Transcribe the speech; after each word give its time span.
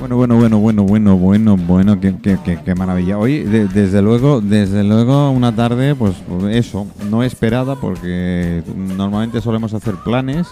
Bueno, 0.00 0.16
bueno, 0.16 0.36
bueno, 0.36 0.58
bueno, 0.58 0.82
bueno, 0.84 1.16
bueno, 1.18 1.56
bueno, 1.58 2.00
qué, 2.00 2.14
qué, 2.22 2.38
maravilla. 2.74 3.18
Hoy, 3.18 3.40
de- 3.40 3.68
desde 3.68 4.00
luego, 4.00 4.40
desde 4.40 4.82
luego, 4.82 5.30
una 5.30 5.54
tarde, 5.54 5.94
pues 5.94 6.14
eso, 6.50 6.86
no 7.10 7.22
esperada, 7.22 7.76
porque 7.76 8.62
normalmente 8.74 9.42
solemos 9.42 9.74
hacer 9.74 9.96
planes 9.96 10.46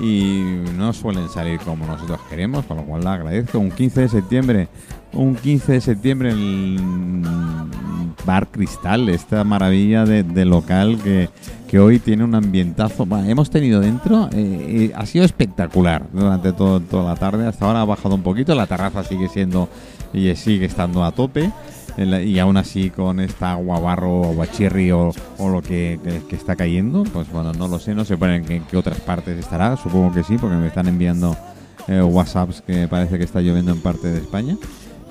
y 0.00 0.42
no 0.76 0.92
suelen 0.92 1.28
salir 1.28 1.60
como 1.60 1.86
nosotros 1.86 2.20
queremos, 2.28 2.64
con 2.64 2.78
lo 2.78 2.84
cual 2.84 3.02
le 3.02 3.10
agradezco. 3.10 3.58
Un 3.58 3.70
15 3.70 4.02
de 4.02 4.08
septiembre, 4.08 4.68
un 5.12 5.34
15 5.34 5.72
de 5.72 5.80
septiembre 5.80 6.30
en 6.30 7.24
el 7.24 8.14
Bar 8.24 8.48
Cristal, 8.48 9.08
esta 9.08 9.44
maravilla 9.44 10.04
de, 10.04 10.44
local 10.44 10.98
que, 11.02 11.28
que 11.68 11.78
hoy 11.78 11.98
tiene 11.98 12.24
un 12.24 12.34
ambientazo. 12.34 13.06
Hemos 13.26 13.50
tenido 13.50 13.80
dentro, 13.80 14.28
eh, 14.32 14.90
eh, 14.90 14.92
ha 14.94 15.06
sido 15.06 15.24
espectacular 15.24 16.06
durante 16.12 16.52
todo, 16.52 16.80
toda 16.80 17.12
la 17.12 17.16
tarde. 17.16 17.46
Hasta 17.46 17.66
ahora 17.66 17.82
ha 17.82 17.84
bajado 17.84 18.14
un 18.14 18.22
poquito, 18.22 18.54
la 18.54 18.66
terraza 18.66 19.04
sigue 19.04 19.28
siendo 19.28 19.68
y 20.12 20.34
sigue 20.36 20.66
estando 20.66 21.04
a 21.04 21.12
tope. 21.12 21.50
Y 21.96 22.38
aún 22.38 22.56
así 22.56 22.90
con 22.90 23.20
esta 23.20 23.52
agua 23.52 23.78
barro 23.80 24.20
o 24.22 24.34
guachirri 24.34 24.90
o, 24.92 25.10
o 25.38 25.48
lo 25.48 25.60
que, 25.62 25.98
que- 26.02 26.22
que 26.28 26.36
está 26.36 26.56
cayendo, 26.56 27.04
pues 27.04 27.30
bueno, 27.30 27.52
no 27.52 27.68
lo 27.68 27.78
sé, 27.78 27.94
no 27.94 28.04
sé 28.04 28.14
en 28.20 28.44
qué, 28.44 28.62
qué 28.70 28.76
otras 28.76 28.98
partes 29.00 29.38
estará, 29.38 29.76
supongo 29.76 30.12
que 30.14 30.22
sí, 30.22 30.36
porque 30.38 30.56
me 30.56 30.68
están 30.68 30.88
enviando 30.88 31.36
eh, 31.88 32.00
WhatsApps 32.00 32.62
que 32.62 32.88
parece 32.88 33.18
que 33.18 33.24
está 33.24 33.40
lloviendo 33.40 33.72
en 33.72 33.80
parte 33.80 34.08
de 34.08 34.18
España. 34.18 34.56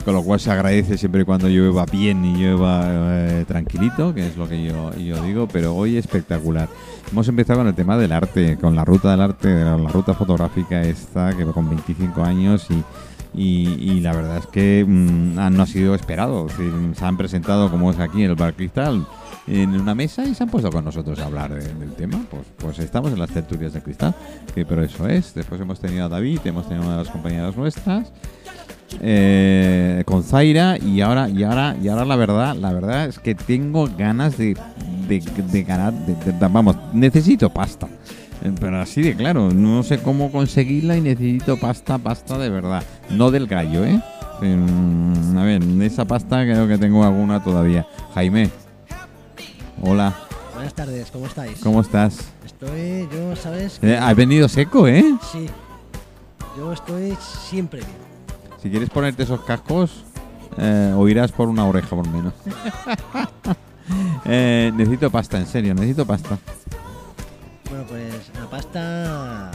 Con 0.04 0.16
lo 0.16 0.24
cual 0.24 0.40
se 0.40 0.50
agradece 0.50 0.98
siempre 0.98 1.26
cuando 1.26 1.48
llueva 1.48 1.86
bien 1.86 2.26
y 2.26 2.34
llueva 2.36 2.82
eh, 2.88 3.46
tranquilito, 3.48 4.16
que 4.16 4.26
es 4.30 4.36
lo 4.36 4.50
que 4.50 4.64
yo, 4.64 4.92
yo 4.96 5.22
digo, 5.24 5.48
pero 5.48 5.76
hoy 5.76 5.96
espectacular. 5.98 6.68
Hemos 7.12 7.28
empezado 7.28 7.60
con 7.60 7.68
el 7.68 7.76
tema 7.76 7.96
del 8.00 8.12
arte, 8.12 8.58
con 8.60 8.76
la 8.76 8.84
ruta 8.84 9.12
del 9.12 9.22
arte, 9.22 9.64
la, 9.64 9.78
la 9.78 9.90
ruta 9.90 10.16
fotográfica 10.16 10.82
esta, 10.82 11.38
que 11.38 11.46
con 11.46 11.70
25 11.70 12.24
años 12.24 12.66
y, 12.72 12.84
y, 13.34 13.70
y 13.80 14.00
la 14.02 14.14
verdad 14.14 14.38
es 14.38 14.48
que 14.48 14.86
mm, 14.88 15.40
ah, 15.40 15.50
no 15.50 15.64
ha 15.64 15.68
sido 15.68 15.96
esperado. 15.96 16.48
Se 16.96 17.06
han 17.06 17.18
presentado, 17.18 17.70
como 17.72 17.92
es 17.92 18.00
aquí 18.00 18.24
en 18.24 18.32
el 18.32 18.36
Bar 18.36 18.54
Cristal, 18.54 19.06
en 19.48 19.70
una 19.80 19.96
mesa 19.96 20.24
y 20.26 20.36
se 20.36 20.44
han 20.44 20.50
puesto 20.50 20.70
con 20.72 20.86
nosotros 20.86 21.18
a 21.20 21.26
hablar 21.26 21.54
de- 21.54 21.74
del 21.74 21.94
tema. 21.94 22.22
Pues, 22.30 22.44
pues 22.58 22.80
estamos 22.80 23.12
en 23.12 23.20
las 23.20 23.30
tertulias 23.32 23.74
de 23.74 23.82
cristal, 23.82 24.14
que 24.54 24.66
pero 24.66 24.84
eso 24.84 25.08
es. 25.08 25.34
Después 25.34 25.60
hemos 25.62 25.80
tenido 25.80 26.06
a 26.06 26.10
David, 26.10 26.40
hemos 26.46 26.68
tenido 26.68 26.84
a 26.84 26.88
una 26.88 26.98
de 26.98 27.04
las 27.06 27.12
compañeras 27.12 27.56
nuestras 27.56 28.12
eh, 29.00 30.04
con 30.06 30.22
Zaira 30.24 30.78
y 30.78 31.00
ahora 31.02 31.30
y 31.30 31.44
ahora 31.44 31.78
y 31.82 31.88
ahora 31.88 32.04
la 32.04 32.16
verdad 32.18 32.56
la 32.58 32.74
verdad 32.74 33.06
es 33.06 33.20
que 33.20 33.36
tengo 33.36 33.88
ganas 33.98 34.38
de 34.38 34.58
de, 35.08 35.20
de 35.22 35.64
ganar 35.64 35.94
de- 35.94 36.48
vamos 36.50 36.76
necesito 36.94 37.50
pasta 37.50 37.88
pero 38.60 38.82
así 38.82 39.02
de 39.02 39.16
claro 39.16 39.52
no 39.52 39.84
sé 39.84 40.00
cómo 40.00 40.32
conseguirla 40.32 40.98
y 40.98 41.02
necesito 41.02 41.58
pasta 41.58 41.98
pasta 41.98 42.38
de 42.38 42.50
verdad 42.50 42.84
no 43.10 43.32
del 43.32 43.48
gallo 43.48 43.86
eh 43.86 44.02
Mm, 44.44 45.38
a 45.38 45.44
ver 45.44 45.64
de 45.64 45.86
esa 45.86 46.04
pasta 46.06 46.42
creo 46.42 46.68
que 46.68 46.80
tengo 46.80 47.04
alguna 47.04 47.44
todavía 47.44 47.86
Jaime 48.16 48.50
hola 49.84 50.16
Buenas 50.56 50.74
tardes, 50.74 51.12
¿cómo 51.12 51.28
estáis? 51.28 51.60
cómo 51.60 51.82
estás 51.82 52.32
Estoy, 52.44 53.08
yo, 53.14 53.36
¿sabes? 53.36 53.78
Eh, 53.84 53.96
has 53.96 54.16
venido 54.16 54.50
seco 54.50 54.88
eh 54.88 55.06
Sí. 55.32 55.46
Yo 56.58 56.74
estoy 56.74 57.16
siempre 57.20 57.80
bien. 57.80 57.92
Si 58.62 58.70
quieres 58.70 58.90
ponerte 58.90 59.24
esos 59.24 59.42
cascos, 59.42 60.04
eh, 60.58 60.94
oirás 60.96 61.32
por 61.32 61.48
una 61.48 61.66
oreja 61.66 61.90
por 61.90 62.08
menos. 62.08 62.34
Eh, 64.24 64.72
necesito 64.76 65.10
pasta, 65.10 65.38
en 65.38 65.48
serio, 65.48 65.74
necesito 65.74 66.06
pasta. 66.06 66.38
Pasta. 68.62 69.52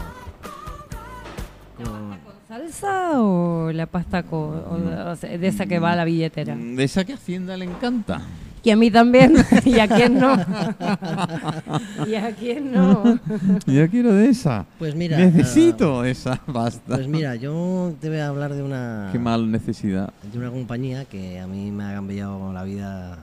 con- 1.77 1.87
¿Con 1.87 2.35
salsa 2.49 3.23
o 3.23 3.71
la 3.71 3.87
pasta 3.87 4.25
co- 4.25 4.65
o- 4.69 5.11
o 5.13 5.17
sea, 5.17 5.39
de 5.39 5.47
esa 5.47 5.67
que 5.67 5.79
va 5.79 5.93
a 5.93 5.97
la 5.97 6.05
billetera? 6.05 6.57
De 6.57 6.83
esa 6.83 7.05
que 7.05 7.13
Hacienda 7.13 7.57
le 7.57 7.67
encanta. 7.67 8.21
Y 8.65 8.71
a 8.71 8.77
mí 8.77 8.91
también. 8.91 9.35
¿Y 9.65 9.79
a 9.79 9.87
quién 9.87 10.19
no? 10.19 10.35
¿Y 12.09 12.15
a 12.17 12.35
quién 12.35 12.73
no? 12.73 13.21
Yo 13.67 13.89
quiero 13.89 14.13
de 14.13 14.31
esa. 14.31 14.67
Pues 14.77 14.97
mira. 14.97 15.19
necesito 15.19 16.05
esa 16.05 16.33
ah, 16.33 16.53
pasta. 16.53 16.97
pues 16.97 17.07
mira, 17.07 17.37
yo 17.37 17.95
te 18.01 18.09
voy 18.09 18.19
a 18.19 18.27
hablar 18.27 18.55
de 18.55 18.65
una. 18.65 19.11
Qué 19.13 19.21
mal 19.21 19.49
necesidad. 19.53 20.13
De 20.33 20.37
una 20.37 20.51
compañía 20.51 21.05
que 21.05 21.39
a 21.39 21.47
mí 21.47 21.71
me 21.71 21.85
ha 21.85 21.95
cambiado 21.95 22.53
la 22.53 22.65
vida 22.65 23.19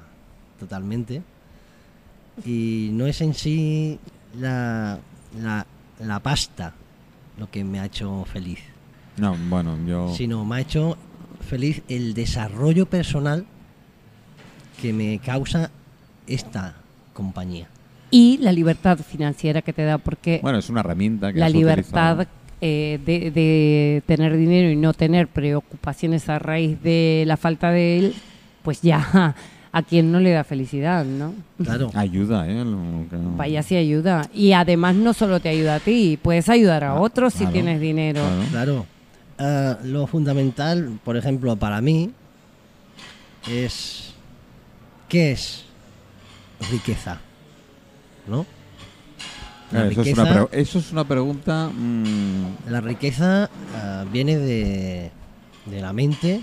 totalmente. 0.60 1.22
Y 2.46 2.92
no 2.94 3.06
es 3.06 3.20
en 3.20 3.34
sí 3.34 4.00
la, 4.40 4.98
la, 5.42 5.66
la 6.00 6.20
pasta 6.20 6.74
lo 7.38 7.50
que 7.50 7.64
me 7.64 7.80
ha 7.80 7.86
hecho 7.86 8.26
feliz. 8.26 8.60
No, 9.18 9.36
bueno, 9.50 9.78
yo... 9.86 10.14
sino 10.16 10.44
me 10.46 10.58
ha 10.58 10.60
hecho 10.62 10.98
feliz 11.48 11.82
el 11.88 12.14
desarrollo 12.14 12.86
personal 12.86 13.46
que 14.82 14.94
me 14.94 15.20
causa 15.20 15.72
esta 16.28 16.76
compañía. 17.14 17.68
Y 18.12 18.38
la 18.38 18.52
libertad 18.52 19.00
financiera 19.00 19.62
que 19.62 19.74
te 19.74 19.84
da, 19.84 19.98
porque 19.98 20.40
Bueno, 20.42 20.60
es 20.60 20.70
una 20.70 20.82
herramienta 20.82 21.34
que 21.34 21.40
la 21.40 21.48
has 21.48 21.54
libertad 21.54 22.28
eh, 22.62 23.00
de, 23.06 23.32
de 23.32 24.04
tener 24.06 24.38
dinero 24.38 24.70
y 24.70 24.76
no 24.76 24.94
tener 24.94 25.28
preocupaciones 25.28 26.30
a 26.30 26.40
raíz 26.40 26.82
de 26.82 27.24
la 27.26 27.38
falta 27.38 27.72
de 27.72 27.98
él, 28.00 28.16
pues 28.62 28.82
ya 28.82 29.36
a 29.76 29.82
quien 29.82 30.12
no 30.12 30.20
le 30.20 30.30
da 30.32 30.44
felicidad, 30.44 31.04
¿no? 31.04 31.34
Claro, 31.64 31.90
Ayuda, 31.96 32.48
¿eh? 32.48 32.64
Lo 32.64 32.78
que- 33.10 33.18
Vaya 33.36 33.62
si 33.64 33.76
ayuda. 33.76 34.30
Y 34.34 34.54
además 34.54 34.96
no 34.96 35.14
solo 35.14 35.40
te 35.40 35.50
ayuda 35.50 35.76
a 35.76 35.80
ti, 35.80 36.18
puedes 36.22 36.48
ayudar 36.48 36.84
a 36.84 36.92
Ah, 36.92 37.02
otros 37.02 37.34
si 37.34 37.46
tienes 37.48 37.82
dinero. 37.82 38.22
claro. 38.22 38.44
claro. 38.52 38.86
Ah, 39.40 39.80
lo 39.84 40.06
fundamental, 40.08 41.00
por 41.04 41.18
ejemplo, 41.18 41.56
para 41.56 41.82
mí, 41.82 42.12
es 43.50 44.14
¿qué 45.10 45.32
es 45.32 45.66
riqueza? 46.72 47.20
¿No? 48.28 48.46
Eso, 49.72 50.02
es 50.04 50.14
una 50.14 50.48
pre- 50.48 50.62
eso 50.62 50.78
es 50.80 50.92
una 50.92 51.04
pregunta... 51.04 51.68
mm, 51.76 52.70
la 52.70 52.80
riqueza 52.80 53.50
ah, 53.76 54.06
viene 54.12 54.38
de, 54.38 55.10
de 55.66 55.82
la 55.82 55.92
mente, 55.94 56.42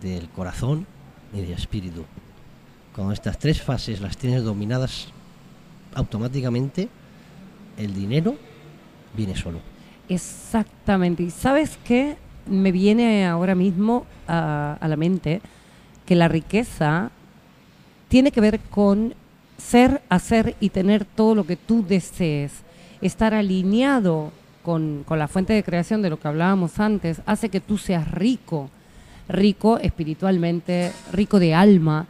del 0.00 0.28
corazón 0.28 0.86
y 1.32 1.40
del 1.40 1.50
espíritu. 1.50 2.04
Cuando 2.94 3.12
estas 3.12 3.38
tres 3.38 3.60
fases 3.60 4.00
las 4.00 4.16
tienes 4.16 4.44
dominadas 4.44 5.08
automáticamente, 5.94 6.88
el 7.76 7.92
dinero 7.92 8.36
viene 9.16 9.34
solo. 9.34 9.58
Exactamente. 10.08 11.22
¿Y 11.22 11.30
sabes 11.30 11.78
qué? 11.84 12.16
Me 12.46 12.70
viene 12.72 13.26
ahora 13.26 13.54
mismo 13.54 14.06
a, 14.28 14.76
a 14.80 14.88
la 14.88 14.96
mente 14.96 15.40
que 16.06 16.14
la 16.14 16.28
riqueza 16.28 17.10
tiene 18.08 18.30
que 18.30 18.40
ver 18.40 18.60
con 18.60 19.14
ser, 19.58 20.02
hacer 20.08 20.54
y 20.60 20.68
tener 20.68 21.04
todo 21.04 21.34
lo 21.34 21.46
que 21.46 21.56
tú 21.56 21.84
desees. 21.84 22.52
Estar 23.00 23.34
alineado 23.34 24.30
con, 24.62 25.04
con 25.04 25.18
la 25.18 25.26
fuente 25.26 25.52
de 25.52 25.64
creación 25.64 26.00
de 26.00 26.10
lo 26.10 26.20
que 26.20 26.28
hablábamos 26.28 26.78
antes 26.78 27.22
hace 27.26 27.48
que 27.48 27.60
tú 27.60 27.76
seas 27.76 28.10
rico, 28.10 28.70
rico 29.28 29.78
espiritualmente, 29.78 30.92
rico 31.12 31.40
de 31.40 31.54
alma 31.54 32.06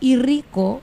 y 0.00 0.16
rico 0.16 0.80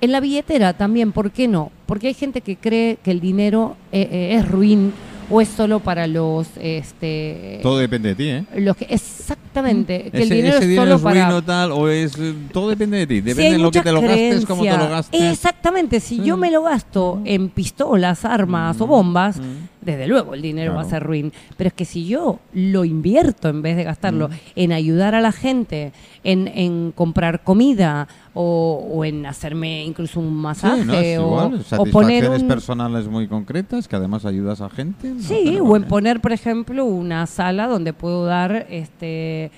en 0.00 0.12
la 0.12 0.20
billetera 0.20 0.72
también, 0.72 1.12
¿por 1.12 1.30
qué 1.30 1.46
no? 1.48 1.70
Porque 1.86 2.08
hay 2.08 2.14
gente 2.14 2.40
que 2.40 2.56
cree 2.56 2.98
que 3.02 3.10
el 3.10 3.20
dinero 3.20 3.76
eh, 3.92 4.08
eh, 4.10 4.36
es 4.36 4.48
ruin 4.48 4.92
o 5.30 5.40
es 5.40 5.48
solo 5.48 5.78
para 5.80 6.06
los 6.08 6.48
este 6.60 7.60
todo 7.62 7.78
depende 7.78 8.10
de 8.10 8.14
ti, 8.16 8.28
¿eh? 8.28 8.44
los 8.60 8.76
que 8.76 8.86
exactamente 8.90 10.10
que 10.10 10.16
el 10.18 10.22
ese, 10.24 10.34
dinero 10.34 10.56
ese 10.56 10.64
es 10.64 10.68
dinero 10.68 10.82
solo 10.84 10.96
es 10.96 11.02
para 11.02 11.24
ruin 11.26 11.36
o 11.36 11.42
tal, 11.42 11.72
o 11.72 11.88
es... 11.88 12.18
eh, 12.18 12.34
Todo 12.52 12.68
depende 12.70 12.98
de 12.98 13.06
ti. 13.06 13.14
Sí, 13.16 13.20
Depende 13.22 13.46
hay 13.46 13.52
de 13.52 13.58
lo 13.58 13.70
que 13.70 13.80
te 13.80 13.92
lo 13.92 14.00
gastes, 14.00 14.44
cómo 14.46 14.62
te 14.64 14.76
lo 14.76 14.88
gastes. 14.88 15.20
Exactamente, 15.32 16.00
si 16.00 16.20
yo 16.22 16.36
me 16.36 16.50
lo 16.50 16.62
gasto 16.62 17.20
en 17.24 17.48
pistolas, 17.48 18.24
armas 18.24 18.80
o 18.80 18.86
bombas, 18.86 19.38
Mm. 19.38 19.68
Desde 19.82 20.06
luego 20.06 20.34
el 20.34 20.40
dinero 20.42 20.74
va 20.74 20.80
a 20.82 20.84
ser 20.84 21.02
ruin. 21.02 21.32
Pero 21.56 21.68
es 21.68 21.74
que 21.74 21.84
si 21.84 22.06
yo 22.06 22.38
lo 22.54 22.84
invierto 22.84 23.48
en 23.48 23.60
vez 23.62 23.76
de 23.76 23.84
gastarlo 23.84 24.28
Mm. 24.28 24.32
en 24.56 24.72
ayudar 24.72 25.14
a 25.14 25.20
la 25.20 25.32
gente, 25.32 25.92
en, 26.24 26.48
en 26.48 26.92
comprar 26.92 27.42
comida 27.42 28.08
o, 28.34 28.88
o 28.92 29.04
en 29.04 29.26
hacerme 29.26 29.84
incluso 29.84 30.20
un 30.20 30.32
masaje 30.34 30.82
Sí, 30.82 30.86
no, 30.86 30.94
es 30.94 31.18
o, 31.18 31.22
igual. 31.22 31.64
o 31.78 31.84
poner 31.86 32.30
un... 32.30 32.48
personales 32.48 33.08
muy 33.08 33.26
concretas 33.28 33.88
que 33.88 33.96
además 33.96 34.24
ayudas 34.24 34.60
a 34.60 34.70
gente. 34.70 35.14
Sí, 35.18 35.58
o 35.60 35.76
en 35.76 35.84
poner, 35.84 36.20
por 36.20 36.32
ejemplo, 36.32 36.84
una 36.84 37.26
sala 37.26 37.66
donde 37.66 37.92
puedo 37.92 38.24
dar 38.24 38.66
este 38.70 39.50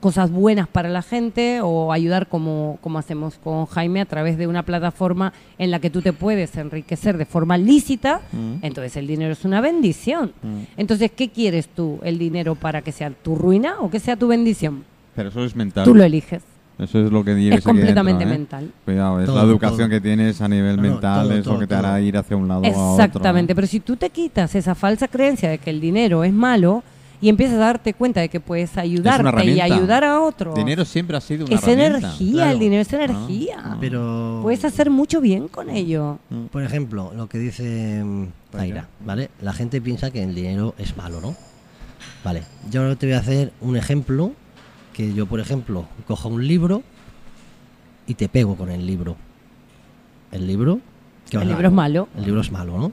cosas 0.00 0.30
buenas 0.30 0.68
para 0.68 0.88
la 0.88 1.02
gente 1.02 1.60
o 1.62 1.92
ayudar 1.92 2.28
como, 2.28 2.78
como 2.82 2.98
hacemos 2.98 3.38
con 3.42 3.66
Jaime 3.66 4.00
a 4.00 4.04
través 4.04 4.38
de 4.38 4.46
una 4.46 4.62
plataforma 4.62 5.32
en 5.58 5.70
la 5.70 5.80
que 5.80 5.90
tú 5.90 6.02
te 6.02 6.12
puedes 6.12 6.56
enriquecer 6.56 7.16
de 7.18 7.24
forma 7.26 7.58
lícita, 7.58 8.20
Mm. 8.32 8.56
entonces 8.62 8.96
el 8.96 9.06
dinero 9.06 9.32
es 9.32 9.44
una 9.44 9.60
bendición. 9.60 10.32
Mm. 10.42 10.62
Entonces, 10.76 11.10
¿qué 11.10 11.30
quieres 11.30 11.68
tú? 11.68 11.98
¿El 12.02 12.18
dinero 12.18 12.54
para 12.54 12.82
que 12.82 12.92
sea 12.92 13.10
tu 13.10 13.34
ruina 13.34 13.76
o 13.80 13.90
que 13.90 13.98
sea 13.98 14.16
tu 14.16 14.28
bendición? 14.28 14.84
Pero 15.16 15.30
eso 15.30 15.44
es 15.44 15.56
mental. 15.56 15.84
Tú 15.84 15.94
lo 15.94 16.04
eliges. 16.04 16.42
Eso 16.78 17.04
es 17.04 17.12
lo 17.12 17.22
que 17.22 17.34
lleves 17.34 17.58
Es 17.58 17.66
aquí 17.66 17.76
completamente 17.76 18.24
dentro, 18.24 18.34
¿eh? 18.34 18.38
mental. 18.62 18.70
Cuidado, 18.84 19.20
es 19.20 19.26
Todo, 19.26 19.36
la 19.36 19.42
educación 19.42 19.78
todo. 19.78 19.88
que 19.90 20.00
tienes 20.00 20.40
a 20.40 20.48
nivel 20.48 20.76
No, 20.76 20.82
no, 20.82 20.88
mental, 20.90 21.22
todo, 21.28 21.32
es 21.38 21.44
lo 21.46 21.52
todo, 21.52 21.60
que 21.60 21.66
te 21.66 21.74
hará 21.74 22.00
ir 22.00 22.16
hacia 22.16 22.36
un 22.36 22.48
lado 22.48 22.62
o 22.62 22.64
a 22.66 22.68
otro. 22.70 22.92
Exactamente, 23.04 23.54
pero 23.54 23.66
si 23.66 23.80
tú 23.80 23.96
te 23.96 24.10
quitas 24.10 24.54
esa 24.54 24.74
falsa 24.74 25.06
creencia 25.08 25.50
de 25.50 25.58
que 25.58 25.70
el 25.70 25.80
dinero 25.80 26.24
es 26.24 26.32
malo 26.32 26.82
y 27.22 27.28
empiezas 27.30 27.56
a 27.56 27.60
darte 27.60 27.94
cuenta 27.94 28.20
de 28.20 28.28
que 28.28 28.40
puedes 28.40 28.76
ayudarte 28.76 29.44
y 29.46 29.60
ayudar 29.60 30.04
a 30.04 30.20
otro. 30.20 30.52
Dinero 30.54 30.84
siempre 30.84 31.16
ha 31.16 31.20
sido 31.20 31.46
una 31.46 31.54
es 31.54 31.62
herramienta. 31.62 31.98
energía, 31.98 32.32
Claro. 32.32 32.50
el 32.50 32.58
dinero 32.58 32.82
es 32.82 32.92
Ah, 32.92 32.96
energía. 33.04 33.56
ah. 33.64 33.76
Pero. 33.80 34.40
Puedes 34.42 34.64
hacer 34.64 34.90
mucho 34.90 35.20
bien 35.20 35.48
con 35.48 35.70
ello. 35.70 36.18
Por 36.50 36.62
ejemplo, 36.64 37.12
lo 37.16 37.28
que 37.28 37.38
dice 37.38 38.02
mm, 38.04 38.26
Zaira, 38.54 38.88
¿vale? 39.06 39.30
La 39.40 39.52
gente 39.52 39.80
piensa 39.80 40.10
que 40.10 40.22
el 40.22 40.34
dinero 40.34 40.74
es 40.76 40.96
malo, 40.96 41.20
¿no? 41.20 41.34
Vale, 42.24 42.42
yo 42.70 42.82
ahora 42.82 42.96
te 42.96 43.06
voy 43.06 43.14
a 43.14 43.18
hacer 43.20 43.52
un 43.60 43.76
ejemplo 43.76 44.32
que 44.92 45.14
yo, 45.14 45.26
por 45.26 45.38
ejemplo, 45.40 45.86
cojo 46.06 46.28
un 46.28 46.46
libro 46.46 46.82
y 48.06 48.14
te 48.14 48.28
pego 48.28 48.56
con 48.56 48.68
el 48.70 48.84
libro. 48.86 49.16
El 50.32 50.46
libro... 50.46 50.80
¿qué 51.30 51.36
El 51.38 51.48
libro 51.48 51.68
es 51.68 51.72
malo. 51.74 52.08
El 52.16 52.24
libro 52.24 52.40
es 52.40 52.50
malo, 52.50 52.78
¿no? 52.78 52.92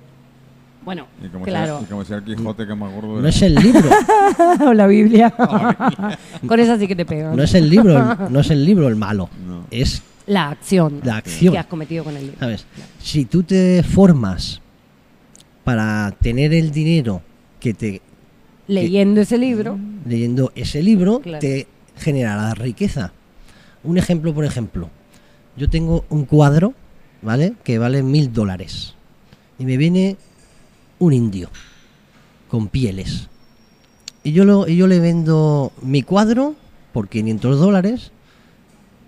Bueno, 0.89 1.05
Y 1.23 1.27
como, 1.27 1.45
claro. 1.45 1.77
sea, 1.77 1.85
y 1.85 1.89
como 1.91 2.03
sea 2.03 2.17
el 2.17 2.23
Quijote 2.23 2.65
que 2.65 2.73
me 2.73 2.85
acuerdo 2.87 3.21
No 3.21 3.27
es 3.27 3.39
el 3.43 3.53
libro, 3.53 3.87
o 4.65 4.73
la 4.73 4.87
Biblia. 4.87 5.29
con 6.47 6.59
esa 6.59 6.79
sí 6.79 6.87
que 6.87 6.95
te 6.95 7.05
pego. 7.05 7.35
no 7.35 7.43
es 7.43 7.53
el 7.53 7.69
libro, 7.69 7.95
el- 7.95 8.17
no 8.33 8.39
es 8.39 8.49
el 8.49 8.65
libro 8.65 8.87
el 8.87 8.95
malo, 8.95 9.29
No. 9.47 9.65
es 9.69 10.01
La 10.25 10.49
acción, 10.49 10.99
la 11.03 11.17
acción. 11.17 11.53
que 11.53 11.59
has 11.59 11.67
cometido 11.67 12.03
con 12.03 12.15
el 12.17 12.23
libro. 12.23 12.39
¿Sabes? 12.39 12.65
Si 13.03 13.25
tú 13.25 13.43
te 13.43 13.83
formas 13.83 14.61
para 15.63 16.09
tener 16.19 16.55
el 16.55 16.71
dinero 16.71 17.21
que 17.59 17.75
te 17.75 18.01
Leyendo 18.67 19.21
ese 19.21 19.37
libro, 19.37 19.77
leyendo 20.07 20.51
ese 20.55 20.81
libro 20.81 21.19
Claro. 21.19 21.37
te 21.39 21.67
generará 21.97 22.55
riqueza. 22.55 23.11
Un 23.83 23.99
ejemplo, 23.99 24.33
por 24.33 24.43
ejemplo, 24.43 24.89
yo 25.55 25.69
tengo 25.69 26.03
un 26.09 26.25
cuadro, 26.25 26.73
¿vale? 27.21 27.53
Que 27.63 27.77
vale 27.77 28.01
mil 28.01 28.33
dólares. 28.33 28.95
Y 29.59 29.65
me 29.65 29.77
viene 29.77 30.17
un 30.99 31.13
indio 31.13 31.49
con 32.47 32.67
pieles. 32.67 33.27
Y 34.23 34.33
yo, 34.33 34.45
lo, 34.45 34.67
y 34.67 34.75
yo 34.75 34.87
le 34.87 34.99
vendo 34.99 35.71
mi 35.81 36.03
cuadro 36.03 36.55
por 36.93 37.07
500 37.07 37.59
dólares 37.59 38.11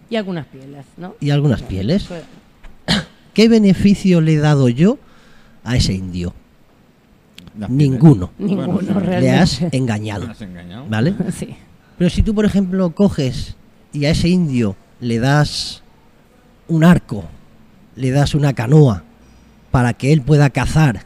y 0.10 0.16
algunas 0.16 0.46
pieles, 0.48 0.86
¿no? 0.98 1.16
y 1.20 1.30
algunas 1.30 1.62
pieles. 1.62 2.04
Pues, 2.06 2.24
¿Qué 3.34 3.48
beneficio 3.48 4.22
le 4.22 4.34
he 4.34 4.38
dado 4.38 4.70
yo 4.70 4.98
a 5.64 5.76
ese 5.76 5.94
indio? 5.94 6.34
Las 7.58 7.70
Ninguno. 7.70 8.32
pieles. 8.38 8.58
Ninguno, 8.58 9.00
realmente. 9.00 9.22
Le 9.22 9.32
has 9.32 9.62
engañado, 9.72 10.26
¿Me 10.26 10.32
has 10.32 10.42
engañado? 10.42 10.86
¿vale? 10.90 11.14
Sí. 11.32 11.56
Pero 11.98 12.10
si 12.10 12.24
tú, 12.24 12.34
por 12.34 12.46
ejemplo, 12.46 12.90
coges 12.96 13.56
y 13.94 14.06
a 14.06 14.10
ese 14.12 14.30
indio 14.30 14.76
le 15.00 15.20
das 15.20 15.84
un 16.68 16.84
arco, 16.84 17.26
le 17.96 18.12
das 18.12 18.34
una 18.34 18.54
canoa 18.54 19.04
para 19.70 19.94
que 19.94 20.12
él 20.12 20.22
pueda 20.22 20.50
cazar, 20.50 21.06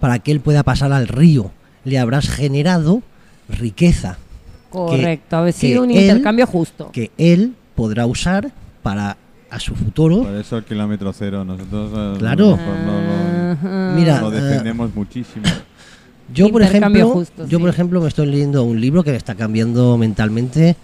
para 0.00 0.18
que 0.18 0.32
él 0.32 0.40
pueda 0.40 0.62
pasar 0.64 0.92
al 0.92 1.06
río, 1.08 1.50
le 1.84 1.98
habrás 1.98 2.28
generado 2.28 3.02
riqueza 3.48 4.18
Correcto, 4.70 5.36
ha 5.38 5.46
que 5.46 5.52
sido 5.52 5.82
un 5.82 5.90
él- 5.90 6.00
intercambio 6.02 6.46
justo. 6.46 6.90
que 6.92 7.10
él 7.18 7.54
podrá 7.74 8.06
usar 8.06 8.50
para 8.82 9.16
a 9.50 9.58
su 9.58 9.74
futuro. 9.74 10.22
Por 10.22 10.34
eso 10.36 10.58
el 10.58 10.64
kilómetro 10.64 11.12
cero. 11.12 11.44
Nosotros 11.44 11.90
eh, 11.92 12.18
Claro. 12.20 12.50
lo- 12.50 12.56
lo- 12.56 13.02
lo- 13.02 13.52
Ajá. 13.52 13.92
Mira, 13.96 14.20
lo 14.20 14.32
eh, 14.32 14.40
defendemos 14.40 14.94
muchísimo. 14.94 15.44
Yo, 16.32 16.50
por 16.50 16.62
ejemplo, 16.62 17.08
justo, 17.10 17.42
yo 17.48 17.58
sí. 17.58 17.60
por 17.60 17.68
ejemplo 17.70 18.00
me 18.00 18.06
estoy 18.06 18.26
leyendo 18.26 18.62
un 18.62 18.80
libro 18.80 19.02
que 19.02 19.10
me 19.10 19.16
está 19.16 19.34
cambiando 19.34 19.98
mentalmente. 19.98 20.76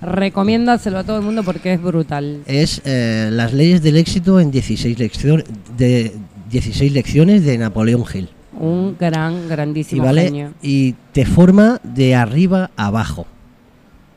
Recomiéndaselo 0.00 0.98
a 0.98 1.02
todo 1.04 1.16
el 1.18 1.24
mundo 1.24 1.42
porque 1.42 1.72
es 1.72 1.82
brutal. 1.82 2.42
Es 2.46 2.80
eh, 2.84 3.28
Las 3.32 3.52
leyes 3.52 3.82
del 3.82 3.96
éxito 3.96 4.38
en 4.38 4.52
16 4.52 4.96
lecciones 5.00 5.44
de 5.76 6.14
16 6.50 6.92
lecciones 6.92 7.44
de 7.44 7.58
Napoleón 7.58 8.04
Hill. 8.14 8.28
Un 8.58 8.96
gran, 8.98 9.44
y 9.44 9.48
grandísimo 9.48 10.04
vale 10.04 10.22
genio. 10.24 10.52
y 10.62 10.94
te 11.12 11.24
forma 11.24 11.80
de 11.84 12.14
arriba 12.14 12.70
a 12.76 12.86
abajo 12.86 13.26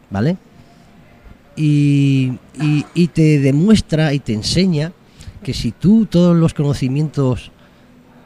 vale 0.09 0.37
y, 1.55 2.33
y- 2.59 2.85
y 2.93 3.07
te 3.07 3.39
demuestra 3.39 4.13
y 4.13 4.19
te 4.19 4.33
enseña 4.33 4.91
que 5.43 5.53
si 5.53 5.71
tú 5.71 6.05
todos 6.05 6.35
los 6.35 6.53
conocimientos 6.53 7.51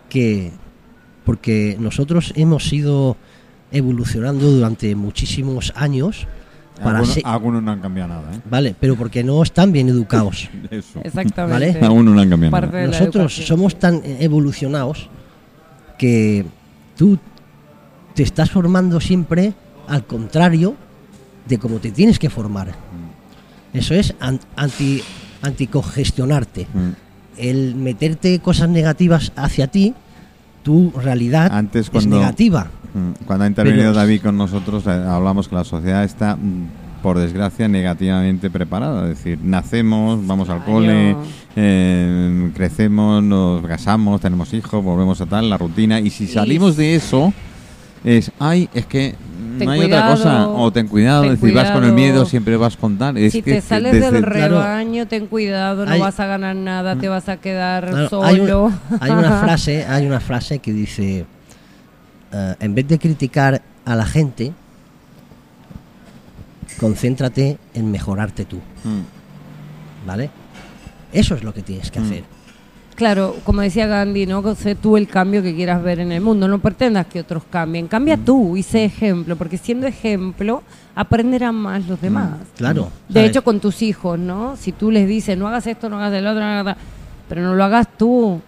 que 0.09 0.51
porque 1.25 1.75
nosotros 1.79 2.33
hemos 2.35 2.71
ido 2.71 3.17
evolucionando 3.71 4.49
durante 4.51 4.95
muchísimos 4.95 5.73
años 5.75 6.27
para 6.83 6.99
algunos, 6.99 7.19
algunos 7.23 7.63
no 7.63 7.71
han 7.71 7.79
cambiado 7.79 8.09
nada. 8.09 8.35
¿eh? 8.35 8.39
vale 8.49 8.75
pero 8.79 8.95
porque 8.95 9.23
no 9.23 9.41
están 9.41 9.71
bien 9.71 9.89
educados 9.89 10.49
Eso. 10.71 10.99
Exactamente. 11.03 11.79
Algunos 11.83 12.13
no 12.15 12.21
han 12.21 12.29
cambiado 12.29 12.51
Parte 12.51 12.75
nada. 12.75 12.87
nosotros 12.87 13.33
somos 13.33 13.79
tan 13.79 14.01
evolucionados 14.05 15.09
que 15.97 16.45
tú 16.97 17.17
te 18.13 18.23
estás 18.23 18.49
formando 18.51 18.99
siempre 18.99 19.53
al 19.87 20.05
contrario 20.05 20.75
de 21.47 21.57
cómo 21.59 21.77
te 21.77 21.91
tienes 21.91 22.17
que 22.19 22.29
formar. 22.29 22.73
Eso 23.73 23.93
es 23.93 24.13
an- 24.19 24.39
anti 24.55 25.01
anticongestionarte. 25.41 26.67
Mm. 26.73 26.89
El 27.37 27.75
meterte 27.75 28.39
cosas 28.39 28.69
negativas 28.69 29.31
hacia 29.35 29.67
ti, 29.67 29.93
tu 30.63 30.91
realidad 30.91 31.51
Antes 31.53 31.91
es 31.93 32.07
negativa. 32.07 32.67
Mm, 32.93 33.25
Cuando 33.25 33.43
ha 33.43 33.47
intervenido 33.47 33.89
Pero- 33.91 33.93
David 33.93 34.21
con 34.21 34.37
nosotros, 34.37 34.87
eh, 34.87 34.91
hablamos 34.91 35.47
que 35.49 35.55
la 35.55 35.65
sociedad 35.65 36.03
está, 36.03 36.35
mm, 36.37 37.01
por 37.03 37.19
desgracia, 37.19 37.67
negativamente 37.67 38.49
preparada. 38.49 39.03
Es 39.03 39.17
decir, 39.17 39.37
nacemos, 39.43 40.25
vamos 40.25 40.49
al 40.49 40.63
cole, 40.63 41.15
eh, 41.55 42.51
crecemos, 42.55 43.23
nos 43.23 43.65
casamos, 43.65 44.19
tenemos 44.21 44.53
hijos, 44.53 44.83
volvemos 44.83 45.21
a 45.21 45.25
tal, 45.25 45.49
la 45.49 45.57
rutina. 45.57 45.99
Y 45.99 46.09
si 46.09 46.27
salimos 46.27 46.75
de 46.77 46.95
eso, 46.95 47.33
es, 48.03 48.31
ay, 48.39 48.69
es 48.73 48.85
que 48.85 49.15
Ten 49.57 49.65
no 49.67 49.71
hay 49.71 49.79
otra 49.85 50.01
cuidado, 50.01 50.15
cosa. 50.17 50.47
O 50.49 50.71
ten 50.73 50.87
cuidado, 50.87 51.23
ten 51.23 51.31
es 51.33 51.39
decir, 51.41 51.55
vas 51.55 51.71
con 51.71 51.83
el 51.85 51.93
miedo, 51.93 52.25
siempre 52.25 52.57
vas 52.57 52.75
con 52.75 52.97
tal. 52.97 53.17
Es 53.17 53.31
si 53.31 53.41
que 53.41 53.53
te 53.53 53.61
sales 53.61 53.93
desde- 53.93 54.11
del 54.11 54.25
Claro. 54.25 54.55
rebaño, 54.59 55.07
ten 55.07 55.27
cuidado, 55.27 55.85
no 55.85 55.91
Hay- 55.91 56.01
vas 56.01 56.19
a 56.19 56.25
ganar 56.25 56.55
nada, 56.57 56.97
te 56.97 57.07
vas 57.07 57.29
a 57.29 57.37
quedar 57.37 57.89
Claro, 57.89 58.09
solo. 58.09 58.23
hay, 58.25 58.39
un- 58.41 58.73
hay 58.99 59.11
una 59.11 59.39
frase, 59.43 59.85
hay 59.85 60.05
una 60.05 60.19
frase 60.19 60.59
que 60.59 60.73
dice 60.73 61.25
eh, 62.33 62.55
en 62.59 62.75
vez 62.75 62.85
de 62.89 62.99
criticar 62.99 63.61
a 63.85 63.95
la 63.95 64.05
gente, 64.05 64.51
concéntrate 66.79 67.57
en 67.73 67.91
mejorarte 67.91 68.43
tú, 68.45 68.57
Mm. 68.83 70.05
¿vale? 70.07 70.29
Eso 71.15 71.35
es 71.35 71.43
lo 71.43 71.53
que 71.53 71.61
tienes 71.61 71.89
que 71.91 71.99
Mm. 71.99 72.03
hacer. 72.05 72.23
Claro, 72.95 73.35
como 73.43 73.59
decía 73.61 73.87
Gandhi, 73.87 74.25
¿no? 74.25 74.55
Sé 74.55 74.73
tú 74.75 74.95
el 74.95 75.07
cambio 75.09 75.43
que 75.43 75.53
quieras 75.53 75.83
ver 75.83 75.99
en 75.99 76.13
el 76.13 76.21
mundo, 76.21 76.47
no 76.47 76.59
pretendas 76.59 77.05
que 77.07 77.19
otros 77.19 77.43
cambien, 77.49 77.87
cambia 77.87 78.15
tú 78.15 78.55
y 78.55 78.63
sé 78.63 78.85
ejemplo, 78.85 79.35
porque 79.35 79.57
siendo 79.57 79.85
ejemplo 79.85 80.63
aprenderán 80.95 81.55
más 81.55 81.85
los 81.87 81.99
demás. 81.99 82.29
Claro. 82.55 82.89
De 83.09 83.15
¿sabes? 83.15 83.29
hecho, 83.31 83.43
con 83.43 83.59
tus 83.59 83.81
hijos, 83.81 84.17
¿no? 84.17 84.55
Si 84.55 84.71
tú 84.71 84.91
les 84.91 85.09
dices, 85.09 85.37
no 85.37 85.45
hagas 85.47 85.67
esto, 85.67 85.89
no 85.89 85.97
hagas 85.97 86.13
el 86.13 86.25
otro, 86.25 86.39
no 86.39 86.47
hagas... 86.59 86.77
pero 87.27 87.41
no 87.41 87.53
lo 87.53 87.63
hagas 87.65 87.89
tú, 87.97 88.39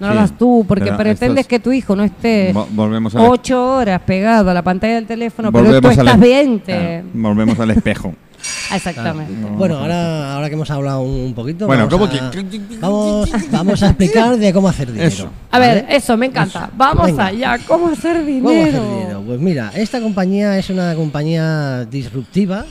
no 0.00 0.06
lo 0.06 0.12
hagas 0.14 0.32
tú, 0.38 0.64
porque 0.66 0.86
pero 0.86 0.96
pretendes 0.96 1.42
es- 1.42 1.46
que 1.48 1.58
tu 1.60 1.70
hijo 1.70 1.94
no 1.94 2.04
esté 2.04 2.54
Vo- 2.54 2.66
volvemos 2.70 3.14
ocho 3.14 3.76
horas 3.76 4.00
pegado 4.00 4.50
a 4.50 4.54
la 4.54 4.62
pantalla 4.62 4.94
del 4.94 5.06
teléfono, 5.06 5.52
pero 5.52 5.78
tú 5.82 5.88
estás 5.88 6.18
20. 6.18 6.72
Claro, 6.72 7.04
volvemos 7.12 7.60
al 7.60 7.70
espejo. 7.72 8.14
Exactamente. 8.72 9.32
Bueno, 9.56 9.78
ahora, 9.78 10.34
ahora 10.34 10.48
que 10.48 10.54
hemos 10.54 10.70
hablado 10.70 11.00
un 11.02 11.32
poquito, 11.34 11.66
Bueno, 11.66 11.88
vamos, 11.88 12.08
¿cómo 12.10 12.26
a, 12.26 12.30
que- 12.30 12.78
vamos, 12.80 13.30
vamos 13.50 13.82
a 13.82 13.86
explicar 13.88 14.36
de 14.36 14.52
cómo 14.52 14.68
hacer 14.68 14.88
dinero. 14.90 15.06
Eso. 15.08 15.30
A 15.50 15.58
ver, 15.58 15.82
¿vale? 15.84 15.96
eso 15.96 16.16
me 16.16 16.26
encanta. 16.26 16.70
Vamos 16.76 17.06
Venga. 17.06 17.26
allá, 17.26 17.58
¿cómo 17.66 17.88
hacer 17.88 18.16
¿Cómo 18.16 18.26
dinero? 18.26 18.62
hacer 18.62 18.82
dinero? 18.98 19.22
Pues 19.26 19.40
mira, 19.40 19.72
esta 19.74 20.00
compañía 20.00 20.58
es 20.58 20.70
una 20.70 20.94
compañía 20.94 21.84
disruptiva, 21.84 22.64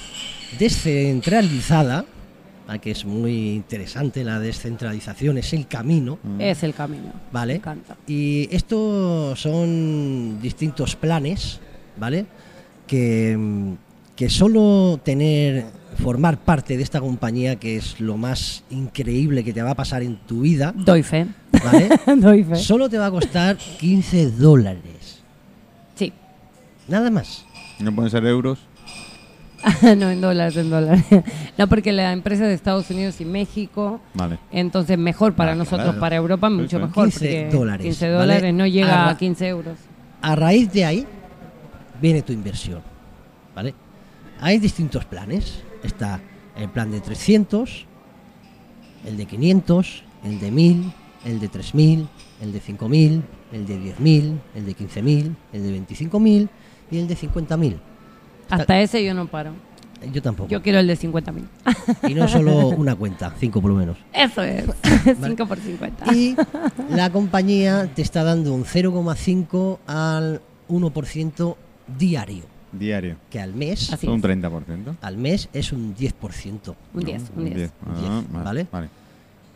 descentralizada, 0.59 2.05
que 2.81 2.91
es 2.91 3.05
muy 3.05 3.51
interesante, 3.51 4.23
la 4.23 4.39
descentralización 4.39 5.37
es 5.37 5.53
el 5.53 5.67
camino, 5.67 6.17
Es 6.39 6.63
el 6.63 6.73
camino. 6.73 7.03
Me 7.13 7.31
¿vale? 7.31 7.55
encanta. 7.55 7.95
Y 8.07 8.47
estos 8.51 9.39
son 9.39 10.39
distintos 10.41 10.95
planes, 10.95 11.59
¿vale? 11.97 12.25
Que, 12.87 13.35
mm, 13.37 13.73
que 14.15 14.29
solo 14.29 14.99
tener, 15.03 15.65
formar 16.01 16.37
parte 16.37 16.77
de 16.77 16.83
esta 16.83 16.99
compañía, 17.01 17.55
que 17.57 17.77
es 17.77 17.99
lo 17.99 18.17
más 18.17 18.63
increíble 18.69 19.43
que 19.43 19.53
te 19.53 19.61
va 19.61 19.71
a 19.71 19.75
pasar 19.75 20.03
en 20.03 20.17
tu 20.17 20.41
vida, 20.41 20.73
Doy 20.75 21.03
fe. 21.03 21.27
¿vale? 21.63 21.89
Doy 22.17 22.43
fe. 22.43 22.55
solo 22.55 22.89
te 22.89 22.97
va 22.97 23.07
a 23.07 23.11
costar 23.11 23.57
15 23.57 24.31
dólares. 24.31 25.21
Sí. 25.95 26.13
Nada 26.87 27.09
más. 27.09 27.45
¿No 27.79 27.93
pueden 27.93 28.11
ser 28.11 28.25
euros? 28.25 28.59
no, 29.81 30.09
en 30.11 30.19
dólares, 30.21 30.57
en 30.57 30.69
dólares. 30.69 31.03
no, 31.57 31.67
porque 31.67 31.91
la 31.93 32.11
empresa 32.11 32.43
es 32.43 32.49
de 32.49 32.53
Estados 32.55 32.89
Unidos 32.91 33.19
y 33.21 33.25
México, 33.25 34.01
Vale. 34.13 34.37
entonces 34.51 34.97
mejor 34.97 35.33
para 35.35 35.53
Ah, 35.53 35.55
nosotros, 35.55 35.83
claro. 35.85 35.99
para 35.99 36.15
Europa, 36.17 36.49
mucho 36.49 36.77
sí. 36.77 36.83
mejor. 36.83 37.05
15 37.09 37.19
porque 37.19 37.57
dólares, 37.57 37.85
15 37.85 38.05
¿vale? 38.05 38.17
dólares 38.19 38.53
no 38.53 38.67
llega 38.67 39.05
Arra- 39.05 39.11
a 39.11 39.17
15 39.17 39.47
euros. 39.47 39.77
A 40.21 40.35
raíz 40.35 40.71
de 40.71 40.83
ahí 40.85 41.07
viene 42.01 42.21
tu 42.21 42.33
inversión, 42.33 42.81
¿vale? 43.55 43.73
Hay 44.39 44.59
distintos 44.59 45.05
planes. 45.05 45.63
Está 45.83 46.21
el 46.55 46.69
plan 46.69 46.91
de 46.91 47.01
300, 47.01 47.85
el 49.05 49.17
de 49.17 49.25
500, 49.25 50.03
el 50.23 50.39
de 50.39 50.51
1000, 50.51 50.93
el 51.25 51.39
de 51.39 51.47
3000, 51.47 52.07
el 52.41 52.53
de 52.53 52.59
5000, 52.59 53.23
el 53.51 53.65
de 53.65 53.77
10000, 53.77 54.41
el 54.55 54.65
de 54.65 54.73
15000, 54.73 55.35
el 55.53 55.63
de 55.63 55.71
25000 55.71 56.49
y 56.91 56.97
el 56.97 57.07
de 57.07 57.17
50.000. 57.17 57.77
Hasta 58.49 58.81
ese 58.81 59.03
yo 59.03 59.13
no 59.13 59.27
paro. 59.27 59.51
Yo 60.11 60.21
tampoco. 60.21 60.49
Yo 60.49 60.61
quiero 60.61 60.79
el 60.79 60.87
de 60.87 60.97
50.000. 60.97 62.09
Y 62.09 62.13
no 62.13 62.27
solo 62.27 62.67
una 62.77 62.95
cuenta, 62.95 63.33
cinco 63.39 63.61
por 63.61 63.71
lo 63.71 63.77
menos. 63.77 63.97
Eso 64.13 64.43
es. 64.43 64.65
5 65.21 65.45
por 65.47 65.57
50. 65.57 66.13
Y 66.13 66.35
la 66.89 67.09
compañía 67.09 67.89
te 67.93 68.01
está 68.01 68.23
dando 68.23 68.53
un 68.53 68.65
0,5 68.65 69.79
al 69.87 70.41
1% 70.69 71.55
diario, 71.97 72.43
Diario. 72.73 73.15
que 73.29 73.39
al 73.39 73.53
mes, 73.53 73.93
Así 73.93 74.07
un 74.07 74.17
es. 74.17 74.23
30%. 74.23 74.95
al 75.01 75.17
mes 75.17 75.47
es 75.53 75.71
un 75.71 75.95
10%. 75.95 76.75
Un 76.93 77.03
10, 77.05 77.23
un 77.37 77.45
10. 77.53 77.71
Ah, 77.85 77.99
diez, 77.99 78.43
vale. 78.43 78.67
¿vale? 78.71 78.89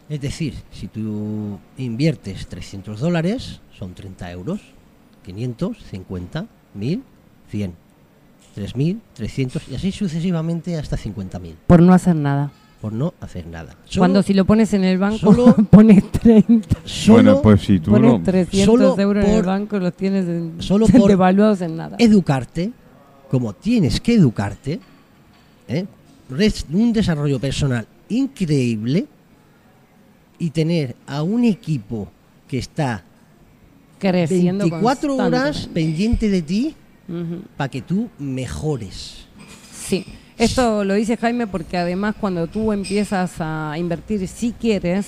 Es 0.10 0.22
decir, 0.22 0.54
si 0.72 0.88
tú 0.88 1.60
inviertes 1.78 2.48
300 2.48 3.00
dólares, 3.00 3.60
son 3.78 3.94
30 3.94 4.32
euros. 4.32 4.62
500, 5.26 5.78
50, 5.92 6.46
1000, 6.76 7.04
100, 7.52 7.74
3000, 8.56 9.02
300 9.14 9.68
y 9.70 9.76
así 9.76 9.92
sucesivamente 9.92 10.78
hasta 10.78 10.96
50.000 10.98 11.56
Por 11.68 11.82
no 11.82 11.94
hacer 11.94 12.16
nada. 12.16 12.50
por 12.80 12.94
no 12.94 13.14
hacer 13.20 13.46
nada. 13.48 13.76
Solo- 13.86 14.00
Cuando 14.02 14.24
si 14.24 14.34
lo 14.34 14.46
pones 14.46 14.72
en 14.74 14.84
el 14.86 14.98
banco, 14.98 15.18
solo- 15.34 15.54
pones 15.70 16.10
30. 16.12 16.78
solo 16.86 17.14
Bueno, 17.16 17.42
pues 17.42 17.62
si 17.62 17.80
tú 17.80 17.92
Pones 17.92 18.12
lo... 18.12 18.20
300 18.22 18.66
solo 18.66 18.98
euros 18.98 19.26
en 19.26 19.32
el 19.32 19.38
por- 19.38 19.46
banco, 19.48 19.80
los 19.80 19.94
tienes 19.94 20.26
en- 20.28 20.62
solo 20.62 20.86
por- 20.98 21.10
devaluados 21.10 21.60
en 21.62 21.76
nada. 21.76 21.98
educarte, 22.00 22.72
como 23.30 23.54
tienes 23.54 24.00
que 24.00 24.14
educarte, 24.14 24.80
¿eh? 25.68 25.86
Un 26.72 26.94
desarrollo 26.94 27.40
personal 27.40 27.88
increíble 28.10 29.06
y 30.40 30.50
tener 30.50 30.96
a 31.06 31.24
un 31.24 31.44
equipo 31.46 32.10
que 32.48 32.58
está 32.60 33.04
Creciendo 34.00 34.66
24 34.66 35.16
horas 35.16 35.68
pendiente 35.74 36.30
de 36.30 36.42
ti 36.42 36.76
para 37.56 37.70
que 37.70 37.82
tú 37.82 38.10
mejores. 38.20 39.26
Sí, 39.74 40.06
esto 40.38 40.84
lo 40.84 40.94
dice 40.94 41.18
Jaime 41.18 41.48
porque 41.48 41.78
además 41.78 42.16
cuando 42.20 42.48
tú 42.48 42.72
empiezas 42.74 43.36
a 43.40 43.76
invertir, 43.78 44.28
si 44.28 44.52
quieres, 44.52 45.08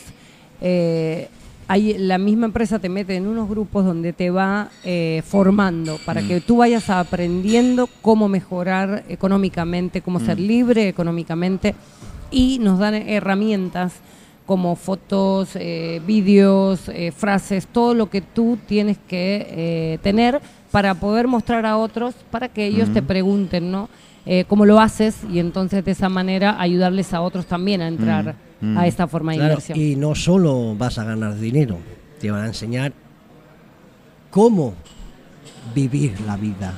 eh, 0.61 1.27
hay, 1.69 1.97
la 1.99 2.17
misma 2.17 2.47
empresa 2.47 2.79
te 2.79 2.89
mete 2.89 3.15
en 3.15 3.27
unos 3.27 3.47
grupos 3.47 3.85
donde 3.85 4.11
te 4.11 4.31
va 4.31 4.69
eh, 4.83 5.21
formando 5.25 5.99
para 6.03 6.21
que 6.21 6.41
tú 6.41 6.57
vayas 6.57 6.89
aprendiendo 6.89 7.87
cómo 8.01 8.27
mejorar 8.27 9.05
económicamente, 9.07 10.01
cómo 10.01 10.19
ser 10.19 10.39
libre 10.39 10.87
económicamente 10.87 11.75
y 12.31 12.57
nos 12.59 12.79
dan 12.79 12.95
herramientas 12.95 13.93
como 14.49 14.75
fotos, 14.75 15.49
eh, 15.53 16.01
vídeos, 16.07 16.89
eh, 16.89 17.11
frases, 17.11 17.67
todo 17.67 17.93
lo 17.93 18.09
que 18.09 18.21
tú 18.21 18.57
tienes 18.67 18.97
que 18.97 19.45
eh, 19.47 19.99
tener 20.01 20.41
para 20.71 20.95
poder 20.95 21.27
mostrar 21.27 21.67
a 21.67 21.77
otros, 21.77 22.15
para 22.31 22.49
que 22.49 22.65
ellos 22.65 22.91
te 22.91 23.03
pregunten, 23.03 23.71
¿no? 23.71 23.89
Cómo 24.47 24.65
lo 24.67 24.79
haces 24.79 25.17
y 25.31 25.39
entonces 25.39 25.83
de 25.83 25.91
esa 25.91 26.07
manera 26.07 26.59
ayudarles 26.59 27.15
a 27.15 27.21
otros 27.21 27.47
también 27.47 27.81
a 27.81 27.87
entrar 27.87 28.35
Mm, 28.61 28.77
a 28.77 28.87
esta 28.87 29.07
forma 29.07 29.31
de 29.33 29.37
inversión. 29.37 29.79
y 29.79 29.95
no 29.95 30.15
solo 30.15 30.75
vas 30.75 30.97
a 30.97 31.03
ganar 31.05 31.37
dinero, 31.39 31.77
te 32.19 32.29
van 32.29 32.43
a 32.43 32.47
enseñar 32.47 32.93
cómo 34.29 34.73
vivir 35.73 36.19
la 36.21 36.37
vida. 36.37 36.73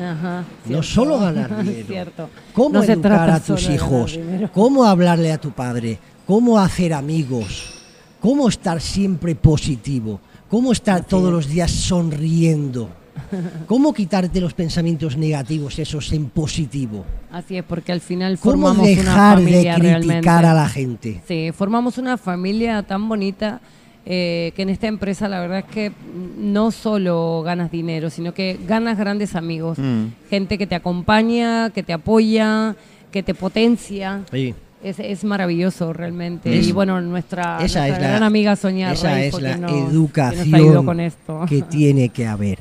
Ajá, 0.00 0.44
No 0.66 0.82
solo 0.82 1.18
ganar 1.18 1.56
dinero. 1.64 1.86
Cierto. 1.86 2.28
Cómo 2.54 2.70
No 2.78 2.82
educar 2.82 3.30
a 3.30 3.40
tus 3.40 3.68
hijos, 3.68 4.18
cómo 4.52 4.84
hablarle 4.84 5.32
a 5.32 5.38
tu 5.40 5.50
padre, 5.52 5.98
cómo 6.26 6.58
hacer 6.58 6.92
amigos, 6.92 7.74
cómo 8.20 8.48
estar 8.48 8.80
siempre 8.80 9.34
positivo, 9.34 10.20
cómo 10.48 10.72
estar 10.72 11.04
todos 11.04 11.32
los 11.32 11.46
días 11.48 11.70
sonriendo, 11.70 12.88
cómo 13.66 13.92
quitarte 13.92 14.40
los 14.40 14.54
pensamientos 14.54 15.16
negativos 15.16 15.78
esos 15.78 16.12
en 16.12 16.26
positivo, 16.30 17.04
Así 17.30 17.56
es, 17.56 17.64
porque 17.64 17.92
al 17.92 18.00
final 18.00 18.38
cómo 18.38 18.52
formamos 18.68 18.78
una 18.78 18.86
dejar 18.88 19.38
de 19.38 19.44
familia 19.44 19.74
criticar 19.74 20.02
realmente. 20.02 20.28
a 20.28 20.54
la 20.54 20.68
gente. 20.68 21.22
Sí, 21.26 21.50
formamos 21.52 21.96
una 21.98 22.16
familia 22.18 22.82
tan 22.82 23.08
bonita 23.08 23.60
eh, 24.04 24.52
que 24.56 24.62
en 24.62 24.68
esta 24.68 24.88
empresa 24.88 25.28
la 25.28 25.40
verdad 25.40 25.60
es 25.60 25.64
que 25.66 25.92
no 26.36 26.70
solo 26.72 27.42
ganas 27.44 27.70
dinero, 27.70 28.10
sino 28.10 28.34
que 28.34 28.58
ganas 28.66 28.98
grandes 28.98 29.34
amigos, 29.36 29.78
Mm. 29.78 30.06
gente 30.28 30.58
que 30.58 30.66
te 30.66 30.74
acompaña, 30.74 31.70
que 31.70 31.82
te 31.82 31.92
apoya, 31.92 32.74
que 33.12 33.22
te 33.22 33.32
potencia. 33.34 34.22
Sí. 34.30 34.54
Es, 34.82 34.98
es 34.98 35.22
maravilloso 35.22 35.92
realmente. 35.92 36.58
Es- 36.58 36.66
y 36.66 36.72
bueno, 36.72 37.00
nuestra, 37.00 37.58
esa 37.62 37.78
nuestra 37.80 37.86
es 37.86 37.92
la- 38.02 38.08
gran 38.08 38.22
amiga 38.24 38.56
Sonia 38.56 38.90
Esa 38.92 39.14
Rey 39.14 39.28
es 39.28 39.40
la 39.40 39.56
nos- 39.56 39.70
educación 39.92 40.52
ayudó 40.54 40.84
con 40.84 40.98
esto. 40.98 41.44
que 41.48 41.62
tiene 41.62 42.08
que 42.08 42.26
haber. 42.26 42.58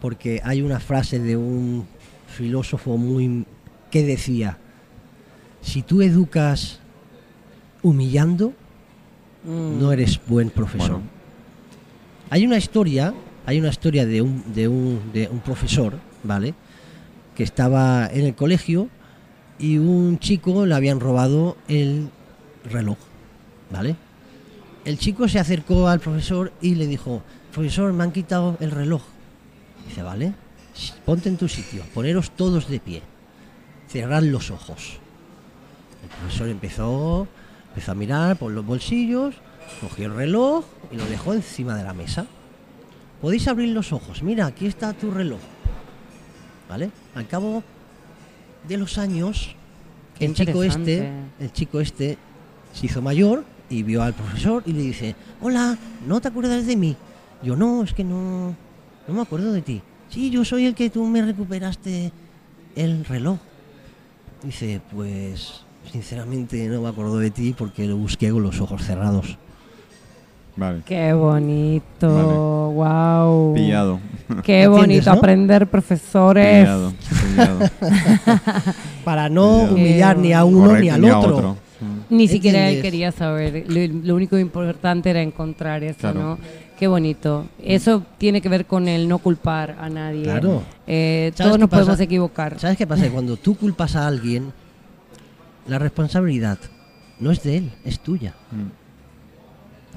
Porque 0.00 0.40
hay 0.44 0.62
una 0.62 0.80
frase 0.80 1.18
de 1.18 1.36
un 1.36 1.86
filósofo 2.26 2.96
muy 2.96 3.44
que 3.90 4.02
decía, 4.04 4.58
si 5.60 5.82
tú 5.82 6.02
educas 6.02 6.80
humillando, 7.82 8.52
Mm. 9.44 9.78
no 9.78 9.92
eres 9.92 10.20
buen 10.26 10.48
profesor. 10.50 10.92
Bueno. 10.92 11.04
Hay 12.30 12.46
una 12.46 12.56
historia, 12.56 13.12
hay 13.44 13.60
una 13.60 13.68
historia 13.68 14.06
de 14.06 14.22
un, 14.22 14.42
de 14.54 14.68
un, 14.68 15.00
de 15.12 15.28
un 15.28 15.40
profesor, 15.40 15.98
¿vale? 16.22 16.54
Que 17.36 17.42
estaba 17.42 18.06
en 18.06 18.24
el 18.24 18.34
colegio 18.34 18.88
y 19.58 19.76
un 19.76 20.18
chico 20.18 20.64
le 20.64 20.74
habían 20.74 20.98
robado 20.98 21.56
el 21.68 22.08
reloj, 22.70 22.96
¿vale? 23.70 23.96
El 24.86 24.98
chico 24.98 25.28
se 25.28 25.38
acercó 25.38 25.88
al 25.88 26.00
profesor 26.00 26.52
y 26.62 26.74
le 26.74 26.86
dijo, 26.86 27.22
profesor, 27.52 27.92
me 27.92 28.02
han 28.04 28.12
quitado 28.12 28.56
el 28.60 28.70
reloj. 28.70 29.02
Dice, 29.94 30.02
vale, 30.02 30.34
ponte 31.04 31.28
en 31.28 31.36
tu 31.36 31.46
sitio, 31.46 31.84
poneros 31.94 32.32
todos 32.32 32.66
de 32.66 32.80
pie, 32.80 33.00
cerrad 33.86 34.24
los 34.24 34.50
ojos. 34.50 34.98
El 36.02 36.08
profesor 36.08 36.48
empezó, 36.48 37.28
empezó 37.68 37.92
a 37.92 37.94
mirar 37.94 38.36
por 38.36 38.50
los 38.50 38.66
bolsillos, 38.66 39.36
cogió 39.80 40.06
el 40.06 40.16
reloj 40.16 40.64
y 40.90 40.96
lo 40.96 41.04
dejó 41.06 41.32
encima 41.32 41.76
de 41.76 41.84
la 41.84 41.94
mesa. 41.94 42.26
Podéis 43.20 43.46
abrir 43.46 43.68
los 43.68 43.92
ojos, 43.92 44.24
mira, 44.24 44.46
aquí 44.46 44.66
está 44.66 44.92
tu 44.94 45.12
reloj. 45.12 45.38
¿Vale? 46.68 46.90
Al 47.14 47.28
cabo 47.28 47.62
de 48.66 48.76
los 48.76 48.98
años, 48.98 49.54
Qué 50.18 50.24
el 50.24 50.34
chico 50.34 50.64
este, 50.64 51.08
el 51.38 51.52
chico 51.52 51.80
este 51.80 52.18
se 52.72 52.86
hizo 52.86 53.00
mayor 53.00 53.44
y 53.70 53.84
vio 53.84 54.02
al 54.02 54.14
profesor 54.14 54.64
y 54.66 54.72
le 54.72 54.82
dice, 54.82 55.14
hola, 55.40 55.78
¿no 56.04 56.20
te 56.20 56.26
acuerdas 56.26 56.66
de 56.66 56.74
mí? 56.74 56.96
Yo 57.44 57.54
no, 57.54 57.84
es 57.84 57.94
que 57.94 58.02
no, 58.02 58.56
no 59.08 59.14
me 59.14 59.22
acuerdo 59.22 59.52
de 59.52 59.62
ti. 59.62 59.82
Sí, 60.08 60.30
yo 60.30 60.44
soy 60.44 60.66
el 60.66 60.74
que 60.74 60.90
tú 60.90 61.04
me 61.06 61.22
recuperaste 61.22 62.12
el 62.76 63.04
reloj. 63.04 63.38
Dice, 64.42 64.80
pues 64.94 65.64
sinceramente 65.90 66.66
no 66.68 66.82
me 66.82 66.88
acuerdo 66.88 67.18
de 67.18 67.30
ti 67.30 67.54
porque 67.56 67.86
lo 67.86 67.96
busqué 67.96 68.30
con 68.30 68.42
los 68.42 68.60
ojos 68.60 68.82
cerrados. 68.82 69.38
Vale. 70.56 70.82
Qué 70.86 71.12
bonito, 71.12 72.08
wow. 72.08 73.54
Pillado. 73.54 73.98
Qué 74.44 74.62
¿Entiendes, 74.62 74.68
bonito 74.68 75.10
no? 75.12 75.18
aprender, 75.18 75.66
profesores. 75.66 76.60
Pillado. 76.60 76.92
pillado. 77.32 77.58
Para 79.04 79.28
no 79.28 79.64
humillar 79.64 80.16
ni 80.16 80.32
a 80.32 80.44
uno 80.44 80.68
Correcto, 80.68 80.82
ni 80.82 80.88
al 80.90 81.04
otro. 81.04 81.56
Ni 82.10 82.28
siquiera 82.28 82.68
él 82.68 82.82
quería 82.82 83.12
saber. 83.12 83.64
Lo, 83.68 83.80
lo 84.06 84.14
único 84.14 84.38
importante 84.38 85.10
era 85.10 85.22
encontrar 85.22 85.82
eso, 85.84 85.98
Claro. 86.00 86.20
¿no? 86.20 86.38
Qué 86.78 86.86
bonito. 86.88 87.46
Eso 87.62 88.02
tiene 88.18 88.40
que 88.40 88.48
ver 88.48 88.66
con 88.66 88.88
el 88.88 89.08
no 89.08 89.18
culpar 89.18 89.76
a 89.80 89.88
nadie. 89.88 90.24
Claro. 90.24 90.62
Eh, 90.86 91.32
¿Sabes 91.34 91.48
todos 91.50 91.58
nos 91.60 91.68
pasa? 91.70 91.82
podemos 91.82 92.00
equivocar. 92.00 92.58
¿Sabes 92.58 92.76
qué 92.76 92.86
pasa? 92.86 93.08
Cuando 93.12 93.36
tú 93.36 93.54
culpas 93.56 93.94
a 93.96 94.06
alguien, 94.06 94.52
la 95.68 95.78
responsabilidad 95.78 96.58
no 97.20 97.30
es 97.30 97.42
de 97.42 97.58
él, 97.58 97.70
es 97.84 98.00
tuya. 98.00 98.34
Mm. 98.50 98.82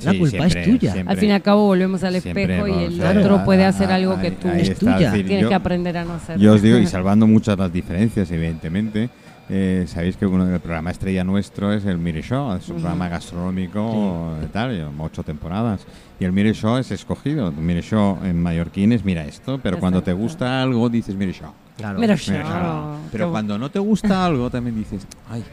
La 0.06 0.12
Sí, 0.12 0.20
culpa 0.20 0.46
es 0.46 0.54
tuya. 0.64 0.92
siempre. 0.94 1.12
Al 1.14 1.18
fin 1.18 1.30
y 1.30 1.32
al 1.32 1.42
cabo 1.42 1.66
volvemos 1.66 2.04
al 2.04 2.22
Siempre, 2.22 2.44
espejo 2.44 2.68
y 2.68 2.84
el 2.84 3.02
otro 3.18 3.44
puede 3.44 3.66
hacer 3.66 3.92
a- 3.92 3.96
algo 3.96 4.14
ahí- 4.14 4.22
que 4.22 4.32
tú 4.32 4.48
Es 4.50 4.78
tuya. 4.78 5.12
tienes 5.12 5.42
yo- 5.42 5.50
que 5.50 5.56
aprender 5.56 5.98
a 5.98 6.06
no 6.06 6.14
hacer. 6.14 6.38
Yo 6.38 6.54
os 6.54 6.62
digo, 6.62 6.78
y 6.78 6.86
salvando 6.88 7.26
muchas 7.26 7.58
las 7.58 7.74
diferencias, 7.74 8.30
evidentemente, 8.30 9.10
eh, 9.50 9.86
sabéis 9.88 10.18
que 10.18 10.26
uno 10.26 10.46
del 10.46 10.60
programa 10.60 10.92
estrella 10.92 11.24
nuestro 11.24 11.72
es 11.74 11.86
el 11.86 11.98
Mire 11.98 12.22
Show, 12.22 12.56
es 12.56 12.68
un 12.70 12.78
programa 12.78 13.08
gastronómico 13.10 14.36
tal, 14.52 14.76
y 14.76 14.84
ocho 15.00 15.24
temporadas. 15.24 15.86
Y 16.20 16.26
el 16.26 16.32
Mire 16.34 16.54
Show 16.54 16.78
es 16.78 16.92
escogido. 16.92 17.50
El 17.50 17.56
Mire 17.56 17.82
Show 17.82 18.20
en 18.24 18.42
mallorquín 18.42 18.92
es 18.92 19.06
mira 19.06 19.26
esto, 19.26 19.60
pero 19.62 19.80
cuando 19.80 20.04
te 20.04 20.14
gusta 20.14 20.62
algo 20.62 20.90
dices 20.90 21.16
Mire 21.16 21.34
Show. 21.34 21.52
Claro. 21.78 22.00
Mira, 22.00 22.18
Show. 22.18 22.36
Show. 22.36 22.98
Pero 23.12 23.32
cuando 23.32 23.58
no 23.58 23.70
te 23.70 23.80
gusta 23.80 24.26
algo 24.26 24.50
también 24.50 24.76
dices, 24.76 25.06
ay, 25.30 25.44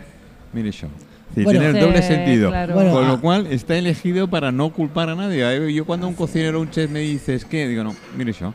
Mire 0.53 0.73
Show. 0.73 0.91
Sí, 1.35 1.43
Bueno, 1.43 1.61
tiene 1.61 1.79
el 1.79 1.85
doble 1.85 2.01
Sí, 2.03 2.09
sentido. 2.09 2.51
claro. 2.51 2.75
Bueno, 2.75 2.93
Con 2.93 3.05
ah. 3.05 3.09
lo 3.09 3.21
cual 3.21 3.47
está 3.49 3.77
elegido 3.77 4.29
para 4.29 4.53
no 4.53 4.71
culpar 4.71 5.09
a 5.09 5.15
nadie. 5.17 5.45
Eh, 5.57 5.75
Yo 5.75 5.85
cuando 5.85 6.07
un 6.07 6.15
cocinero 6.15 6.59
o 6.59 6.63
un 6.63 6.71
chef 6.71 6.89
me 6.91 7.01
dices, 7.01 7.45
¿qué? 7.45 7.67
Digo, 7.67 7.83
no, 7.83 7.95
mire 8.17 8.33
yo. 8.33 8.55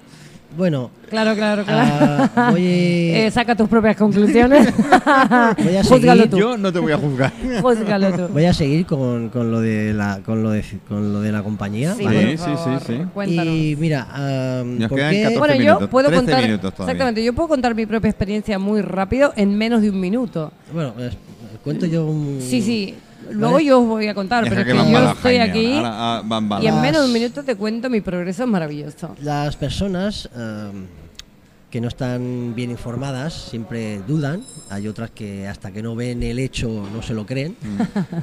Bueno, 0.58 0.90
Claro, 1.10 1.36
claro, 1.36 1.64
claro. 1.64 2.30
ah, 2.36 2.50
voy, 2.52 2.62
Eh, 2.66 3.32
saca 3.32 3.56
tus 3.56 3.68
propias 3.68 3.96
conclusiones. 3.96 4.72
Voy 5.64 5.76
a 5.76 5.84
seguir. 5.84 6.30
tú. 6.30 6.38
Yo 6.38 6.58
no 6.58 6.72
te 6.72 6.80
voy 6.80 6.92
a 6.92 6.98
juzgar. 6.98 7.32
Júzgalo 7.62 8.12
tú. 8.12 8.28
voy 8.34 8.46
a 8.46 8.54
seguir 8.54 8.86
con, 8.86 9.30
con 9.30 9.52
lo 9.52 9.60
de 9.60 9.94
la 9.94 10.20
con 10.24 10.44
lo 10.44 10.52
de, 10.52 10.64
con 10.88 11.12
lo 11.14 11.22
de 11.22 11.32
la 11.32 11.42
compañía. 11.44 11.96
Sí, 11.96 12.04
¿vale? 12.04 12.38
Sí, 12.38 12.44
sí, 12.64 12.72
sí. 12.86 13.02
Cuéntanos. 13.14 13.56
Y 13.56 13.76
mira, 13.80 14.08
ah, 14.12 14.64
Nos 14.66 14.90
¿por 14.90 14.98
quedan 14.98 15.12
qué? 15.12 15.22
14 15.24 15.40
bueno, 15.40 15.54
yo 15.56 15.60
minutos, 15.60 15.90
puedo 15.90 16.08
13 16.10 16.26
contar 16.26 16.44
exactamente, 16.44 17.24
yo 17.24 17.34
puedo 17.34 17.50
contar 17.50 17.76
mi 17.76 17.86
propia 17.86 18.10
experiencia 18.10 18.60
muy 18.60 18.82
rápido 18.82 19.34
en 19.36 19.58
menos 19.58 19.82
de 19.82 19.90
un 19.90 20.00
minuto. 20.00 20.52
Bueno, 20.74 20.94
pues, 20.96 21.18
cuento 21.64 21.86
yo 21.86 22.06
un... 22.06 22.40
Sí, 22.42 22.62
sí. 22.62 22.96
Luego 23.32 23.54
Vale. 23.54 23.66
yo 23.66 23.82
os 23.82 23.88
voy 23.88 24.08
a 24.08 24.14
contar, 24.14 24.44
pero 24.48 24.62
es 24.62 24.68
que 24.68 24.92
yo 24.92 25.12
estoy 25.12 25.38
aquí 25.38 25.74
ahora, 25.74 26.22
ah, 26.22 26.60
y 26.62 26.68
en 26.68 26.82
menos 26.82 27.02
de 27.02 27.08
un 27.08 27.14
minuto 27.14 27.44
te 27.44 27.56
cuento 27.56 27.90
mi 27.90 28.02
progreso 28.02 28.44
es 28.44 28.50
maravilloso. 28.50 29.16
Las 29.22 29.56
personas 29.56 30.30
ah, 30.36 30.72
que 31.70 31.80
no 31.80 31.88
están 31.88 32.56
bien 32.56 32.72
informadas 32.72 33.34
siempre 33.34 34.00
dudan. 34.08 34.44
Hay 34.70 34.88
otras 34.88 35.12
que 35.12 35.48
hasta 35.48 35.72
que 35.72 35.84
no 35.84 35.96
ven 35.96 36.24
el 36.24 36.40
hecho 36.40 36.88
no 36.92 37.02
se 37.02 37.14
lo 37.14 37.26
creen, 37.26 37.56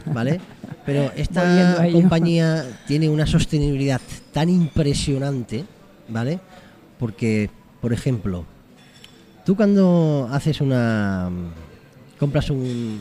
¿vale? 0.07 0.41
Pero 0.85 1.13
esta 1.17 1.87
compañía 1.93 2.65
tiene 2.87 3.09
una 3.09 3.27
sostenibilidad 3.27 4.01
tan 4.33 4.49
impresionante, 4.49 5.65
¿vale? 6.09 6.41
Porque, 6.99 7.51
por 7.81 7.93
ejemplo, 7.93 8.45
tú 9.45 9.55
cuando 9.55 10.29
haces 10.33 10.61
una... 10.61 11.31
compras 12.19 12.51
un, 12.51 13.01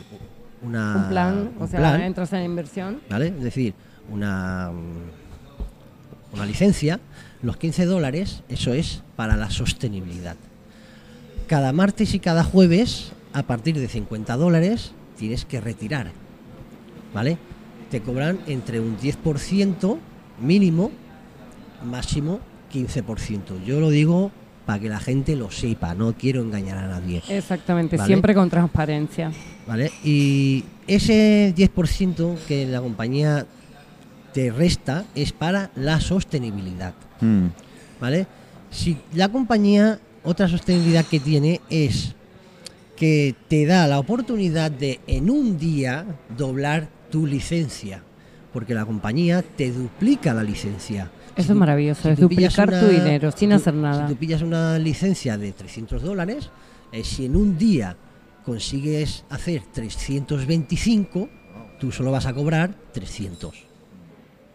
una, 0.66 0.96
un 0.96 1.08
plan, 1.08 1.50
o 1.60 1.66
sea, 1.66 1.78
plan, 1.78 2.00
entras 2.00 2.32
en 2.32 2.42
inversión. 2.42 3.00
¿vale? 3.08 3.28
Es 3.28 3.42
decir, 3.42 3.74
una, 4.10 4.70
una 6.32 6.46
licencia, 6.46 7.00
los 7.42 7.56
15 7.56 7.86
dólares, 7.86 8.42
eso 8.48 8.72
es 8.72 9.02
para 9.14 9.36
la 9.36 9.50
sostenibilidad. 9.50 10.36
Cada 11.46 11.72
martes 11.72 12.14
y 12.14 12.18
cada 12.18 12.42
jueves, 12.42 13.12
a 13.32 13.44
partir 13.44 13.78
de 13.78 13.88
50 13.88 14.36
dólares, 14.36 14.92
tienes 15.16 15.44
que 15.44 15.60
retirar, 15.60 16.10
¿vale? 17.14 17.38
Te 17.90 18.00
cobran 18.00 18.40
entre 18.46 18.80
un 18.80 18.98
10% 18.98 19.98
mínimo, 20.40 20.90
máximo 21.84 22.40
15%. 22.72 23.64
Yo 23.64 23.80
lo 23.80 23.90
digo 23.90 24.32
para 24.66 24.80
que 24.80 24.88
la 24.88 24.98
gente 25.00 25.36
lo 25.36 25.50
sepa, 25.50 25.94
no 25.94 26.12
quiero 26.14 26.42
engañar 26.42 26.76
a 26.78 26.88
nadie. 26.88 27.22
Exactamente, 27.28 27.96
Vale. 27.96 28.06
siempre 28.08 28.34
con 28.34 28.50
transparencia. 28.50 29.30
¿vale? 29.66 29.90
Y 30.04 30.64
ese 30.86 31.54
10% 31.56 32.36
que 32.46 32.66
la 32.66 32.80
compañía 32.80 33.46
te 34.32 34.50
resta 34.50 35.04
es 35.14 35.32
para 35.32 35.70
la 35.76 36.00
sostenibilidad, 36.00 36.92
Mm. 37.20 37.46
¿vale? 38.00 38.26
Si 38.70 38.96
la 39.14 39.28
compañía, 39.30 39.98
otra 40.24 40.48
sostenibilidad 40.48 41.04
que 41.06 41.20
tiene 41.20 41.60
es 41.70 42.14
que 42.96 43.34
te 43.48 43.64
da 43.66 43.86
la 43.86 43.98
oportunidad 43.98 44.70
de 44.70 45.00
en 45.06 45.30
un 45.30 45.58
día 45.58 46.04
doblar 46.36 46.88
tu 47.10 47.26
licencia, 47.26 48.02
porque 48.52 48.74
la 48.74 48.84
compañía 48.84 49.42
te 49.42 49.70
duplica 49.70 50.34
la 50.34 50.42
licencia. 50.42 51.10
Eso 51.36 51.52
es 51.52 51.58
maravilloso, 51.58 52.02
si 52.02 52.08
es 52.08 52.18
duplicar 52.18 52.68
tu 52.70 52.76
una- 52.76 52.88
dinero 52.88 53.30
sin 53.32 53.50
tú- 53.50 53.56
hacer 53.56 53.74
nada. 53.74 54.06
Si 54.08 54.14
tú 54.14 54.18
pillas 54.18 54.42
una 54.42 54.78
licencia 54.78 55.36
de 55.36 55.52
300 55.52 56.02
dólares, 56.02 56.50
eh, 56.92 57.04
si 57.04 57.26
en 57.26 57.36
un 57.36 57.58
día 57.58 57.96
consigues 58.44 59.24
hacer 59.28 59.62
325, 59.72 61.28
tú 61.78 61.92
solo 61.92 62.10
vas 62.10 62.26
a 62.26 62.32
cobrar 62.34 62.74
300. 62.92 63.64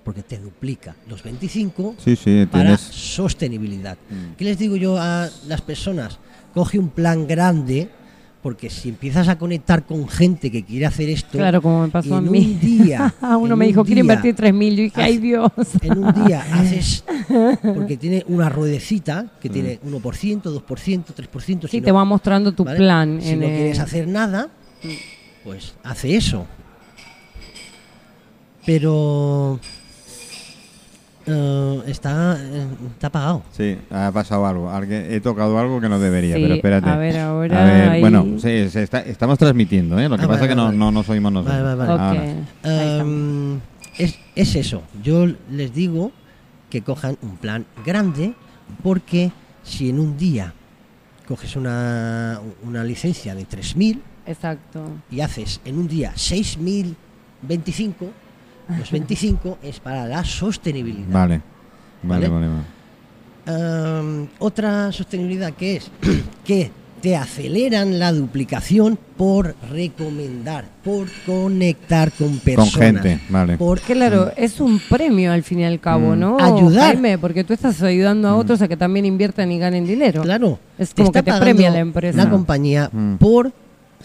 Porque 0.04 0.24
te 0.24 0.40
duplica 0.40 0.96
los 1.08 1.22
25 1.22 1.96
Sí, 2.04 2.16
sí, 2.16 2.48
para 2.52 2.64
tienes. 2.64 2.82
sostenibilidad. 2.82 3.98
Mm. 4.10 4.34
¿Qué 4.38 4.46
les 4.46 4.58
digo 4.58 4.76
yo 4.76 4.98
a 5.00 5.30
las 5.48 5.62
personas? 5.62 6.18
Coge 6.54 6.80
un 6.80 6.90
plan 6.90 7.28
grande, 7.28 7.90
porque 8.42 8.70
si 8.72 8.90
empiezas 8.90 9.28
a 9.28 9.38
conectar 9.38 9.84
con 9.86 10.08
gente 10.08 10.50
que 10.50 10.64
quiere 10.64 10.88
hacer 10.88 11.10
esto, 11.10 11.38
Claro, 11.38 11.62
como 11.62 11.84
me 11.84 11.90
pasó 11.90 12.16
a 12.16 12.18
en 12.20 12.32
mí. 12.32 12.40
un 12.54 12.60
día, 12.60 13.14
Uno 13.22 13.56
me 13.56 13.66
un 13.66 13.70
dijo, 13.72 13.86
quiero 13.86 14.02
invertir 14.02 14.36
3.000. 14.36 14.70
Yo 14.76 14.84
dije, 14.84 15.02
ay 15.02 15.18
Dios. 15.20 15.52
en 15.82 15.98
un 16.04 16.26
día 16.26 16.42
haces, 16.54 17.04
porque 17.62 17.98
tiene 17.98 18.26
una 18.28 18.50
ruedecita 18.50 19.28
que 19.40 19.50
tiene 19.50 19.80
1%, 19.82 20.02
2%, 20.42 21.04
3%. 21.06 21.62
Sí, 21.62 21.68
si 21.68 21.82
te 21.82 21.90
no- 21.90 21.96
va 21.96 22.06
mostrando 22.06 22.52
tu 22.54 22.64
¿vale? 22.64 22.78
plan. 22.78 23.20
Si 23.22 23.30
en 23.30 23.40
no 23.42 23.46
el- 23.46 23.52
quieres 23.56 23.80
hacer 23.80 24.08
nada, 24.08 24.50
pues 25.44 25.76
hace 25.84 26.16
eso. 26.16 26.46
Pero 28.66 29.60
eh, 31.26 31.82
está, 31.88 32.38
eh, 32.40 32.68
está 32.94 33.08
apagado. 33.08 33.44
Sí, 33.52 33.78
ha 33.90 34.12
pasado 34.12 34.46
algo. 34.46 34.70
Alguien- 34.70 35.08
He 35.12 35.20
tocado 35.22 35.58
algo 35.60 35.80
que 35.82 35.90
no 35.90 36.00
debería, 36.00 36.36
Sí, 36.36 36.42
pero 36.42 36.56
espérate. 36.56 36.90
a 36.90 36.96
ver, 36.98 37.18
ahora 37.20 37.62
A 37.62 37.66
ver, 37.66 37.90
ahí- 37.90 38.02
bueno, 38.02 38.26
sí, 38.38 38.70
se 38.70 38.84
está- 38.84 39.02
estamos 39.02 39.38
transmitiendo, 39.38 40.00
¿eh? 40.00 40.10
Lo 40.10 40.18
que 40.18 40.24
Ah, 40.26 40.28
pasa 40.28 40.42
vale, 40.42 40.44
es 40.46 40.50
que 40.50 40.56
no, 40.56 40.66
vale. 40.66 40.78
no 40.78 40.92
nos 40.92 41.10
oímos 41.10 41.32
nosotros. 41.32 41.64
Vale, 41.64 41.76
vale, 41.76 41.98
vale. 42.64 43.00
Em, 43.00 43.60
es, 43.98 44.18
es 44.36 44.56
eso. 44.56 44.82
Yo 45.04 45.28
les 45.50 45.74
digo 45.74 46.12
que 46.70 46.82
cojan 46.82 47.18
un 47.22 47.38
plan 47.38 47.66
grande 47.86 48.34
porque 48.84 49.32
si 49.64 49.90
en 49.90 50.00
un 50.00 50.18
día 50.18 50.54
coges 51.28 51.56
una, 51.56 52.40
una 52.64 52.84
licencia 52.84 53.36
de 53.36 53.46
3.000 53.46 54.02
Exacto. 54.26 54.86
y 55.10 55.22
haces 55.22 55.62
en 55.66 55.78
un 55.78 55.88
día 55.88 56.14
6.025, 56.16 58.10
los 58.78 58.92
25 58.92 59.58
es 59.64 59.80
para 59.80 60.08
la 60.08 60.24
sostenibilidad. 60.24 61.08
Vale, 61.10 61.42
vale, 62.04 62.28
¿Vale? 62.30 62.48
vale. 62.48 62.48
vale. 62.48 64.00
Em, 64.00 64.28
otra 64.40 64.92
sostenibilidad 64.92 65.54
que 65.54 65.78
es 65.78 65.92
que 66.46 66.72
te 67.02 67.16
aceleran 67.18 67.98
la 67.98 68.14
duplicación 68.14 68.96
por 69.18 69.56
recomendar, 69.72 70.66
por 70.84 71.08
conectar 71.26 72.12
con 72.12 72.28
Con 72.30 72.40
personas. 72.40 73.02
gente, 73.02 73.20
vale. 73.30 73.58
por 73.58 73.80
Claro, 73.82 74.32
es 74.38 74.60
un 74.60 74.80
premio 74.88 75.32
al 75.32 75.42
fin 75.42 75.62
y 75.62 75.66
al 75.66 75.80
cabo, 75.80 76.16
Mm. 76.16 76.20
¿no? 76.20 76.38
Ayudar. 76.40 76.94
Jaime, 76.94 77.18
porque 77.18 77.44
tú 77.44 77.54
estás 77.54 77.82
ayudando 77.82 78.28
a 78.28 78.36
otros 78.36 78.62
a 78.62 78.68
que 78.68 78.78
también 78.78 79.06
inviertan 79.08 79.52
y 79.52 79.58
ganen 79.58 79.88
dinero. 79.88 80.22
Claro, 80.22 80.60
Es 80.78 80.94
como 80.94 81.12
que 81.12 81.24
te 81.24 81.34
premia 81.40 81.72
la 81.72 81.80
empresa. 81.80 82.16
La 82.24 82.30
compañía 82.30 82.92
Mm. 82.94 83.16
por 83.16 83.52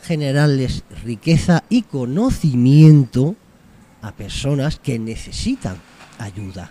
generarles 0.03 0.83
riqueza 1.05 1.65
y 1.69 1.83
conocimiento 1.83 3.35
a 4.07 4.13
personas 4.13 4.79
que 4.79 4.99
necesitan 4.99 5.77
ayuda. 6.19 6.71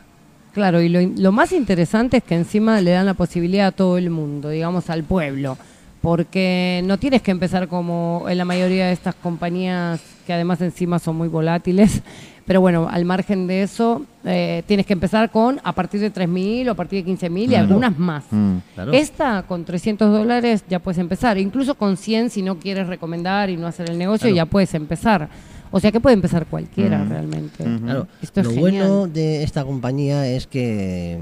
Claro, 0.53 0.81
y 0.81 0.87
lo, 0.89 1.01
lo 1.01 1.31
más 1.33 1.51
interesante 1.51 2.17
es 2.17 2.23
que 2.23 2.35
encima 2.35 2.79
le 2.79 2.91
dan 2.91 3.05
la 3.05 3.13
posibilidad 3.13 3.67
a 3.67 3.71
todo 3.71 3.97
el 3.97 4.09
mundo, 4.09 4.49
digamos 4.49 4.89
al 4.89 5.03
pueblo, 5.03 5.57
porque 6.01 6.81
no 6.85 6.97
tienes 6.97 7.21
que 7.21 7.31
empezar 7.31 7.67
como 7.67 8.25
en 8.29 8.37
la 8.37 8.45
mayoría 8.45 8.87
de 8.87 8.93
estas 8.93 9.15
compañías 9.15 9.99
que 10.25 10.33
además 10.33 10.61
encima 10.61 10.97
son 10.99 11.17
muy 11.17 11.27
volátiles, 11.27 12.01
pero 12.45 12.61
bueno, 12.61 12.87
al 12.89 13.03
margen 13.05 13.47
de 13.47 13.63
eso, 13.63 14.05
eh, 14.23 14.63
tienes 14.65 14.85
que 14.85 14.93
empezar 14.93 15.29
con 15.29 15.59
a 15.63 15.73
partir 15.73 15.99
de 15.99 16.11
3.000 16.13 16.69
o 16.69 16.71
a 16.71 16.75
partir 16.75 17.03
de 17.03 17.11
15.000 17.11 17.43
y 17.43 17.47
Claro. 17.47 17.63
algunas 17.65 17.97
más. 17.99 18.23
Mm. 18.31 18.57
Claro. 18.75 18.93
Esta 18.93 19.43
con 19.47 19.65
300 19.65 20.11
dólares 20.11 20.63
ya 20.69 20.79
puedes 20.79 20.99
empezar, 20.99 21.37
incluso 21.37 21.75
con 21.75 21.97
100 21.97 22.29
si 22.29 22.41
no 22.43 22.59
quieres 22.59 22.87
recomendar 22.87 23.49
y 23.49 23.57
no 23.57 23.67
hacer 23.67 23.89
el 23.89 23.97
negocio 23.97 24.27
Claro. 24.29 24.35
ya 24.35 24.45
puedes 24.45 24.73
empezar. 24.73 25.27
O 25.71 25.79
sea 25.79 25.91
que 25.91 25.99
puede 25.99 26.13
empezar 26.13 26.45
cualquiera 26.45 26.99
Mm. 27.03 27.09
realmente. 27.09 27.63
Ujú. 27.63 27.83
Claro, 27.85 28.07
Esto 28.21 28.41
es 28.41 28.47
lo 28.47 28.53
genial. 28.53 28.87
bueno 28.87 29.07
de 29.07 29.43
esta 29.43 29.63
compañía 29.65 30.27
es 30.27 30.47
que 30.47 31.19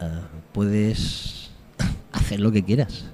ah, 0.00 0.20
puedes 0.52 1.50
hacer 2.12 2.40
lo 2.40 2.50
que 2.52 2.62
quieras. 2.64 3.04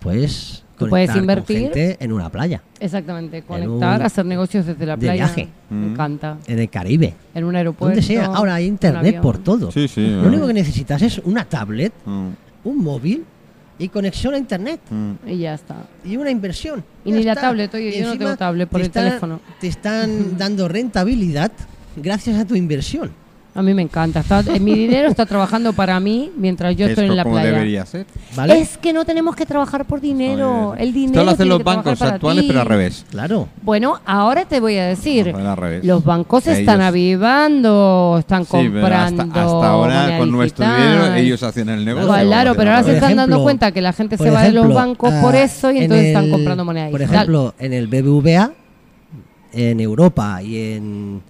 Puedes 0.00 0.64
puedes 0.78 1.10
con 1.10 1.20
invertir. 1.20 1.58
gente 1.58 1.96
en 2.00 2.12
una 2.12 2.28
playa, 2.28 2.60
Exactamente, 2.80 3.42
conectar, 3.42 4.00
un- 4.00 4.06
hacer 4.06 4.26
negocios 4.26 4.66
desde 4.66 4.84
la 4.84 4.96
de 4.96 5.00
playa. 5.06 5.24
viaje. 5.26 5.48
Me 5.70 5.86
encanta. 5.92 6.38
en 6.48 6.58
el 6.58 6.68
Caribe, 6.68 7.14
En 7.34 7.44
un 7.44 7.54
aeropuerto. 7.54 7.94
donde 7.94 8.02
sea. 8.02 8.24
Ahora 8.26 8.56
hay 8.56 8.66
internet 8.66 9.20
por 9.20 9.38
todo. 9.38 9.70
Sí, 9.70 9.86
sí. 9.86 10.04
Lo 10.08 10.26
único 10.26 10.46
que 10.48 10.54
necesitas 10.54 11.00
es 11.02 11.18
una 11.24 11.44
tablet, 11.44 11.92
Mm, 12.04 12.28
un 12.64 12.78
móvil 12.78 13.24
y 13.78 13.88
conexión 13.88 14.34
a 14.34 14.38
internet. 14.38 14.80
mm. 14.90 15.12
Y 15.28 15.38
ya 15.38 15.54
está. 15.54 15.76
y 16.04 16.16
una 16.16 16.30
inversión. 16.30 16.84
Y 17.04 17.10
Ya 17.10 17.16
ni 17.16 17.22
la 17.24 17.34
tablet, 17.34 17.74
oye, 17.74 17.96
Y 17.96 18.00
yo 18.00 18.06
no 18.06 18.18
tengo 18.18 18.36
tablet 18.36 18.68
por 18.68 18.80
te 18.80 18.84
el 18.84 18.86
están- 18.90 19.04
teléfono. 19.06 19.40
Te 19.60 19.66
están 19.68 20.36
dando 20.38 20.68
rentabilidad 20.68 21.50
gracias 21.96 22.38
a 22.38 22.44
tu 22.44 22.54
inversión. 22.54 23.10
A 23.54 23.60
mí 23.60 23.74
me 23.74 23.82
encanta. 23.82 24.20
Está, 24.20 24.40
eh, 24.40 24.58
mi 24.60 24.72
dinero 24.74 25.08
está 25.08 25.26
trabajando 25.26 25.74
para 25.74 26.00
mí 26.00 26.32
mientras 26.38 26.74
yo 26.74 26.86
Es 26.86 26.92
estoy 26.92 27.04
en 27.06 27.16
la 27.16 27.22
como 27.22 27.34
playa. 27.34 27.50
debería 27.52 27.84
ser. 27.84 28.06
¿Vale? 28.34 28.58
Es 28.58 28.78
que 28.78 28.94
no 28.94 29.04
tenemos 29.04 29.36
que 29.36 29.44
trabajar 29.44 29.84
por 29.84 30.00
dinero. 30.00 30.74
El 30.78 30.94
dinero. 30.94 31.12
Esto 31.20 31.24
lo 31.26 31.30
hacen 31.32 31.48
los 31.50 31.62
bancos 31.62 32.00
actuales, 32.00 32.44
ti. 32.44 32.48
pero 32.48 32.60
al 32.62 32.66
revés. 32.66 33.04
Claro. 33.10 33.48
Bueno, 33.62 34.00
ahora 34.06 34.46
te 34.46 34.58
voy 34.58 34.76
a 34.78 34.86
decir. 34.86 35.30
Joder, 35.32 35.46
al 35.46 35.56
revés. 35.58 35.84
Los 35.84 36.02
bancos 36.02 36.46
Ellos- 36.46 36.60
están 36.60 36.80
avivando, 36.80 38.16
están 38.20 38.44
Sí, 38.44 38.50
comprando. 38.52 39.22
hasta, 39.22 39.40
hasta 39.42 39.68
ahora, 39.68 40.16
con 40.18 40.30
nuestro 40.32 40.64
dinero, 40.64 41.14
ellos 41.14 41.42
hacían 41.42 41.68
el 41.68 41.84
negocio. 41.84 42.08
Claro, 42.10 42.54
pero 42.56 42.70
ahora 42.70 42.82
Por 42.82 42.90
se 42.90 42.96
están 42.96 43.16
dando 43.16 43.42
cuenta 43.42 43.70
que 43.72 43.82
la 43.82 43.92
gente 43.92 44.16
se 44.16 44.24
por 44.24 44.34
va 44.34 44.42
de 44.44 44.52
los 44.52 44.72
bancos 44.72 45.12
ah, 45.12 45.20
por 45.20 45.34
eso 45.34 45.70
y 45.70 45.76
en 45.76 45.82
entonces 45.84 46.06
están 46.06 46.30
comprando 46.30 46.64
moneda 46.64 46.88
Por 46.88 47.00
digital. 47.00 47.16
ejemplo, 47.22 47.54
en 47.58 47.72
el 47.74 47.86
BBVA, 47.86 48.52
en 49.52 49.80
Europa 49.80 50.42
y 50.42 50.56
en, 50.72 51.20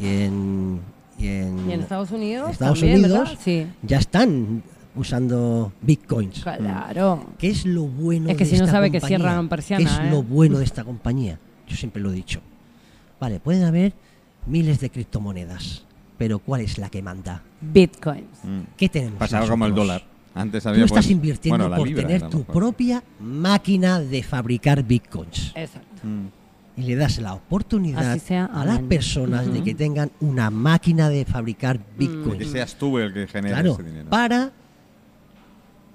y 0.00 0.06
en, 0.24 0.80
y 1.22 1.28
en 1.28 1.70
y 1.70 1.72
en 1.72 1.80
Estados 1.80 2.10
Unidos. 2.10 2.50
Estados 2.50 2.80
también, 2.80 3.04
Unidos. 3.04 3.38
Sí. 3.42 3.66
ya 3.82 3.98
están 3.98 4.62
usando 4.94 5.72
bitcoins. 5.80 6.42
Claro. 6.42 7.24
¿Qué 7.38 7.48
es 7.48 7.64
lo 7.64 7.84
bueno 7.84 8.28
Es 8.28 8.36
que 8.36 8.44
de 8.44 8.50
si 8.50 8.56
no 8.56 8.64
esta 8.64 8.72
sabe 8.72 8.90
que 8.90 9.00
cierran 9.00 9.48
persiana, 9.48 9.84
¿Qué 9.84 9.90
es 9.90 9.98
¿eh? 9.98 10.10
lo 10.10 10.22
bueno 10.22 10.58
de 10.58 10.64
esta 10.64 10.84
compañía? 10.84 11.38
Yo 11.66 11.76
siempre 11.76 12.02
lo 12.02 12.10
he 12.10 12.14
dicho. 12.14 12.40
Vale, 13.20 13.40
pueden 13.40 13.64
haber 13.64 13.92
miles 14.46 14.80
de 14.80 14.90
criptomonedas, 14.90 15.84
pero 16.18 16.38
¿cuál 16.40 16.62
es 16.62 16.78
la 16.78 16.90
que 16.90 17.02
manda? 17.02 17.42
Bitcoins. 17.60 18.44
Mm. 18.44 18.60
¿Qué 18.76 18.88
tenemos? 18.88 19.18
Pasaba 19.18 19.46
como 19.46 19.66
el 19.66 19.74
dólar. 19.74 20.02
Antes 20.34 20.62
Tú 20.62 20.70
había 20.70 20.84
estás 20.84 21.04
pues, 21.04 21.10
invirtiendo 21.10 21.68
bueno, 21.68 21.76
por 21.76 21.86
libra 21.86 22.06
tener 22.06 22.28
tu 22.28 22.42
propia 22.44 23.02
máquina 23.20 24.00
de 24.00 24.22
fabricar 24.22 24.82
bitcoins. 24.82 25.52
Exacto. 25.54 26.06
Mm. 26.06 26.41
Y 26.76 26.82
le 26.82 26.96
das 26.96 27.18
la 27.18 27.34
oportunidad 27.34 28.16
sea, 28.18 28.46
a 28.46 28.64
las 28.64 28.78
personas 28.80 29.52
de 29.52 29.62
que 29.62 29.74
tengan 29.74 30.10
una 30.20 30.48
máquina 30.50 31.10
de 31.10 31.24
fabricar 31.26 31.78
Que 31.78 31.84
bitcoins. 31.98 32.46
seas 32.50 32.74
tú 32.76 32.98
el 32.98 33.12
que 33.12 33.26
genera 33.26 33.56
Claro, 33.56 33.72
ese 33.74 33.82
dinero. 33.82 34.08
para 34.08 34.52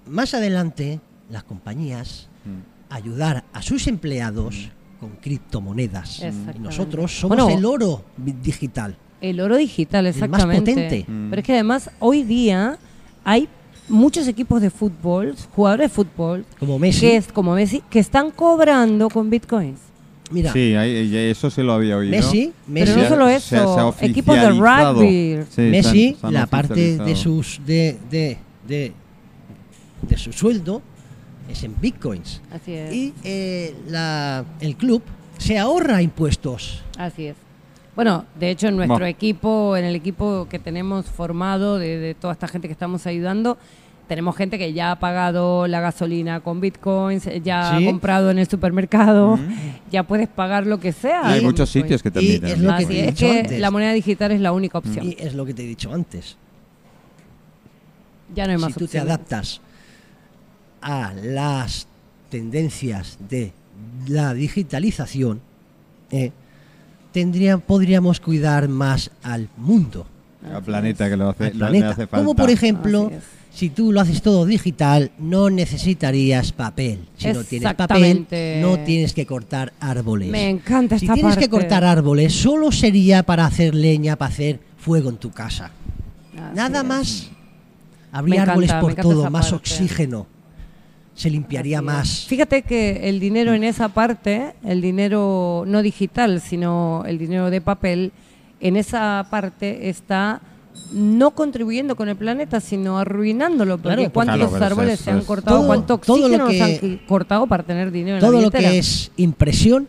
más 0.05 0.33
adelante 0.33 0.99
las 1.29 1.43
compañías 1.43 2.29
Mm. 2.45 2.93
ayudar 2.93 3.43
a 3.53 3.61
sus 3.61 3.87
empleados 3.87 4.69
con 4.99 5.09
criptomonedas. 5.21 6.19
Y 6.19 6.25
Exactamente. 6.25 6.59
nosotros 6.59 7.19
somos 7.19 7.37
Bueno, 7.37 7.57
el 7.57 7.65
oro 7.65 8.03
digital. 8.17 8.95
El 9.19 9.39
oro 9.41 9.57
digital, 9.57 10.05
El 10.05 10.13
más 10.13 10.15
exactamente. 10.23 10.71
potente. 10.73 11.05
Mm. 11.11 11.29
Pero 11.31 11.39
es 11.41 11.45
que 11.45 11.53
además 11.53 11.89
hoy 11.99 12.23
día 12.23 12.77
hay 13.25 13.49
muchos 13.89 14.27
equipos 14.27 14.61
de 14.61 14.69
fútbol, 14.69 15.35
jugadores 15.55 15.89
de 15.91 15.95
fútbol, 15.95 16.45
Como 16.59 16.77
Messi. 16.79 17.01
que 17.01 17.17
es 17.17 17.27
como 17.31 17.53
Messi, 17.55 17.81
que 17.89 17.99
están 17.99 18.31
cobrando 18.31 19.09
con 19.09 19.29
bitcoins. 19.29 19.79
Mira, 20.31 20.51
Sí, 20.53 20.73
eso 20.75 21.49
sí 21.49 21.61
lo 21.63 21.73
había 21.73 21.97
oído. 21.97 22.11
Messi, 22.11 22.51
Pero 22.73 22.95
Messi, 22.95 22.95
no 22.95 22.99
Se 22.99 23.05
ha- 23.05 23.09
solo 23.09 23.25
se 23.27 23.35
eso, 23.35 23.95
se 23.95 24.05
ha 24.05 24.05
equipos 24.09 24.35
de 24.35 24.49
rugby. 24.51 25.39
Sí, 25.49 25.61
Messi, 25.61 25.89
se 25.91 26.07
han- 26.09 26.15
se 26.19 26.27
han 26.27 26.33
la 26.33 26.45
parte 26.47 26.97
de 26.97 27.15
sus 27.15 27.61
de, 27.65 27.97
de, 28.11 28.37
de, 28.67 28.91
de 30.01 30.17
su 30.17 30.33
sueldo 30.33 30.81
es 31.49 31.63
en 31.63 31.73
bitcoins. 31.79 32.41
Así 32.51 32.73
es. 32.73 32.93
Y 32.93 33.13
eh, 33.23 33.73
la, 33.87 34.43
el 34.59 34.75
club 34.75 35.01
se 35.37 35.57
ahorra 35.57 36.01
impuestos. 36.01 36.83
Así 36.97 37.27
es. 37.27 37.35
Bueno, 37.95 38.25
de 38.39 38.51
hecho 38.51 38.67
en 38.67 38.75
nuestro 38.75 38.95
Bueno. 38.95 39.05
equipo, 39.07 39.75
en 39.77 39.85
el 39.85 39.95
equipo 39.95 40.47
que 40.49 40.59
tenemos 40.59 41.05
formado 41.07 41.79
de, 41.79 41.97
de 41.97 42.13
toda 42.15 42.33
esta 42.33 42.47
gente 42.47 42.67
que 42.67 42.71
estamos 42.73 43.07
ayudando, 43.07 43.57
tenemos 44.07 44.35
gente 44.35 44.57
que 44.57 44.73
ya 44.73 44.91
ha 44.91 44.99
pagado 44.99 45.67
la 45.67 45.79
gasolina 45.81 46.39
con 46.39 46.61
bitcoins, 46.61 47.25
ya 47.43 47.77
Sí. 47.77 47.83
ha 47.83 47.89
comprado 47.89 48.31
en 48.31 48.39
el 48.39 48.47
supermercado, 48.47 49.37
Mm. 49.37 49.49
ya 49.91 50.03
puedes 50.03 50.27
pagar 50.29 50.65
lo 50.65 50.79
que 50.79 50.93
sea. 50.93 51.27
Hay 51.27 51.39
con 51.39 51.47
muchos 51.51 51.71
bitcoin. 51.73 51.83
sitios 51.97 52.03
que 52.03 52.09
Y 52.09 52.11
permiten. 52.11 52.45
es 52.49 52.59
lo 52.59 52.77
que 52.77 52.85
te 52.85 52.93
he 52.93 52.99
es 53.01 53.15
dicho 53.15 53.25
que 53.31 53.39
antes. 53.39 53.59
la 53.59 53.71
moneda 53.71 53.91
digital 53.93 54.31
es 54.31 54.39
la 54.41 54.51
única 54.53 54.77
opción. 54.77 55.05
Y 55.05 55.15
es 55.19 55.33
lo 55.33 55.45
que 55.45 55.53
te 55.53 55.63
he 55.63 55.67
dicho 55.67 55.93
antes. 55.93 56.37
ya 58.35 58.45
no 58.45 58.51
hay 58.51 58.57
más 58.57 58.73
si 58.73 58.79
tú 58.79 58.87
te 58.87 58.99
adaptas 58.99 59.61
a 60.81 61.13
las 61.13 61.87
tendencias 62.29 63.17
de 63.29 63.53
la 64.07 64.33
digitalización, 64.33 65.39
eh, 66.11 66.31
tendría, 67.13 67.57
podríamos 67.57 68.19
cuidar 68.19 68.67
más 68.67 69.11
al 69.23 69.49
mundo, 69.57 70.05
Al 70.53 70.61
planeta 70.63 71.09
que 71.09 71.15
lo 71.17 71.29
hace, 71.29 71.45
al 71.45 71.51
lo- 71.53 71.57
planeta. 71.59 71.89
hace 71.91 72.07
Como 72.07 72.25
falta. 72.31 72.43
por 72.43 72.49
ejemplo, 72.51 73.11
es. 73.11 73.23
Si 73.57 73.71
tú 73.71 73.91
lo 73.91 74.01
haces 74.01 74.21
todo 74.21 74.45
digital, 74.45 75.09
no 75.17 75.49
necesitarías 75.49 76.51
papel. 76.51 76.99
Si 77.17 77.29
no 77.33 77.43
tienes 77.43 77.73
papel, 77.73 78.27
no 78.61 78.77
tienes 78.81 79.13
que 79.13 79.25
cortar 79.25 79.73
árboles. 79.79 80.29
Me 80.29 80.47
encanta 80.47 80.99
si 80.99 81.05
esta 81.05 81.15
tienes 81.15 81.37
que 81.37 81.49
cortar 81.49 81.83
árboles, 81.83 82.35
solo 82.35 82.71
sería 82.71 83.23
para 83.23 83.47
hacer 83.47 83.73
leña, 83.73 84.15
para 84.15 84.29
hacer 84.31 84.59
fuego 84.77 85.09
en 85.09 85.17
tu 85.17 85.31
casa. 85.31 85.71
Así 86.35 86.55
Nada 86.55 86.81
es. 86.81 86.85
más. 86.85 87.29
Me 88.11 88.17
Habría 88.19 88.35
encanta, 88.43 88.51
árboles 88.51 88.73
por 88.73 88.93
todo, 88.93 89.31
más 89.31 89.49
parte. 89.49 89.55
oxígeno. 89.55 90.27
Se 91.15 91.31
limpiaría 91.31 91.81
más. 91.81 92.25
Fíjate 92.27 92.61
que 92.61 93.09
el 93.09 93.19
dinero 93.19 93.55
en 93.55 93.63
esa 93.63 93.89
parte, 93.89 94.53
el 94.63 94.81
dinero 94.81 95.63
no 95.65 95.81
digital, 95.81 96.41
sino 96.41 97.05
el 97.07 97.17
dinero 97.17 97.49
de 97.49 97.59
papel, 97.61 98.11
en 98.59 98.77
esa 98.77 99.25
parte 99.31 99.89
está 99.89 100.41
no 100.91 101.31
contribuyendo 101.31 101.95
con 101.95 102.07
el 102.09 102.15
planeta, 102.15 102.59
sino 102.61 102.97
arruinándolo. 102.97 103.77
Porque 103.77 103.95
Claro, 103.95 104.13
cuántos 104.13 104.49
Claro, 104.49 104.65
árboles 104.65 104.93
es- 104.93 104.99
se 105.01 105.11
han 105.11 105.21
cortado, 105.23 105.57
Todo- 105.57 105.67
cuánto 105.67 105.97
todo 105.97 106.15
oxígeno 106.17 106.45
nos 106.49 106.61
han 106.61 106.97
cortado 107.07 107.47
para 107.47 107.63
tener 107.63 107.91
dinero 107.91 108.17
en 108.17 108.21
Todo 108.21 108.33
la 108.33 108.41
lo 108.41 108.51
que 108.51 108.77
es 108.77 109.11
impresión 109.17 109.87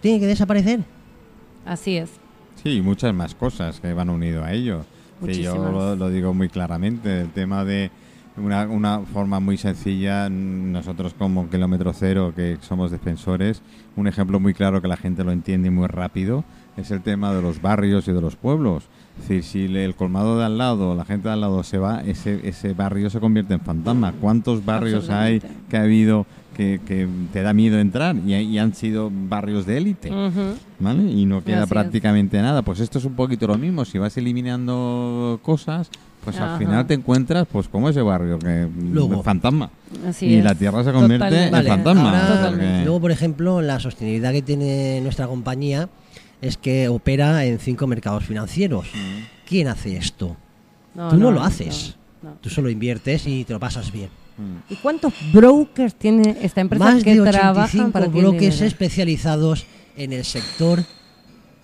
tiene 0.00 0.20
que 0.20 0.26
desaparecer. 0.26 0.80
Así 1.64 1.96
es. 1.96 2.10
Sí, 2.62 2.76
y 2.76 2.82
muchas 2.82 3.14
más 3.14 3.34
cosas 3.34 3.80
que 3.80 3.92
van 3.92 4.10
unido 4.10 4.44
a 4.44 4.52
ello. 4.52 4.84
Sí, 5.26 5.42
yo 5.42 5.54
lo, 5.56 5.96
lo 5.96 6.08
digo 6.10 6.34
muy 6.34 6.48
claramente. 6.48 7.22
El 7.22 7.30
tema 7.30 7.64
de 7.64 7.90
una, 8.36 8.66
una 8.66 9.00
forma 9.00 9.40
muy 9.40 9.56
sencilla, 9.56 10.28
nosotros 10.28 11.14
como 11.16 11.48
kilómetro 11.48 11.92
cero, 11.94 12.32
que 12.34 12.58
somos 12.60 12.90
defensores, 12.90 13.62
un 13.96 14.08
ejemplo 14.08 14.40
muy 14.40 14.52
claro 14.54 14.82
que 14.82 14.88
la 14.88 14.96
gente 14.96 15.24
lo 15.24 15.32
entiende 15.32 15.70
muy 15.70 15.86
rápido, 15.86 16.44
es 16.76 16.90
el 16.90 17.00
tema 17.02 17.32
de 17.34 17.42
los 17.42 17.60
barrios 17.62 18.06
y 18.08 18.12
de 18.12 18.20
los 18.20 18.36
pueblos. 18.36 18.84
Es 19.20 19.28
decir, 19.28 19.44
si 19.44 19.68
le- 19.68 19.84
el 19.84 19.94
colmado 19.94 20.38
de 20.38 20.44
al 20.44 20.58
lado, 20.58 20.94
la 20.96 21.04
gente 21.04 21.28
de 21.28 21.34
al 21.34 21.40
lado 21.40 21.62
se 21.62 21.78
va, 21.78 22.00
ese, 22.04 22.40
ese 22.48 22.72
barrio 22.72 23.10
se 23.10 23.20
convierte 23.20 23.54
en 23.54 23.60
fantasma. 23.60 24.12
¿Cuántos 24.20 24.64
barrios 24.64 25.08
hay 25.08 25.40
que 25.70 25.76
ha 25.76 25.82
habido 25.82 26.26
que, 26.56 26.80
que 26.86 27.08
te 27.32 27.42
da 27.42 27.52
miedo 27.52 27.78
entrar 27.78 28.16
y, 28.26 28.34
y 28.34 28.58
han 28.58 28.74
sido 28.74 29.10
barrios 29.12 29.66
de 29.66 29.76
élite? 29.76 30.10
¿Vale? 30.80 31.02
Y 31.12 31.26
no 31.26 31.44
queda 31.44 31.58
Así 31.58 31.64
es. 31.64 31.70
prácticamente 31.70 32.42
nada. 32.42 32.62
Pues 32.62 32.80
esto 32.80 32.98
es 32.98 33.04
un 33.04 33.14
poquito 33.14 33.46
lo 33.46 33.56
mismo. 33.56 33.84
Si 33.84 33.98
vas 33.98 34.16
eliminando 34.16 35.38
cosas, 35.42 35.90
pues 36.24 36.36
Ajá. 36.36 36.54
al 36.54 36.58
final 36.58 36.86
te 36.86 36.94
encuentras 36.94 37.46
pues 37.50 37.68
como 37.68 37.88
ese 37.88 38.02
barrio 38.02 38.38
que 38.40 38.66
Luego. 38.92 39.22
fantasma. 39.22 39.70
Así 40.08 40.26
y 40.26 40.34
es. 40.36 40.44
la 40.44 40.54
tierra 40.56 40.82
se 40.82 40.92
convierte 40.92 41.44
en 41.46 41.52
Vale, 41.52 41.68
fantasma. 41.68 42.10
ahora, 42.28 42.48
porque- 42.50 42.80
luego, 42.84 43.00
por 43.00 43.10
ejemplo, 43.12 43.62
la 43.62 43.78
sostenibilidad 43.78 44.32
que 44.32 44.42
tiene 44.42 45.00
nuestra 45.02 45.26
compañía 45.28 45.88
es 46.44 46.56
que 46.58 46.88
opera 46.88 47.44
en 47.44 47.58
cinco 47.58 47.86
mercados 47.86 48.24
financieros. 48.24 48.86
¿Quién 49.48 49.68
hace 49.68 49.96
esto? 49.96 50.36
Tú 50.94 51.16
no 51.16 51.30
lo 51.32 51.42
haces. 51.42 51.96
no, 52.22 52.30
no. 52.30 52.36
Tú 52.40 52.50
solo 52.50 52.70
inviertes 52.70 53.26
y 53.26 53.44
te 53.44 53.52
lo 53.52 53.60
pasas 53.60 53.90
bien. 53.90 54.08
Mm. 54.36 54.72
¿Y 54.72 54.76
cuántos 54.76 55.12
brokers 55.32 55.94
tiene 55.94 56.36
esta 56.42 56.60
empresa 56.60 56.84
Más 56.84 57.04
que 57.04 57.14
de 57.20 57.30
trabajan 57.30 57.62
85 57.90 57.92
para 57.92 58.06
ti 58.06 58.18
el 58.18 58.22
bloques 58.24 58.40
dinero? 58.40 58.66
especializados 58.66 59.64
en 59.96 60.12
el 60.12 60.24
sector 60.24 60.84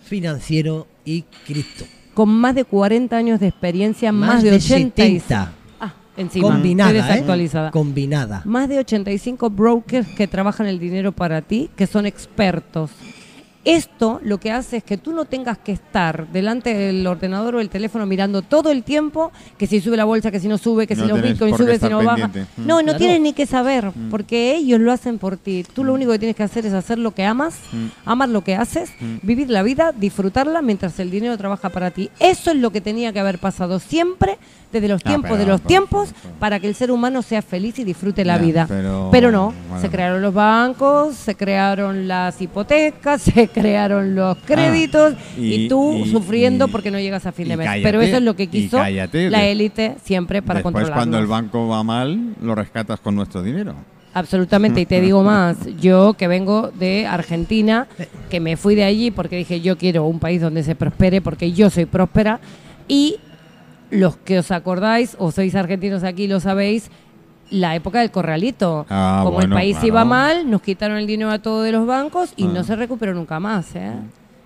financiero 0.02 0.86
y 1.04 1.22
cripto. 1.46 1.84
Con 2.14 2.28
más 2.30 2.54
de 2.54 2.64
40 2.64 3.16
años 3.16 3.40
de 3.40 3.48
experiencia, 3.48 4.12
más, 4.12 4.42
de 4.42 4.52
80 4.52 5.04
y- 5.04 5.20
70. 5.20 5.52
Ah, 5.80 5.94
encima. 6.16 6.48
combinada, 6.48 7.16
¿eh? 7.16 7.70
Combinada. 7.72 8.42
Más 8.44 8.68
de 8.68 8.78
85 8.78 9.50
brokers 9.50 10.08
que 10.08 10.26
trabajan 10.26 10.66
el 10.66 10.78
dinero 10.78 11.12
para 11.12 11.42
ti, 11.42 11.70
que 11.76 11.86
son 11.86 12.06
expertos. 12.06 12.90
Esto 13.64 14.20
lo 14.24 14.40
que 14.40 14.50
hace 14.50 14.78
es 14.78 14.84
que 14.84 14.96
tú 14.96 15.12
no 15.12 15.26
tengas 15.26 15.58
que 15.58 15.72
estar 15.72 16.26
delante 16.28 16.72
del 16.72 17.06
ordenador 17.06 17.56
o 17.56 17.60
el 17.60 17.68
teléfono 17.68 18.06
mirando 18.06 18.40
todo 18.40 18.70
el 18.70 18.82
tiempo 18.82 19.32
que 19.58 19.66
si 19.66 19.80
sube 19.80 19.98
la 19.98 20.06
bolsa, 20.06 20.30
que 20.30 20.40
si 20.40 20.48
no 20.48 20.56
sube, 20.56 20.86
que 20.86 20.94
No 20.96 21.02
si 21.02 21.08
los 21.08 21.20
bitcoins 21.20 21.56
sube, 21.58 21.78
si 21.78 21.88
no 21.88 22.02
baja. 22.02 22.28
Mm. 22.28 22.66
No, 22.66 22.76
no 22.78 22.82
Claro. 22.84 22.98
tienes 22.98 23.20
ni 23.20 23.32
que 23.34 23.44
saber, 23.44 23.92
porque 24.10 24.56
ellos 24.56 24.80
lo 24.80 24.92
hacen 24.92 25.18
por 25.18 25.36
ti. 25.36 25.64
Tú 25.74 25.84
lo 25.84 25.92
único 25.92 26.10
que 26.12 26.18
tienes 26.18 26.36
que 26.36 26.42
hacer 26.42 26.64
es 26.64 26.72
hacer 26.72 26.98
lo 26.98 27.10
que 27.10 27.24
amas, 27.24 27.54
Mm. 27.72 27.86
amar 28.06 28.30
lo 28.30 28.42
que 28.42 28.54
haces, 28.56 28.92
vivir 29.22 29.50
la 29.50 29.62
vida, 29.62 29.92
disfrutarla 29.92 30.62
mientras 30.62 30.98
el 30.98 31.10
dinero 31.10 31.36
trabaja 31.36 31.68
para 31.68 31.90
ti. 31.90 32.08
Eso 32.18 32.52
es 32.52 32.56
lo 32.56 32.70
que 32.72 32.80
tenía 32.80 33.12
que 33.12 33.20
haber 33.20 33.38
pasado 33.38 33.78
siempre 33.78 34.38
desde 34.72 34.86
los 34.88 35.00
Ah, 35.04 35.08
tiempos 35.08 35.38
de 35.38 35.46
los 35.46 35.60
tiempos 35.62 36.10
para 36.38 36.60
que 36.60 36.68
el 36.68 36.74
ser 36.74 36.90
humano 36.90 37.22
sea 37.22 37.42
feliz 37.42 37.78
y 37.78 37.84
disfrute 37.84 38.24
la 38.24 38.36
Ya, 38.36 38.42
vida. 38.42 38.66
pero- 39.10 39.30
no, 39.32 39.52
bueno. 39.68 39.80
se 39.80 39.88
crearon 39.88 40.22
los 40.22 40.32
bancos, 40.32 41.14
se 41.16 41.34
crearon 41.34 42.06
las 42.06 42.40
hipotecas, 42.40 43.20
se 43.22 43.48
crearon 43.48 44.14
los 44.14 44.36
créditos 44.38 45.14
y, 45.36 45.52
Ah, 45.52 45.56
y- 45.56 45.68
tú 45.68 45.94
y- 46.04 46.10
sufriendo 46.10 46.66
y- 46.66 46.70
porque 46.70 46.90
no 46.90 46.98
llegas 47.00 47.26
a 47.26 47.32
fin 47.32 47.48
de 47.48 47.56
mes. 47.56 47.66
cállate, 47.66 47.82
Pero 47.82 48.00
eso 48.00 48.16
es 48.18 48.22
lo 48.22 48.36
que 48.36 48.46
quiso 48.46 48.76
cállate, 48.78 49.28
la 49.30 49.44
élite 49.44 49.96
siempre 50.04 50.40
para 50.42 50.58
Después 50.58 50.72
controlarnos. 50.72 50.96
cuando 50.98 51.18
el 51.18 51.26
banco 51.26 51.66
va 51.68 51.82
mal, 51.82 52.34
lo 52.40 52.54
rescatas 52.54 53.00
con 53.00 53.14
nuestro 53.16 53.42
dinero. 53.42 53.74
Absolutamente, 54.12 54.80
y 54.80 54.86
te 54.86 55.00
digo 55.00 55.22
más, 55.24 55.56
yo 55.80 56.14
que 56.14 56.26
vengo 56.28 56.70
de 56.78 57.06
Argentina, 57.06 57.86
que 58.28 58.40
me 58.40 58.56
fui 58.56 58.74
de 58.74 58.84
allí 58.84 59.10
porque 59.10 59.36
dije 59.36 59.60
yo 59.60 59.78
quiero 59.78 60.04
un 60.04 60.18
país 60.18 60.40
donde 60.40 60.62
se 60.62 60.74
prospere, 60.74 61.20
porque 61.20 61.52
yo 61.52 61.70
soy 61.70 61.86
próspera, 61.86 62.40
y 62.88 63.16
los 63.90 64.16
que 64.16 64.38
os 64.38 64.50
acordáis, 64.50 65.16
o 65.18 65.30
sois 65.32 65.54
argentinos 65.54 66.04
aquí, 66.04 66.26
lo 66.28 66.40
sabéis, 66.40 66.90
la 67.50 67.74
época 67.74 68.00
del 68.00 68.10
corralito. 68.10 68.86
Ah, 68.88 69.22
Como 69.24 69.34
bueno, 69.34 69.56
el 69.56 69.60
país 69.60 69.74
claro. 69.76 69.86
iba 69.88 70.04
mal, 70.04 70.50
nos 70.50 70.62
quitaron 70.62 70.96
el 70.98 71.06
dinero 71.06 71.30
a 71.30 71.40
todos 71.40 71.64
de 71.64 71.72
los 71.72 71.86
bancos 71.86 72.32
y 72.36 72.44
Ah. 72.44 72.50
no 72.54 72.64
se 72.64 72.76
recuperó 72.76 73.12
nunca 73.14 73.40
más. 73.40 73.74
¿eh? 73.74 73.92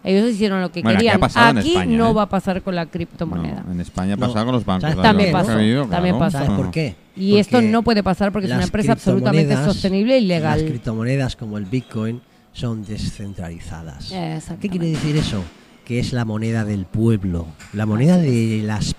Ellos 0.03 0.31
hicieron 0.31 0.61
lo 0.61 0.71
que 0.71 0.83
Bueno, 0.83 0.99
aquí 0.99 1.09
ha 1.09 1.13
querían. 1.19 1.57
Aquí 1.59 1.71
España, 1.73 1.97
no 1.97 2.11
¿eh? 2.11 2.15
va 2.15 2.23
a 2.23 2.29
pasar 2.29 2.61
con 2.63 2.75
la 2.75 2.87
criptomoneda. 2.87 3.63
No, 3.67 3.73
en 3.73 3.81
España 3.81 4.17
No. 4.17 4.27
pasaba 4.27 4.45
con 4.47 4.55
los 4.55 4.65
bancos. 4.65 4.83
¿Sabes 4.83 4.97
¿sabes? 4.97 5.11
También 5.11 5.33
pasó, 5.33 5.89
también 5.91 6.19
pasó. 6.19 6.39
¿Sabes 6.39 6.51
por 6.51 6.71
qué? 6.71 6.97
Y 7.17 7.37
esto 7.39 7.61
no 7.63 7.83
puede 7.83 8.03
pasar 8.03 8.33
porque 8.33 8.47
es 8.49 8.53
una 8.55 8.65
empresa 8.65 8.93
absolutamente 8.93 9.55
sostenible 9.57 10.19
y 10.19 10.27
legal. 10.27 10.61
Las 10.61 10.69
criptomonedas 10.69 11.37
como 11.37 11.59
el 11.59 11.65
Bitcoin 11.67 12.21
son 12.53 12.85
descentralizadas. 12.85 14.13
¿Qué 14.61 14.69
quiere 14.69 14.89
decir 14.89 15.17
eso? 15.17 15.43
Que 15.85 15.99
es 15.99 16.13
la 16.13 16.25
moneda 16.25 16.65
del 16.65 16.87
pueblo, 16.87 17.47
la 17.75 17.85
moneda 17.85 18.17
de 18.17 18.63
las 18.65 18.87
Sí, 18.87 18.95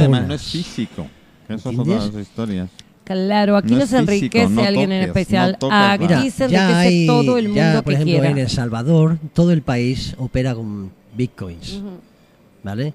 además 0.00 0.26
no 0.28 0.34
es 0.34 0.42
personas. 0.42 0.42
físico. 0.42 1.06
Esas 1.48 1.62
son 1.62 1.76
todas 1.76 2.12
las 2.12 2.22
historias. 2.22 2.68
Claro, 3.04 3.56
aquí 3.56 3.72
No 3.72 3.78
no, 3.78 3.86
se 3.86 3.98
físico, 4.00 4.12
enriquece 4.12 4.48
no 4.50 4.62
alguien 4.62 4.92
en 4.92 5.06
toques, 5.06 5.22
especial. 5.22 5.52
no 5.52 5.58
toques, 5.58 5.78
aquí. 5.78 6.02
Mira, 6.02 6.30
se 6.30 6.48
ya 6.48 6.62
enriquece 6.70 6.88
hay, 6.88 7.06
todo 7.06 7.38
el 7.38 7.44
mundo 7.46 7.56
ya, 7.60 7.74
por 7.82 7.84
que 7.84 7.94
ejemplo, 7.94 8.12
quiera. 8.14 8.30
en 8.30 8.38
El 8.38 8.48
Salvador, 8.50 9.18
todo 9.32 9.52
el 9.52 9.62
país 9.62 10.14
opera 10.18 10.54
con 10.54 10.90
bitcoins, 11.16 11.74
Ujú. 11.74 11.90
¿vale? 12.64 12.92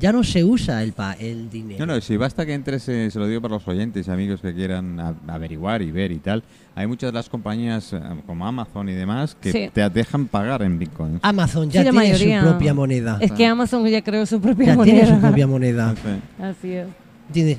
Ya 0.00 0.12
no 0.12 0.24
se 0.24 0.42
usa 0.44 0.82
el, 0.82 0.92
pa- 0.92 1.14
el 1.14 1.48
dinero. 1.50 1.86
No, 1.86 1.94
no, 1.94 2.00
si 2.00 2.16
basta 2.16 2.44
que 2.44 2.52
entres, 2.54 2.88
eh, 2.88 3.10
se 3.10 3.18
lo 3.18 3.26
digo 3.26 3.40
para 3.40 3.54
los 3.54 3.68
oyentes 3.68 4.06
y 4.06 4.10
amigos 4.10 4.40
que 4.40 4.52
quieran 4.54 4.98
a- 4.98 5.14
averiguar 5.28 5.82
y 5.82 5.90
ver 5.90 6.12
y 6.12 6.18
tal. 6.18 6.42
Hay 6.74 6.86
muchas 6.86 7.12
de 7.12 7.18
las 7.18 7.28
compañías 7.28 7.92
eh, 7.92 8.00
como 8.26 8.46
Amazon 8.46 8.88
y 8.88 8.92
demás 8.92 9.36
que 9.38 9.52
Sí. 9.52 9.70
te 9.72 9.88
dejan 9.90 10.26
pagar 10.26 10.62
en 10.62 10.78
Bitcoin. 10.78 11.18
Amazon 11.22 11.70
ya 11.70 11.82
Sí, 11.82 11.90
tiene 11.90 11.92
mayoría. 11.92 12.40
su 12.42 12.48
propia 12.48 12.72
moneda. 12.74 13.18
Es 13.20 13.30
que 13.32 13.44
Amazon 13.46 13.86
ya 13.86 14.02
creó 14.02 14.24
su 14.24 14.40
propia 14.40 14.74
Ya 14.74 14.82
tiene 14.82 15.00
moneda. 15.02 15.14
su 15.14 15.20
propia 15.20 15.46
moneda. 15.46 15.94
Así 16.40 16.72
es. 16.72 16.86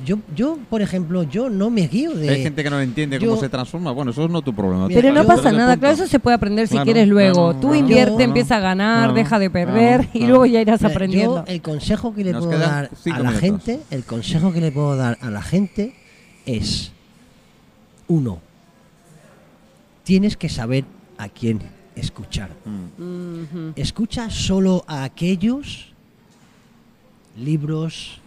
Yo, 0.05 0.17
yo, 0.35 0.59
por 0.69 0.83
ejemplo, 0.83 1.23
yo 1.23 1.49
no 1.49 1.71
me 1.71 1.87
guío 1.87 2.13
de... 2.13 2.29
Hay 2.29 2.43
gente 2.43 2.63
que 2.63 2.69
no 2.69 2.79
entiende 2.79 3.17
cómo 3.17 3.35
yo- 3.35 3.39
se 3.39 3.49
transforma. 3.49 3.91
Bueno, 3.91 4.11
eso 4.11 4.23
es 4.25 4.29
no 4.29 4.41
tu 4.43 4.53
problema. 4.53 4.87
Pero 4.87 5.11
no 5.11 5.25
pasa 5.25 5.51
nada, 5.51 5.77
claro, 5.77 5.95
eso 5.95 6.05
se 6.05 6.19
puede 6.19 6.35
aprender 6.35 6.67
si 6.67 6.73
Claro, 6.73 6.85
quieres 6.85 7.07
luego. 7.07 7.33
claro, 7.49 7.53
Tú 7.55 7.59
claro, 7.69 7.75
invierte, 7.77 8.11
claro, 8.15 8.23
empieza 8.23 8.57
a 8.57 8.59
ganar, 8.59 8.97
claro, 8.99 9.13
deja 9.15 9.39
de 9.39 9.49
claro, 9.49 9.67
perder 9.73 10.09
y 10.13 10.27
luego 10.27 10.45
ya 10.45 10.61
irás 10.61 10.79
Mira, 10.81 10.93
aprendiendo. 10.93 11.45
Yo 11.47 11.51
el 11.53 11.61
consejo 11.63 12.13
que 12.13 12.23
le 12.23 12.33
Nos 12.33 12.45
puedo 12.45 12.59
dar 12.59 12.91
a 13.05 13.09
la 13.09 13.19
minutos. 13.31 13.39
gente, 13.39 13.79
el 13.89 14.03
consejo 14.03 14.53
que 14.53 14.61
le 14.61 14.71
puedo 14.71 14.95
dar 14.95 15.17
a 15.21 15.31
la 15.31 15.41
gente 15.41 15.95
es 16.45 16.91
uno, 18.07 18.39
tienes 20.03 20.37
que 20.37 20.49
saber 20.49 20.85
a 21.17 21.29
quién 21.29 21.59
escuchar. 21.95 22.49
Mm. 22.65 23.71
Escucha 23.75 24.29
solo 24.29 24.83
a 24.87 25.03
aquellos 25.03 25.93
libros, 27.37 28.19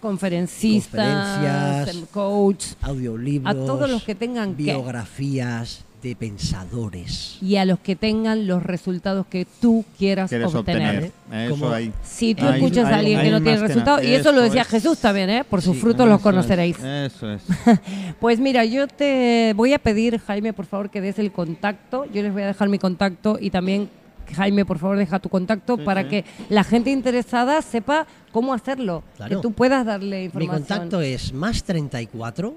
Conferencistas, 0.00 0.90
Conferencias, 0.90 2.08
coach 2.10 2.64
audiolibros, 2.82 3.54
A 3.54 3.66
todos 3.66 3.88
los 3.88 4.02
que 4.02 4.14
tengan 4.14 4.54
que. 4.54 5.74
De 6.02 6.16
pensadores. 6.16 7.38
y 7.40 7.56
a 7.56 7.64
los 7.64 7.78
que 7.78 7.94
tengan 7.96 8.46
los 8.46 8.62
resultados 8.62 9.26
que 9.26 9.46
tú 9.60 9.84
quieras 9.98 10.28
Quieres 10.28 10.54
obtener. 10.54 11.12
obtener. 11.28 11.46
Eso 11.46 11.50
Como- 11.60 11.72
ahí. 11.72 11.92
Si 12.02 12.34
tú 12.34 12.44
Ahí- 12.46 12.54
escuchas 12.62 12.86
a 12.86 12.96
alguien 12.96 13.18
ahí 13.20 13.24
que 13.26 13.30
no 13.30 13.40
tiene 13.40 13.58
resultados, 13.58 14.02
y 14.04 14.12
eso 14.14 14.32
lo 14.32 14.40
decía 14.40 14.62
es. 14.62 14.68
Jesús 14.68 14.98
también, 14.98 15.30
¿eh? 15.30 15.44
por 15.44 15.62
sus 15.62 15.76
Sí, 15.76 15.80
frutos 15.80 16.08
los 16.08 16.18
es, 16.18 16.22
conoceréis. 16.22 16.78
Eso 16.82 17.30
es. 17.32 17.42
Pues 18.20 18.40
mira, 18.40 18.64
yo 18.64 18.86
te 18.88 19.52
voy 19.56 19.72
a 19.72 19.78
pedir, 19.78 20.18
Jaime, 20.20 20.52
por 20.52 20.66
favor, 20.66 20.90
que 20.90 21.00
des 21.00 21.18
el 21.18 21.32
contacto. 21.32 22.04
Yo 22.12 22.22
les 22.22 22.32
voy 22.32 22.42
a 22.42 22.46
dejar 22.48 22.68
mi 22.68 22.78
contacto 22.78 23.38
y 23.40 23.50
también, 23.50 23.88
Jaime, 24.34 24.64
por 24.64 24.78
favor, 24.78 24.96
deja 24.96 25.18
tu 25.18 25.28
contacto 25.28 25.76
Sí, 25.76 25.82
para 25.84 26.02
sí. 26.02 26.08
que 26.08 26.24
la 26.48 26.64
gente 26.64 26.90
interesada 26.90 27.60
sepa 27.62 28.06
cómo 28.32 28.54
hacerlo. 28.54 29.02
Claro. 29.16 29.36
Que 29.36 29.42
tú 29.42 29.52
puedas 29.52 29.84
darle 29.86 30.18
Mi 30.18 30.24
información. 30.26 30.58
contacto 30.66 31.00
es 31.00 31.32
más 31.32 31.62
34 31.64 32.54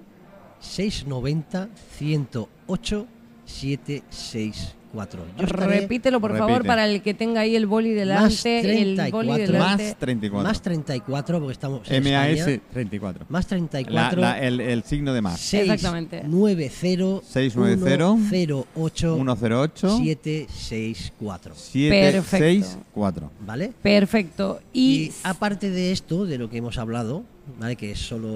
690 0.59 1.69
108 1.97 3.05
764. 3.45 5.25
Yo 5.37 5.45
estaré 5.45 5.81
Repítelo, 5.81 6.21
por 6.21 6.31
favor, 6.37 6.51
Repite. 6.53 6.67
para 6.67 6.85
el 6.87 7.01
que 7.01 7.13
tenga 7.13 7.41
ahí 7.41 7.55
el 7.55 7.65
boli 7.65 7.91
delante. 7.91 8.59
el 8.59 8.95
34. 8.95 9.11
boli 9.17 9.41
delante. 9.41 9.83
Más 9.89 9.97
34. 9.99 10.47
más 10.49 10.61
34 10.61 11.39
porque 11.39 11.51
estamos 11.51 11.81
en 11.91 12.03
MAS 12.03 12.27
España. 12.39 12.61
34. 12.71 13.25
Más 13.29 13.43
La- 13.43 13.49
34 13.49 14.21
la- 14.21 14.41
el, 14.41 14.61
el 14.61 14.83
signo 14.83 15.13
de 15.13 15.21
más. 15.21 15.53
Exactamente. 15.53 16.21
690 16.21 17.21
690 17.27 18.29
108 18.29 19.15
108 19.15 19.97
764. 19.97 21.55
764. 21.55 23.31
¿Vale? 23.45 23.73
Perfecto. 23.81 24.61
Y 24.73 24.85
Y, 24.95 25.11
aparte 25.23 25.69
de 25.69 25.91
esto, 25.91 26.25
de 26.25 26.37
lo 26.37 26.49
que 26.49 26.57
hemos 26.57 26.77
hablado, 26.77 27.23
¿vale? 27.59 27.75
que 27.75 27.91
es 27.91 27.99
solo 27.99 28.29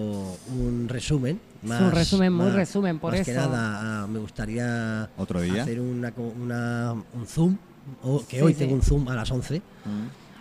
un 0.58 0.88
resumen. 0.90 1.40
Más, 1.62 1.82
un 1.82 1.92
resumen, 1.92 2.32
muy 2.34 2.50
resumen, 2.52 3.00
por 3.00 3.14
más 3.14 3.26
que 3.26 3.32
eso. 3.32 3.40
nada, 3.42 4.04
ah, 4.04 4.08
me 4.08 4.20
gustaría 4.20 5.10
Otro 5.18 5.42
día. 5.42 5.64
hacer 5.64 5.80
una, 5.82 6.14
un 6.14 7.26
Zoom, 7.28 7.58
que 8.30 8.38
Sí, 8.38 8.42
hoy 8.42 8.54
sí. 8.54 8.60
tengo 8.60 8.76
un 8.76 8.82
Zoom 8.82 9.08
a 9.10 9.16
las 9.16 9.30
11. 9.30 9.62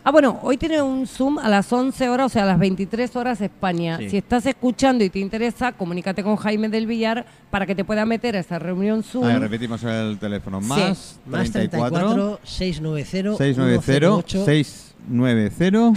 Ah, 0.09 0.11
bueno, 0.11 0.38
hoy 0.42 0.57
tiene 0.57 0.81
un 0.81 1.07
Zoom 1.07 1.38
a 1.38 1.51
las 1.51 1.71
11 1.71 2.09
horas, 2.09 2.25
o 2.25 2.29
sea, 2.31 2.44
a 2.44 2.47
las 2.47 2.59
23 2.59 3.14
horas 3.14 3.42
España. 3.42 3.99
Sí. 3.99 4.09
Si 4.09 4.16
estás 4.16 4.47
escuchando 4.47 5.05
y 5.05 5.11
te 5.11 5.18
interesa, 5.18 5.73
comunícate 5.73 6.23
con 6.23 6.37
Jaime 6.37 6.71
del 6.71 6.87
Villar 6.87 7.27
para 7.51 7.66
que 7.66 7.75
te 7.75 7.85
pueda 7.85 8.07
meter 8.07 8.35
a 8.35 8.38
esa 8.38 8.59
reunión 8.59 9.03
Zoom. 9.03 9.25
A 9.25 9.29
ver, 9.29 9.40
repetimos 9.40 9.85
el 9.85 10.18
teléfono. 10.18 10.62
Sí. 10.62 10.66
Más 10.66 11.21
Más 11.27 11.51
34 11.53 12.38
34 12.40 12.40
690 12.42 13.37
690 13.37 13.83
108 13.83 14.44
690 14.47 15.55
108 15.55 15.94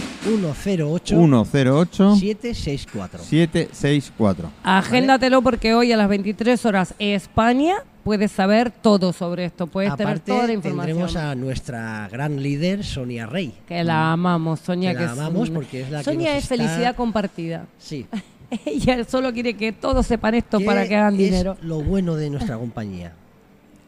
108 1.16 2.16
764. 2.16 3.18
764. 3.18 4.50
Agéndatelo 4.62 5.40
porque 5.40 5.74
hoy 5.74 5.90
a 5.90 5.96
las 5.96 6.10
23 6.10 6.66
horas 6.66 6.94
España 6.98 7.76
puedes 8.04 8.32
saber 8.32 8.70
todo 8.70 9.12
sobre 9.12 9.44
esto. 9.46 9.66
Puedes 9.66 9.94
tener 9.96 10.20
toda 10.20 10.46
la 10.46 10.52
información. 10.52 10.86
tendremos 10.98 11.16
a 11.16 11.34
nuestra 11.34 12.08
gran 12.10 12.42
líder, 12.42 12.84
Sonia 12.84 13.26
Rey. 13.26 13.54
Que 13.66 13.82
la 13.84 14.12
amamos, 14.12 14.60
Sonia. 14.60 14.92
Que 14.92 14.98
Que 14.98 15.04
la 15.04 15.12
amamos 15.12 15.50
porque 15.50 15.82
es 15.82 15.90
la 15.90 15.98
que 15.98 16.04
Sonia 16.04 16.28
nos 16.34 16.38
es 16.38 16.42
está- 16.44 16.56
felicidad 16.56 16.96
compartida. 16.96 17.66
Sí. 17.78 18.06
Ella 18.66 19.02
solo 19.04 19.32
quiere 19.32 19.54
que 19.54 19.72
todos 19.72 20.06
sepan 20.06 20.34
esto 20.34 20.58
¿Qué 20.58 20.64
para 20.66 20.86
que 20.86 20.94
hagan 20.96 21.14
es 21.14 21.18
dinero. 21.20 21.56
lo 21.62 21.82
bueno 21.82 22.16
de 22.16 22.28
nuestra 22.28 22.58
compañía? 22.58 23.14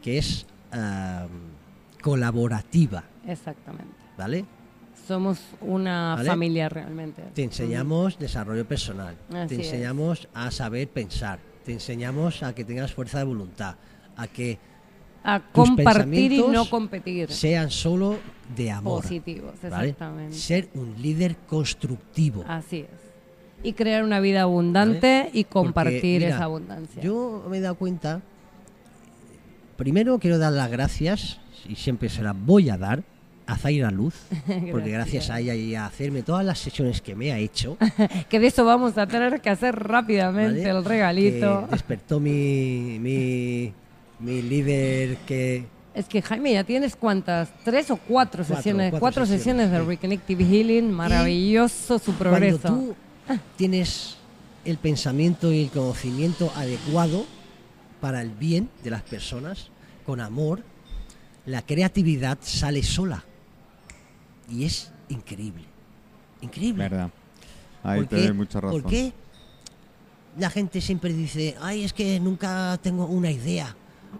Que 0.03 0.17
es 0.19 0.47
am, 0.73 1.29
colaborativa, 2.03 3.05
Exactamente. 3.27 3.95
¿vale? 4.17 4.45
Somos 5.09 5.39
una 5.61 6.15
¿Vale? 6.17 6.29
familia 6.31 6.69
realmente. 6.69 7.23
Te 7.35 7.43
enseñamos 7.45 8.19
desarrollo 8.19 8.67
personal, 8.67 9.17
Así 9.35 9.49
te 9.57 9.61
es. 9.63 9.67
enseñamos 9.67 10.29
a 10.33 10.51
saber 10.51 10.89
pensar, 10.89 11.39
te 11.65 11.73
enseñamos 11.73 12.43
a 12.43 12.55
que 12.55 12.65
tengas 12.65 12.93
fuerza 12.95 13.19
de 13.19 13.25
voluntad, 13.25 13.75
a 14.17 14.27
que 14.27 14.59
A 15.23 15.41
tus 15.41 15.69
compartir 15.69 16.33
y 16.33 16.43
no 16.43 16.69
competir. 16.69 17.31
sean 17.31 17.71
solo 17.71 18.19
de 18.57 18.71
amor. 18.71 19.03
Positivos, 19.03 19.55
¿vale? 19.63 19.91
exactamente. 19.91 20.37
Ser 20.37 20.69
un 20.75 20.95
líder 21.01 21.37
constructivo. 21.47 22.45
Así 22.47 22.81
es. 22.81 22.89
Y 23.63 23.73
crear 23.73 24.05
una 24.05 24.21
vida 24.21 24.43
abundante 24.43 25.31
y 25.33 25.45
compartir 25.45 25.95
Porque, 25.95 26.19
mira, 26.19 26.29
esa 26.35 26.45
abundancia. 26.45 27.03
Yo 27.03 27.47
me 27.49 27.59
he 27.59 27.61
dado 27.61 27.77
cuenta, 27.77 28.21
primero 29.77 30.19
quiero 30.19 30.39
dar 30.39 30.53
las 30.53 30.71
gracias, 30.71 31.41
y 31.67 31.77
siempre 31.77 32.11
se 32.11 32.23
las 32.23 32.37
voy 32.39 32.69
a 32.69 32.77
dar, 32.77 33.03
a 33.47 33.57
Zaira 33.57 33.91
Luz, 33.91 34.15
porque 34.71 34.91
gracias 34.91 35.31
a 35.31 35.41
ella 35.41 35.55
y 35.55 35.75
a 35.75 35.87
hacerme 35.87 36.23
todas 36.23 36.45
las 36.45 36.59
sesiones 36.59 37.01
que 37.01 37.15
me 37.15 37.33
ha 37.33 37.39
hecho, 37.39 37.77
que 38.29 38.41
de 38.41 38.47
eso 38.47 38.65
vamos 38.65 38.97
a 38.99 39.07
tener 39.07 39.41
que 39.41 39.51
hacer 39.51 39.75
rápidamente 39.75 40.61
¿vale? 40.67 40.79
el 40.79 40.85
regalito. 40.85 41.65
que 41.67 41.73
despertó 41.73 42.21
mi, 42.21 42.99
mi, 43.01 43.73
mi 44.25 44.43
líder 44.43 45.17
que... 45.19 45.67
Es 45.95 46.07
que 46.07 46.23
Jaime, 46.23 46.53
ya 46.53 46.65
tienes 46.65 46.97
cuántas, 46.97 47.51
tres 47.63 47.91
o 47.91 47.97
cuatro, 47.97 48.43
Cuatro, 48.43 48.57
sesiones, 48.57 48.91
cuatro 48.91 49.01
cuatro, 49.01 49.27
sesiones, 49.27 49.67
sesiones, 49.67 49.71
de. 49.71 49.95
Reconnective 49.95 50.45
Healing, 50.45 50.91
maravilloso 50.91 51.99
su 52.01 52.13
progreso. 52.15 52.59
Cuando 52.63 52.87
tú 52.89 52.97
tienes 53.57 54.17
el 54.65 54.79
pensamiento 54.79 55.53
y 55.53 55.63
el 55.63 55.71
conocimiento 55.71 56.51
adecuado 56.57 57.27
para 58.01 58.23
el 58.23 58.31
bien 58.31 58.69
de 58.83 58.91
las 58.91 59.03
personas, 59.03 59.69
con 60.05 60.21
amor, 60.21 60.63
la 61.47 61.63
creatividad 61.63 62.39
sale 62.41 62.83
sola. 62.83 63.25
Y 64.51 64.65
es 64.65 64.91
increíble. 65.11 65.65
Increíble. 66.41 66.89
Verdad. 66.89 67.11
Ahí 67.85 68.01
¿Por 68.01 68.09
te 68.09 68.17
doy 68.17 68.33
mucha 68.33 68.61
razón. 68.61 68.83
¿Por 68.83 68.91
qué 68.91 69.13
la 70.39 70.51
gente 70.51 70.81
siempre 70.81 71.13
dice, 71.13 71.55
ay, 71.61 71.85
es 71.85 71.93
que 71.93 72.19
nunca 72.19 72.79
tengo 72.83 73.07
una 73.07 73.31
idea? 73.31 73.77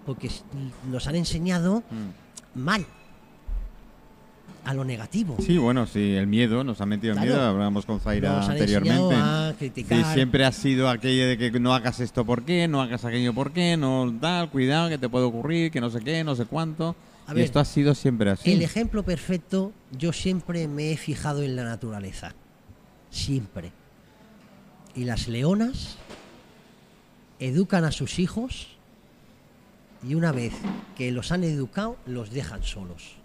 Porque 0.07 0.29
s- 0.29 0.43
nos 0.91 1.07
han 1.07 1.17
enseñado 1.17 1.83
Mm. 1.91 2.59
mal, 2.61 2.87
a 4.65 4.73
lo 4.73 4.85
negativo. 4.85 5.37
Sí, 5.41 5.59
bueno, 5.59 5.87
sí, 5.87 6.15
el 6.15 6.27
miedo, 6.27 6.65
nos 6.65 6.81
ha 6.81 6.87
metido 6.87 7.13
el 7.13 7.19
Claro. 7.19 7.33
miedo, 7.35 7.47
hablábamos 7.49 7.85
con 7.85 8.01
Zaira 8.01 8.31
Nos 8.37 8.47
han 8.47 8.53
anteriormente. 8.53 9.15
a 9.15 9.55
siempre 10.15 10.45
ha 10.47 10.53
sido 10.53 10.89
aquello 10.89 11.27
de 11.29 11.37
que 11.37 11.61
no 11.61 11.75
hagas 11.75 12.01
esto 12.01 12.25
por 12.25 12.45
qué, 12.45 12.67
no 12.67 12.81
hagas 12.81 13.05
aquello 13.05 13.35
por 13.35 13.53
qué, 13.53 13.77
no 13.77 14.15
tal, 14.21 14.49
cuidado 14.51 14.89
que 14.89 14.97
te 14.97 15.09
puede 15.09 15.27
ocurrir, 15.27 15.71
que 15.71 15.81
no 15.83 15.91
sé 15.91 16.01
qué, 16.01 16.25
no 16.25 16.35
sé 16.35 16.47
cuánto. 16.47 16.97
A 17.27 17.33
y 17.33 17.37
ver, 17.37 17.45
esto 17.45 17.61
ha 17.61 17.65
sido 17.67 17.95
siempre 17.95 18.31
así. 18.31 18.53
El 18.53 18.63
ejemplo 18.63 19.03
perfecto, 19.03 19.73
yo 19.93 20.13
siempre 20.15 20.67
me 20.67 20.93
he 20.93 20.97
fijado 20.97 21.43
en 21.43 21.57
la 21.57 21.65
naturaleza. 21.65 22.35
Siempre. 23.11 23.71
Y 24.95 25.05
las 25.05 25.29
leonas 25.29 25.97
educan 27.39 27.85
a 27.85 27.93
sus 27.93 28.19
hijos 28.19 28.74
y 30.07 30.15
una 30.15 30.33
vez 30.33 30.53
que 30.97 31.11
los 31.13 31.33
han 31.33 31.45
educado, 31.45 31.97
los 32.07 32.31
dejan 32.31 32.63
solos. 32.63 33.17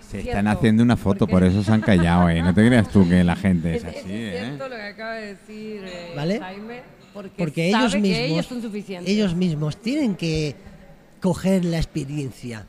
Se 0.00 0.12
Cierto, 0.22 0.30
están 0.30 0.48
haciendo 0.48 0.82
una 0.82 0.96
foto, 0.96 1.26
por 1.26 1.44
eso 1.44 1.62
se 1.62 1.70
han 1.70 1.82
callado, 1.82 2.30
¿eh? 2.30 2.40
No 2.40 2.54
te 2.54 2.66
creas 2.66 2.88
tú 2.90 3.06
que 3.06 3.22
la 3.22 3.36
gente 3.36 3.76
es 3.76 3.84
Es- 3.84 3.88
así, 3.90 3.98
es 3.98 4.08
¿eh? 4.10 4.40
cierto 4.46 4.68
lo 4.68 4.76
que 4.76 4.82
acaba 4.82 5.12
de 5.14 5.26
decir 5.34 5.82
eh, 5.84 6.12
¿Vale? 6.16 6.38
Jaime, 6.40 6.82
porque, 7.12 7.34
Porque 7.36 7.70
sabe 7.70 7.82
ellos 7.84 7.92
que 7.92 8.00
mismos, 8.00 8.20
ellos 8.30 8.46
son 8.46 8.62
suficientes. 8.62 9.12
ellos 9.12 9.34
mismos 9.34 9.76
tienen 9.82 10.14
que 10.14 10.56
coger 11.20 11.64
la 11.66 11.76
experiencia. 11.76 12.64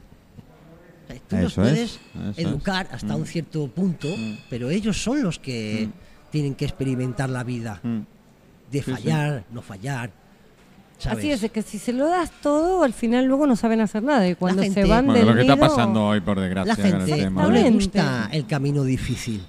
Tú 1.30 1.38
los 1.38 1.54
Eso 1.54 1.62
puedes 1.62 2.00
es. 2.34 2.38
educar 2.38 2.88
hasta 2.92 3.14
Mm. 3.16 3.20
un 3.22 3.26
cierto 3.26 3.68
punto, 3.70 4.08
Mm. 4.10 4.38
pero 4.50 4.70
ellos 4.70 5.02
son 5.02 5.24
los 5.24 5.40
que 5.40 5.88
tienen 6.32 6.56
que 6.56 6.66
experimentar 6.66 7.30
la 7.30 7.44
vida, 7.46 7.80
Mm. 7.84 8.00
de 8.70 8.80
Sí, 8.80 8.84
sí. 8.86 8.92
fallar, 8.92 9.46
no 9.52 9.62
fallar. 9.62 10.12
¿Sabes? 11.00 11.18
Así 11.20 11.32
es, 11.32 11.42
de 11.42 11.50
que 11.50 11.62
si 11.64 11.80
se 11.80 11.92
lo 11.94 12.08
das 12.08 12.30
todo, 12.42 12.84
al 12.84 12.94
final 12.94 13.26
luego 13.26 13.48
no 13.48 13.56
saben 13.56 13.82
hacer 13.82 14.04
nada. 14.04 14.28
Y 14.30 14.36
cuando 14.36 14.62
gente- 14.62 14.84
se 14.84 14.88
van 14.88 15.06
Bueno, 15.08 15.18
del 15.20 15.28
lo 15.30 15.34
que 15.36 15.42
está 15.42 15.56
nido- 15.56 15.68
pasando 15.68 16.06
hoy, 16.06 16.22
por 16.22 16.40
desgracia, 16.40 16.76
La 16.76 16.76
con 16.76 16.86
el 17.02 17.08
gente 17.08 17.24
tema. 17.24 17.42
no 17.44 17.50
le 17.50 17.70
gusta 17.72 18.30
el 18.32 18.46
camino 18.46 18.84
difícil. 18.84 19.42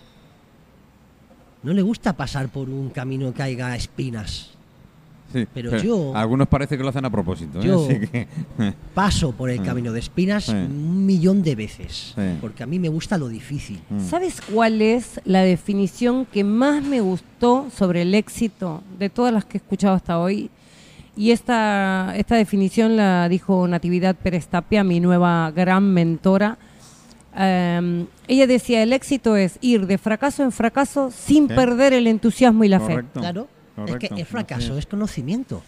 No 1.62 1.72
le 1.74 1.82
gusta 1.82 2.14
pasar 2.14 2.48
por 2.48 2.70
un 2.70 2.88
camino 2.90 3.34
que 3.34 3.42
haya 3.42 3.76
espinas. 3.76 4.50
Sí, 5.32 5.46
pero 5.54 5.76
yo- 5.78 6.16
Algunos 6.16 6.48
parece 6.48 6.76
que 6.76 6.82
lo 6.82 6.88
hacen 6.88 7.04
a 7.04 7.10
propósito. 7.10 7.60
¿eh? 7.60 7.64
Yo- 7.66 7.84
Así 7.88 8.00
que- 8.08 8.26
Paso 8.94 9.30
por 9.32 9.48
el 9.50 9.62
camino 9.62 9.92
de 9.92 10.00
espinas 10.00 10.44
Sí. 10.44 10.52
un 10.52 11.06
millón 11.06 11.42
de 11.42 11.54
veces, 11.54 12.14
Sí. 12.16 12.22
porque 12.40 12.64
a 12.64 12.66
mí 12.66 12.78
me 12.80 12.88
gusta 12.88 13.16
lo 13.16 13.28
difícil. 13.28 13.80
Mm. 13.90 14.00
¿Sabes 14.00 14.40
cuál 14.40 14.82
es 14.82 15.20
la 15.24 15.42
definición 15.42 16.24
que 16.26 16.42
más 16.42 16.82
me 16.82 17.00
gustó 17.00 17.68
sobre 17.76 18.02
el 18.02 18.14
éxito 18.14 18.82
de 18.98 19.08
todas 19.10 19.32
las 19.32 19.44
que 19.44 19.58
he 19.58 19.60
escuchado 19.60 19.94
hasta 19.94 20.18
hoy? 20.18 20.50
Y 21.20 21.32
esta, 21.32 22.14
esta 22.16 22.36
definición 22.36 22.96
la 22.96 23.28
dijo 23.28 23.68
Natividad 23.68 24.16
Pérez 24.16 24.46
Tapia, 24.46 24.82
mi 24.82 25.00
nueva 25.00 25.50
gran 25.50 25.92
mentora. 25.92 26.56
Em, 27.36 28.06
ella 28.26 28.46
decía, 28.46 28.82
el 28.82 28.94
éxito 28.94 29.36
es 29.36 29.58
ir 29.60 29.86
de 29.86 29.98
fracaso 29.98 30.42
en 30.42 30.50
fracaso 30.50 31.10
sin 31.10 31.46
perder 31.46 31.92
el 31.92 32.06
entusiasmo 32.06 32.64
y 32.64 32.68
la 32.68 32.80
fe. 32.80 33.04
Claro, 33.12 33.48
correcto, 33.76 33.92
es 33.92 33.98
que 33.98 34.06
el 34.06 34.12
así 34.14 34.24
fracaso 34.24 34.72
es. 34.72 34.78
es 34.78 34.86
conocimiento. 34.86 35.60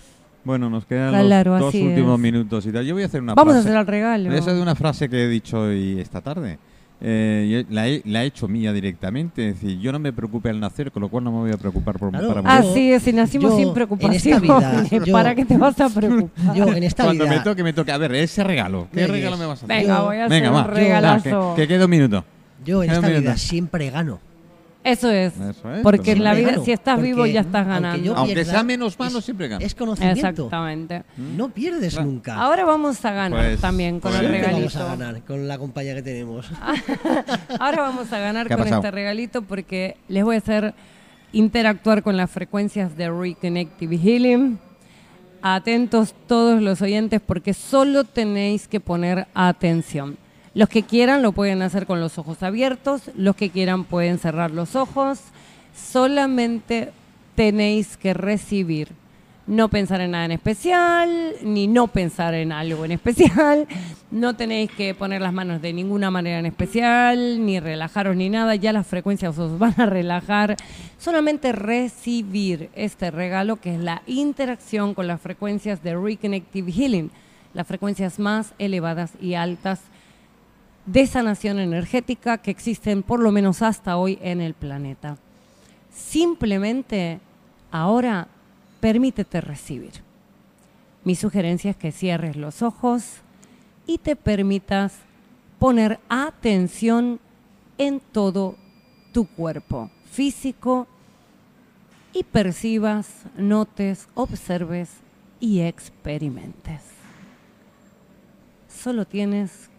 Bueno, 0.42 0.70
nos 0.70 0.86
quedan 0.86 1.10
Claro, 1.10 1.58
los 1.58 1.60
dos 1.60 1.74
últimos 1.74 2.14
es. 2.14 2.22
minutos 2.22 2.64
y 2.64 2.72
tal. 2.72 2.86
Yo 2.86 2.94
voy 2.94 3.02
a 3.02 3.06
hacer 3.06 3.20
una 3.20 3.34
Vamos 3.34 3.54
a 3.54 3.58
hacer 3.58 3.76
el 3.76 3.86
regalo. 3.86 4.32
Esa 4.32 4.52
es 4.52 4.58
una 4.58 4.74
frase 4.74 5.10
que 5.10 5.24
he 5.24 5.28
dicho 5.28 5.60
hoy 5.60 6.00
esta 6.00 6.22
tarde. 6.22 6.58
Eh, 7.04 7.64
la, 7.68 7.88
he, 7.88 8.00
la 8.04 8.22
he 8.22 8.26
hecho 8.26 8.46
mía 8.46 8.72
directamente. 8.72 9.48
Es 9.48 9.60
decir, 9.60 9.80
yo 9.80 9.90
no 9.90 9.98
me 9.98 10.12
preocupé 10.12 10.50
al 10.50 10.60
nacer, 10.60 10.92
con 10.92 11.00
lo 11.02 11.08
cual 11.08 11.24
no 11.24 11.32
me 11.32 11.38
voy 11.38 11.50
a 11.52 11.56
preocupar 11.56 11.98
por, 11.98 12.10
Claro. 12.10 12.28
para 12.28 12.42
morir. 12.42 12.70
Así 12.70 12.92
es, 12.92 13.02
si 13.02 13.12
nacimos 13.12 13.50
yo, 13.50 13.58
sin 13.58 13.68
en 13.68 13.74
preocupación. 13.74 14.14
esta 14.14 14.38
vida, 14.38 14.84
yo- 15.04 15.12
¿Para 15.12 15.34
qué 15.34 15.44
te 15.44 15.56
vas 15.58 15.80
a 15.80 15.88
preocupar? 15.88 16.54
Yo 16.54 16.68
en 16.68 16.82
esta 16.84 17.02
Cuando 17.04 17.24
vida, 17.24 17.34
me 17.36 17.40
toque, 17.42 17.62
me 17.64 17.72
toque. 17.72 17.90
A 17.90 17.98
ver, 17.98 18.14
ese 18.14 18.44
regalo. 18.44 18.86
¿Qué 18.92 19.06
regalo 19.06 19.36
me 19.36 19.46
vas 19.46 19.62
a 19.62 19.64
hacer? 19.66 19.76
Venga, 19.78 20.00
voy 20.02 20.16
a 20.18 20.28
Venga, 20.28 20.36
hacer 20.36 20.54
va. 20.54 20.62
un 20.62 20.68
Va, 20.68 20.74
regalazo. 20.74 21.52
que, 21.56 21.62
que 21.62 21.68
quede 21.68 21.84
un 21.84 21.90
minuto. 21.90 22.24
yo 22.64 22.82
en 22.84 22.90
esta 22.92 23.08
vida 23.08 23.36
siempre 23.36 23.90
gano. 23.90 24.20
Eso 24.84 25.10
es. 25.10 25.34
Eso 25.38 25.72
es, 25.74 25.82
Porque 25.82 26.10
en 26.12 26.24
la 26.24 26.34
vida, 26.34 26.50
gano, 26.52 26.64
si 26.64 26.72
estás 26.72 26.96
porque 26.96 27.08
vivo, 27.12 27.24
ya 27.26 27.42
estás 27.42 27.66
ganando. 27.66 28.16
Aunque 28.16 28.34
pierda, 28.34 28.50
sea 28.52 28.62
menos 28.64 28.98
malo, 28.98 29.18
es- 29.20 29.24
siempre 29.24 29.46
gano. 29.48 29.64
Es 29.64 29.74
conocimiento. 29.76 30.26
Exactamente. 30.28 31.04
No 31.16 31.50
pierdes 31.50 31.92
Claro. 31.94 32.08
nunca. 32.10 32.34
Ahora 32.34 32.64
vamos 32.64 33.04
a 33.04 33.12
ganar 33.12 33.38
Pues- 33.48 33.60
también 33.60 34.00
con 34.00 34.10
pues- 34.10 34.22
el 34.24 34.28
regalito. 34.28 34.56
vamos 34.58 34.76
a 34.76 34.84
ganar 34.86 35.22
con 35.22 35.46
la 35.46 35.58
compañía 35.58 35.94
que 35.94 36.02
tenemos. 36.02 36.50
Ahora 37.60 37.82
vamos 37.82 38.12
a 38.12 38.18
ganar 38.18 38.48
¿Qué 38.48 38.54
ha 38.54 38.56
con 38.56 38.64
pasado? 38.64 38.80
este 38.80 38.90
regalito 38.90 39.42
porque 39.42 39.96
les 40.08 40.24
voy 40.24 40.34
a 40.34 40.38
hacer 40.38 40.74
interactuar 41.32 42.02
con 42.02 42.16
las 42.16 42.30
frecuencias 42.30 42.96
de 42.96 43.08
Reconnective 43.08 43.96
Healing. 43.98 44.58
Atentos 45.44 46.14
todos 46.28 46.60
los 46.62 46.82
oyentes 46.82 47.20
porque 47.24 47.52
solo 47.54 48.04
tenéis 48.04 48.68
que 48.68 48.78
poner 48.80 49.26
atención. 49.34 50.16
Los 50.54 50.68
que 50.68 50.82
quieran 50.82 51.22
lo 51.22 51.32
pueden 51.32 51.62
hacer 51.62 51.86
con 51.86 52.00
los 52.00 52.18
ojos 52.18 52.42
abiertos, 52.42 53.10
los 53.16 53.36
que 53.36 53.48
quieran 53.48 53.84
pueden 53.84 54.18
cerrar 54.18 54.50
los 54.50 54.76
ojos. 54.76 55.18
Solamente 55.74 56.92
tenéis 57.34 57.96
que 57.96 58.12
recibir. 58.12 58.88
No 59.46 59.68
pensar 59.68 60.00
en 60.02 60.12
nada 60.12 60.26
en 60.26 60.32
especial, 60.32 61.32
ni 61.42 61.66
no 61.66 61.88
pensar 61.88 62.34
en 62.34 62.52
algo 62.52 62.84
en 62.84 62.92
especial. 62.92 63.66
No 64.10 64.36
tenéis 64.36 64.70
que 64.70 64.94
poner 64.94 65.22
las 65.22 65.32
manos 65.32 65.62
de 65.62 65.72
ninguna 65.72 66.10
manera 66.10 66.38
en 66.38 66.46
especial, 66.46 67.44
ni 67.44 67.58
relajaros 67.58 68.14
ni 68.14 68.28
nada. 68.28 68.54
Ya 68.54 68.74
las 68.74 68.86
frecuencias 68.86 69.38
os 69.38 69.58
van 69.58 69.74
a 69.80 69.86
relajar. 69.86 70.56
Solamente 70.98 71.52
recibir 71.52 72.68
este 72.74 73.10
regalo 73.10 73.56
que 73.56 73.74
es 73.74 73.80
la 73.80 74.02
interacción 74.06 74.92
con 74.92 75.06
las 75.06 75.20
frecuencias 75.20 75.82
de 75.82 75.96
Reconnective 75.96 76.70
Healing, 76.70 77.10
las 77.54 77.66
frecuencias 77.66 78.18
más 78.18 78.52
elevadas 78.58 79.12
y 79.20 79.34
altas 79.34 79.80
de 80.86 81.06
sanación 81.06 81.58
energética 81.58 82.38
que 82.38 82.50
existen 82.50 83.02
por 83.02 83.20
lo 83.20 83.32
menos 83.32 83.62
hasta 83.62 83.96
hoy 83.96 84.18
en 84.22 84.40
el 84.40 84.54
planeta. 84.54 85.16
Simplemente 85.94 87.20
ahora 87.70 88.28
permítete 88.80 89.40
recibir. 89.40 89.92
Mi 91.04 91.14
sugerencia 91.14 91.72
es 91.72 91.76
que 91.76 91.92
cierres 91.92 92.36
los 92.36 92.62
ojos 92.62 93.16
y 93.86 93.98
te 93.98 94.16
permitas 94.16 94.94
poner 95.58 96.00
atención 96.08 97.20
en 97.78 98.00
todo 98.00 98.56
tu 99.12 99.26
cuerpo 99.26 99.90
físico 100.10 100.86
y 102.12 102.24
percibas, 102.24 103.08
notes, 103.36 104.08
observes 104.14 104.90
y 105.40 105.60
experimentes. 105.60 106.82
Solo 108.68 109.06
tienes 109.06 109.70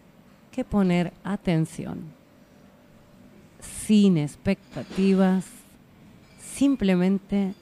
que 0.54 0.64
poner 0.64 1.12
atención, 1.24 2.12
sin 3.58 4.16
expectativas, 4.18 5.46
simplemente 6.38 7.54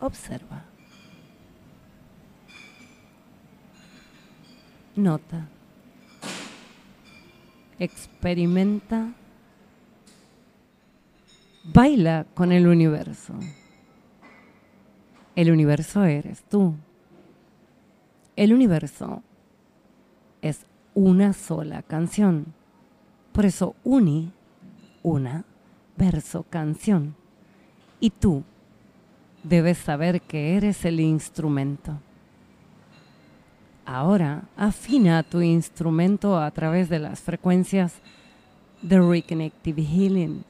observa. 0.00 0.64
Nota. 4.96 5.46
Experimenta. 7.78 9.12
Baila 11.62 12.26
con 12.34 12.50
el 12.50 12.66
universo. 12.66 13.34
El 15.36 15.52
universo 15.52 16.02
eres 16.02 16.42
tú. 16.42 16.74
El 18.34 18.52
universo 18.52 19.22
es 20.42 20.66
una 21.00 21.32
sola 21.32 21.82
canción. 21.82 22.52
Por 23.32 23.46
eso 23.46 23.74
uni, 23.84 24.32
una, 25.02 25.44
verso, 25.96 26.44
canción. 26.50 27.14
Y 28.00 28.10
tú 28.10 28.44
debes 29.42 29.78
saber 29.78 30.20
que 30.20 30.58
eres 30.58 30.84
el 30.84 31.00
instrumento. 31.00 31.98
Ahora 33.86 34.42
afina 34.58 35.22
tu 35.22 35.40
instrumento 35.40 36.38
a 36.38 36.50
través 36.50 36.90
de 36.90 36.98
las 36.98 37.20
frecuencias 37.20 37.94
de 38.82 39.00
Reconnective 39.00 39.82
Healing. 39.82 40.44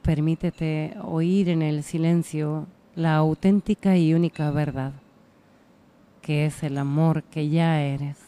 Permítete 0.00 0.96
oír 1.02 1.50
en 1.50 1.60
el 1.60 1.82
silencio 1.82 2.66
la 2.94 3.16
auténtica 3.16 3.98
y 3.98 4.14
única 4.14 4.50
verdad, 4.50 4.92
que 6.26 6.44
es 6.44 6.64
el 6.64 6.76
amor 6.76 7.22
que 7.22 7.48
ya 7.48 7.80
eres. 7.80 8.18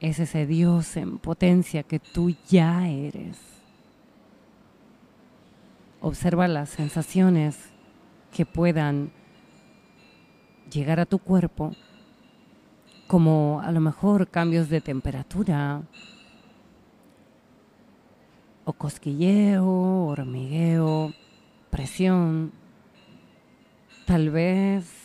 Es 0.00 0.18
ese 0.18 0.46
Dios 0.46 0.96
en 0.96 1.18
potencia 1.18 1.82
que 1.82 1.98
tú 1.98 2.34
ya 2.48 2.88
eres. 2.88 3.38
Observa 6.00 6.48
las 6.48 6.70
sensaciones 6.70 7.68
que 8.34 8.46
puedan 8.46 9.10
llegar 10.72 11.00
a 11.00 11.04
tu 11.04 11.18
cuerpo, 11.18 11.72
como 13.08 13.60
a 13.62 13.70
lo 13.70 13.80
mejor 13.80 14.26
cambios 14.26 14.70
de 14.70 14.80
temperatura, 14.80 15.82
o 18.64 18.72
cosquilleo, 18.72 19.66
hormigueo, 20.06 21.12
presión. 21.68 22.52
Tal 24.06 24.30
vez 24.30 24.97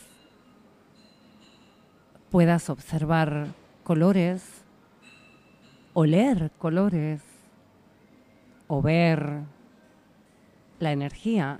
puedas 2.33 2.71
observar 2.71 3.45
colores, 3.83 4.41
oler 5.93 6.49
colores, 6.57 7.21
o 8.65 8.81
ver 8.81 9.41
la 10.79 10.91
energía, 10.91 11.59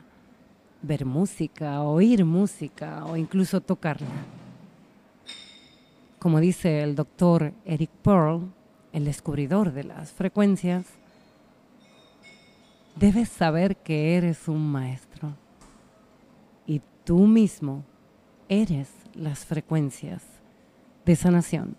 ver 0.82 1.06
música, 1.06 1.84
oír 1.84 2.26
música 2.26 3.06
o 3.06 3.16
incluso 3.18 3.62
tocarla. 3.62 4.08
Como 6.18 6.40
dice 6.40 6.82
el 6.82 6.96
doctor 6.96 7.54
Eric 7.66 7.92
Pearl, 8.02 8.52
el 8.94 9.06
descubridor 9.06 9.74
de 9.74 9.84
las 9.84 10.12
frecuencias, 10.12 10.88
debes 12.96 13.30
saber 13.30 13.78
que 13.78 14.18
eres 14.18 14.48
un 14.48 14.72
maestro 14.72 15.36
y 16.66 16.82
tú 17.04 17.28
mismo 17.28 17.84
eres 18.50 18.90
las 19.14 19.46
frecuencias 19.46 20.33
de 21.06 21.16
sanación. 21.16 21.76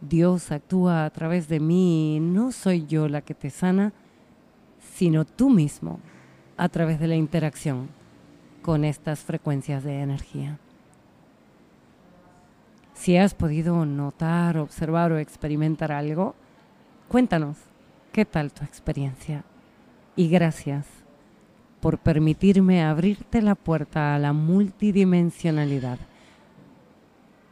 Dios 0.00 0.50
actúa 0.50 1.04
a 1.04 1.10
través 1.10 1.48
de 1.48 1.60
mí 1.60 2.18
no 2.20 2.52
soy 2.52 2.86
yo 2.86 3.08
la 3.08 3.20
que 3.20 3.34
te 3.34 3.50
sana, 3.50 3.92
sino 4.94 5.24
tú 5.24 5.50
mismo 5.50 6.00
a 6.56 6.68
través 6.68 6.98
de 6.98 7.08
la 7.08 7.16
interacción 7.16 7.88
con 8.62 8.84
estas 8.84 9.20
frecuencias 9.20 9.84
de 9.84 10.00
energía. 10.00 10.58
Si 12.94 13.16
has 13.16 13.34
podido 13.34 13.86
notar, 13.86 14.58
observar 14.58 15.12
o 15.12 15.18
experimentar 15.18 15.90
algo, 15.90 16.34
cuéntanos, 17.08 17.56
¿qué 18.12 18.26
tal 18.26 18.52
tu 18.52 18.62
experiencia? 18.64 19.44
Y 20.16 20.28
gracias 20.28 20.86
por 21.80 21.98
permitirme 21.98 22.84
abrirte 22.84 23.40
la 23.40 23.54
puerta 23.54 24.14
a 24.14 24.18
la 24.18 24.34
multidimensionalidad. 24.34 25.98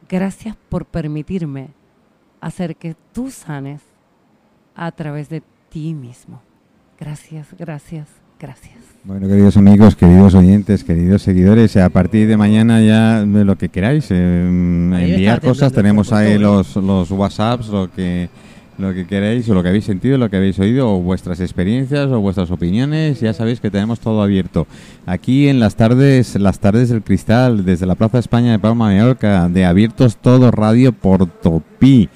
Gracias 0.09 0.55
por 0.69 0.85
permitirme 0.85 1.69
hacer 2.41 2.75
que 2.75 2.95
tú 3.13 3.29
sanes 3.29 3.81
a 4.75 4.91
través 4.91 5.29
de 5.29 5.43
ti 5.69 5.93
mismo. 5.93 6.41
Gracias, 6.99 7.47
gracias, 7.59 8.07
gracias. 8.39 8.77
Bueno, 9.03 9.27
queridos 9.27 9.55
amigos, 9.55 9.95
queridos 9.95 10.33
oyentes, 10.33 10.83
queridos 10.83 11.21
seguidores, 11.21 11.77
a 11.77 11.89
partir 11.89 12.27
de 12.27 12.37
mañana 12.37 12.81
ya 12.81 13.23
lo 13.23 13.55
que 13.55 13.69
queráis, 13.69 14.07
eh, 14.09 14.45
enviar 14.47 15.41
cosas, 15.41 15.71
tenemos 15.71 16.11
ahí 16.11 16.39
los, 16.39 16.75
los 16.75 17.11
WhatsApps, 17.11 17.67
lo 17.67 17.91
que 17.91 18.29
lo 18.79 18.93
que 18.93 19.05
queráis, 19.05 19.47
o 19.49 19.53
lo 19.53 19.61
que 19.61 19.69
habéis 19.69 19.85
sentido, 19.85 20.17
lo 20.17 20.29
que 20.29 20.37
habéis 20.37 20.57
oído, 20.59 20.89
o 20.91 20.99
vuestras 21.01 21.39
experiencias, 21.41 22.07
o 22.07 22.19
vuestras 22.21 22.49
opiniones, 22.49 23.19
ya 23.19 23.33
sabéis 23.33 23.59
que 23.59 23.69
tenemos 23.69 23.99
todo 23.99 24.21
abierto. 24.21 24.67
Aquí 25.05 25.49
en 25.49 25.59
las 25.59 25.75
tardes, 25.75 26.35
las 26.35 26.59
tardes 26.59 26.89
del 26.89 27.03
cristal, 27.03 27.65
desde 27.65 27.85
la 27.85 27.95
Plaza 27.95 28.19
España 28.19 28.51
de 28.51 28.59
Palma 28.59 28.85
Mallorca, 28.85 29.49
de 29.49 29.65
abiertos 29.65 30.17
todo 30.17 30.49
radio 30.49 30.93
por 30.93 31.27
Topí. 31.27 32.09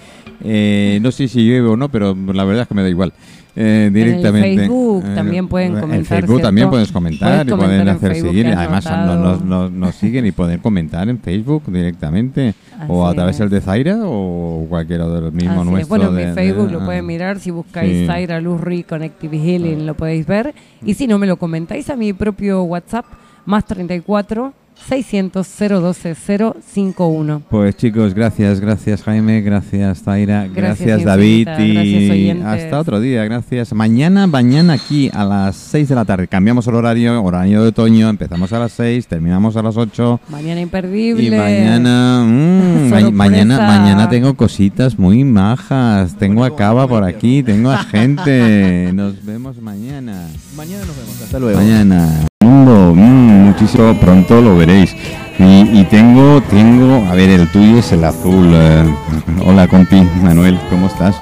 Eh, 0.43 0.99
no 1.01 1.11
sé 1.11 1.27
si 1.27 1.45
llueve 1.45 1.67
o 1.67 1.77
no, 1.77 1.89
pero 1.89 2.15
la 2.33 2.43
verdad 2.45 2.63
es 2.63 2.67
que 2.67 2.75
me 2.75 2.83
da 2.83 2.89
igual. 2.89 3.13
Eh, 3.55 3.91
directamente. 3.93 4.55
Facebook 4.67 5.03
Eh, 5.05 5.15
también 5.15 5.47
pueden 5.47 5.75
En 5.75 5.79
comentar, 5.81 6.19
Facebook 6.21 6.41
también 6.41 6.69
puedes 6.71 6.91
comentar 6.91 7.45
Puedes 7.45 7.53
y 7.53 7.65
pueden 7.65 7.81
en 7.81 7.89
hacer 7.89 8.11
Facebook 8.13 8.31
seguir. 8.31 8.47
Además, 8.47 8.85
nos, 8.85 9.43
nos- 9.45 9.71
nos 9.71 9.95
siguen 9.95 10.25
y 10.25 10.31
pueden 10.31 10.59
comentar 10.59 11.07
en 11.07 11.19
Facebook 11.19 11.63
directamente. 11.67 12.55
o 12.87 13.07
a 13.07 13.13
través 13.13 13.37
del 13.37 13.49
de 13.49 13.61
Zaira 13.61 13.97
o 14.03 14.65
cualquiera 14.67 15.07
de 15.07 15.21
los 15.21 15.31
mismos 15.33 15.65
nuestros. 15.65 15.87
Bueno, 15.87 16.09
en 16.17 16.29
mi 16.29 16.33
Facebook 16.33 16.65
de- 16.67 16.73
lo 16.73 16.81
ah. 16.81 16.85
pueden 16.85 17.05
mirar, 17.05 17.39
si 17.39 17.51
buscáis 17.51 17.99
Sí. 17.99 18.05
Zaira 18.07 18.41
Luz 18.41 18.59
Rui 18.59 18.83
Connective 18.83 19.37
Healing 19.37 19.85
lo 19.85 19.93
podéis 19.93 20.25
ver. 20.25 20.53
Y 20.83 20.95
si 20.95 21.07
no, 21.07 21.17
me 21.19 21.27
lo 21.27 21.37
comentáis 21.37 21.89
a 21.89 21.95
mi 21.95 22.11
propio 22.11 22.63
WhatsApp, 22.63 23.05
más 23.45 23.65
34 23.65 24.53
600 24.87 25.47
012 25.47 26.15
051. 26.15 27.41
Pues 27.49 27.77
chicos, 27.77 28.13
gracias, 28.13 28.59
gracias 28.59 29.01
Jaime, 29.03 29.41
gracias 29.41 30.03
Zaira, 30.03 30.47
gracias, 30.47 30.87
Gracias, 30.87 31.03
David 31.05 31.47
infinita, 31.47 32.15
y 32.15 32.25
gracias, 32.39 32.63
hasta 32.65 32.79
otro 32.79 32.99
día, 32.99 33.23
gracias. 33.25 33.73
Mañana, 33.73 34.27
mañana 34.27 34.73
aquí 34.73 35.09
a 35.13 35.23
las 35.23 35.55
6 35.55 35.89
de 35.89 35.95
la 35.95 36.05
tarde, 36.05 36.27
cambiamos 36.27 36.67
el 36.67 36.75
horario, 36.75 37.23
horario 37.23 37.61
de 37.61 37.69
otoño, 37.69 38.09
empezamos 38.09 38.51
a 38.53 38.59
las 38.59 38.71
6, 38.73 39.07
terminamos 39.07 39.55
a 39.55 39.61
las 39.61 39.77
8 39.77 40.19
Mañana 40.29 40.61
imperdible. 40.61 41.23
y 41.23 41.31
mañana, 41.31 42.23
mm, 42.25 42.89
ma- 42.89 43.11
mañana, 43.11 43.57
mañana 43.59 44.09
tengo 44.09 44.33
cositas 44.35 44.99
muy 44.99 45.23
majas, 45.23 46.17
tengo 46.17 46.43
a 46.43 46.55
Cava 46.55 46.87
por 46.87 47.03
aquí, 47.03 47.41
tengo 47.43 47.71
a 47.71 47.77
gente, 47.85 48.91
nos 48.93 49.23
vemos 49.25 49.61
mañana. 49.61 50.27
Mañana 50.57 50.85
nos 50.85 50.95
vemos. 50.97 51.21
Hasta 51.23 51.39
luego. 51.39 51.59
Mañana. 51.59 52.27
Mundo, 52.43 52.93
mm, 52.95 53.45
muchísimo 53.47 53.93
pronto 53.95 54.41
lo 54.41 54.57
veréis. 54.57 54.95
Y, 55.39 55.79
y 55.79 55.87
tengo, 55.89 56.41
tengo, 56.49 57.05
a 57.09 57.15
ver, 57.15 57.29
el 57.29 57.47
tuyo 57.51 57.79
es 57.79 57.91
el 57.91 58.03
azul. 58.03 58.49
eh, 58.53 58.83
hola, 59.45 59.67
compi, 59.67 60.01
Manuel, 60.21 60.59
¿cómo 60.69 60.87
estás? 60.87 61.15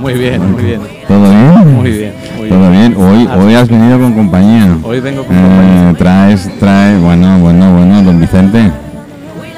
Muy 0.00 0.14
bien, 0.14 0.52
muy 0.52 0.62
bien. 0.62 0.80
¿Todo 1.08 1.30
bien? 1.30 1.74
Muy 1.74 1.90
bien, 1.90 2.12
muy 2.38 2.48
¿Todo 2.48 2.70
bien? 2.70 2.94
Hoy, 2.96 3.28
Ah, 3.30 3.36
hoy 3.38 3.54
has 3.54 3.68
venido 3.68 3.98
con 3.98 4.12
compañía. 4.12 4.76
Hoy 4.82 5.00
vengo 5.00 5.24
con 5.24 5.36
Eh, 5.36 5.40
compañía. 5.40 5.94
traes, 5.98 6.58
trae, 6.58 6.98
bueno, 6.98 7.38
bueno, 7.38 7.72
bueno, 7.72 8.02
don 8.02 8.20
Vicente. 8.20 8.70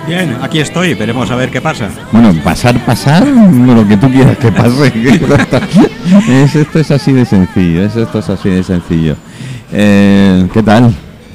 Bien, 0.06 0.36
aquí 0.40 0.60
estoy, 0.60 0.94
veremos 0.94 1.30
a 1.30 1.36
ver 1.36 1.50
qué 1.50 1.60
pasa. 1.60 1.88
Bueno, 2.12 2.32
pasar, 2.42 2.78
pasar, 2.86 3.26
lo 3.26 3.86
que 3.86 3.96
tú 3.98 4.08
quieras 4.10 4.38
que 4.38 4.50
pase. 4.50 4.92
es, 6.42 6.56
esto 6.56 6.78
es 6.78 6.90
así 6.90 7.12
de 7.12 7.24
sencillo, 7.26 7.84
es, 7.84 7.94
esto 7.96 8.20
es 8.20 8.30
así 8.30 8.48
de 8.48 8.62
sencillo. 8.62 9.16
Eh, 9.72 10.48
¿Qué 10.52 10.62
tal? 10.62 10.94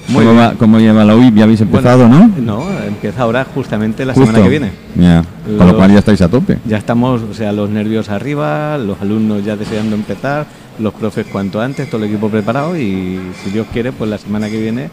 Muy 0.10 0.26
¿Cómo, 0.26 0.38
va, 0.38 0.54
¿Cómo 0.58 0.80
lleva 0.80 1.06
la 1.06 1.16
UI? 1.16 1.32
Ya 1.34 1.44
habéis 1.44 1.60
Bueno, 1.60 1.78
empezado, 1.78 2.10
¿no? 2.10 2.28
No, 2.42 2.66
empieza 2.86 3.22
ahora 3.22 3.46
justamente 3.46 4.06
la 4.06 4.14
Justo. 4.14 4.28
semana 4.28 4.44
que 4.44 4.50
viene. 4.50 4.72
Ya. 4.96 5.24
Con 5.58 5.68
Lo- 5.68 5.78
cual 5.78 5.92
ya 5.94 6.00
estáis 6.00 6.22
a 6.22 6.28
tope. 6.30 6.58
Ya 6.66 6.78
estamos, 6.78 7.22
o 7.22 7.34
sea, 7.34 7.52
los 7.54 7.70
nervios 7.70 8.10
arriba, 8.10 8.78
los 8.78 9.00
alumnos 9.02 9.46
ya 9.46 9.56
deseando 9.56 9.96
empezar, 9.96 10.46
los 10.80 10.94
profes 10.94 11.26
cuanto 11.32 11.62
antes, 11.62 11.90
todo 11.90 12.04
el 12.04 12.10
equipo 12.10 12.30
preparado 12.30 12.76
y 12.78 13.20
si 13.44 13.52
Dios 13.52 13.68
quiere, 13.72 13.92
pues 13.94 14.10
la 14.10 14.18
semana 14.18 14.50
que 14.50 14.60
viene 14.60 14.90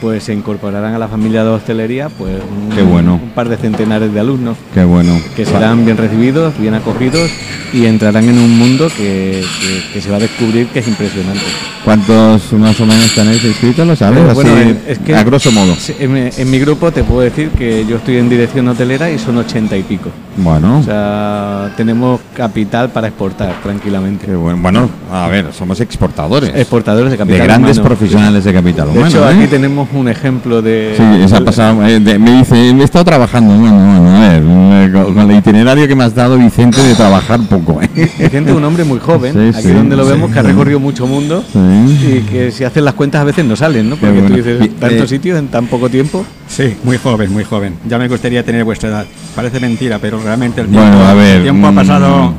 pues 0.00 0.24
se 0.24 0.34
incorporarán 0.34 0.94
a 0.94 0.98
la 0.98 1.08
familia 1.08 1.42
de 1.44 1.50
hostelería 1.50 2.08
pues 2.08 2.32
un, 2.34 2.74
Qué 2.74 2.82
bueno. 2.82 3.14
un 3.22 3.30
par 3.30 3.48
de 3.48 3.56
centenares 3.56 4.12
de 4.12 4.20
alumnos 4.20 4.56
Qué 4.74 4.84
bueno. 4.84 5.20
que 5.34 5.44
serán 5.44 5.84
bien 5.84 5.96
recibidos, 5.96 6.58
bien 6.58 6.74
acogidos 6.74 7.30
y 7.72 7.86
entrarán 7.86 8.28
en 8.28 8.38
un 8.38 8.58
mundo 8.58 8.88
que, 8.96 9.42
que- 9.60 9.92
que 9.94 10.00
se 10.00 10.10
va 10.10 10.16
a 10.16 10.20
descubrir 10.20 10.66
que 10.68 10.78
es 10.80 10.88
impresionante. 10.88 11.40
¿Cuántos 11.84 12.52
más 12.54 12.78
o 12.80 12.86
menos 12.86 13.14
tenéis 13.14 13.44
inscritos? 13.44 13.86
¿Lo 13.86 13.96
sabes? 13.96 14.18
Eh, 14.20 14.24
Así, 14.30 14.34
bueno, 14.34 14.76
es 14.88 14.98
que- 14.98 15.14
a 15.14 15.22
grosso 15.24 15.50
modo. 15.52 15.76
En 15.98 16.50
mi 16.50 16.58
grupo 16.58 16.90
te 16.92 17.02
puedo 17.04 17.20
decir 17.22 17.50
que 17.50 17.84
yo 17.86 17.96
estoy 17.96 18.16
en 18.18 18.28
dirección 18.28 18.68
hotelera 18.68 19.10
y 19.10 19.18
son 19.18 19.36
ochenta 19.38 19.76
y 19.76 19.82
pico. 19.82 20.10
Bueno. 20.38 20.78
O 20.78 20.82
sea, 20.82 21.70
tenemos 21.76 22.20
capital 22.34 22.90
para 22.90 23.08
exportar 23.08 23.54
tranquilamente. 23.62 24.26
qué 24.26 24.34
bueno. 24.34 24.58
Bueno, 24.60 24.90
a 25.12 25.28
ver, 25.28 25.52
somos 25.52 25.80
exportadores. 25.80 26.50
Exportadores 26.54 27.10
de 27.10 27.16
de 27.16 27.18
capital 27.18 27.46
grandes 27.46 27.78
humano. 27.78 27.88
profesionales 27.96 28.44
de 28.44 28.52
capital 28.52 28.92
De 28.92 29.00
hecho, 29.02 29.28
¿eh? 29.28 29.34
aquí 29.34 29.46
tenemos 29.46 29.88
un 29.94 30.08
ejemplo 30.08 30.60
de... 30.62 30.94
Sí, 30.96 31.28
se 31.28 31.36
ha 31.36 31.40
pasado. 31.44 31.84
eh, 31.86 31.98
de- 32.00 32.18
me 32.18 32.38
dice, 32.38 32.56
he 32.70 32.82
estado 32.82 33.04
trabajando. 33.04 33.54
Bueno, 33.54 33.76
bueno, 33.76 34.16
a 34.16 34.20
ver, 34.28 34.42
eh, 34.42 34.92
con, 34.92 35.14
con 35.14 35.30
el 35.30 35.38
itinerario 35.38 35.88
que 35.88 35.94
me 35.96 36.04
has 36.04 36.14
dado, 36.14 36.36
Vicente, 36.36 36.82
de 36.82 36.94
trabajar 36.94 37.40
poco. 37.48 37.80
¿eh? 37.82 37.88
Vicente 37.94 38.50
es 38.50 38.56
un 38.56 38.64
hombre 38.64 38.84
muy 38.84 38.98
joven, 38.98 39.32
Sí, 39.32 39.58
aquí 39.58 39.68
sí, 39.68 39.72
donde 39.72 39.96
lo 39.96 40.04
sí, 40.04 40.10
vemos, 40.12 40.30
que 40.30 40.38
ha 40.38 40.42
recorrido 40.42 40.78
mucho 40.80 41.06
mundo 41.06 41.42
Sí. 41.52 41.58
y 41.58 42.20
que 42.30 42.50
si 42.50 42.64
hacen 42.64 42.84
las 42.84 42.94
cuentas 42.94 43.20
a 43.22 43.24
veces 43.24 43.44
no 43.44 43.56
salen, 43.56 43.88
¿no? 43.88 43.96
Porque 43.96 44.20
bueno. 44.20 44.28
tú 44.28 44.34
dices, 44.42 44.58
tantos 44.78 45.02
eh, 45.02 45.08
sitios 45.08 45.38
en 45.38 45.48
tan 45.48 45.66
poco 45.66 45.88
tiempo. 45.88 46.24
Sí, 46.48 46.76
muy 46.84 46.98
joven, 46.98 47.32
muy 47.32 47.44
joven. 47.44 47.74
Ya 47.88 47.98
me 47.98 48.06
gustaría 48.08 48.44
tener 48.44 48.64
vuestra 48.64 48.88
edad. 48.90 49.06
Parece 49.34 49.60
mentira, 49.60 49.98
pero 50.00 50.20
realmente 50.26 50.60
el 50.60 50.66
tiempo, 50.68 50.86
Bueno, 50.90 51.06
a 51.06 51.14
ver, 51.14 51.36
el 51.36 51.42
tiempo 51.44 51.66
ha 51.68 51.72
mm. 51.72 51.74
pasado. 51.74 52.34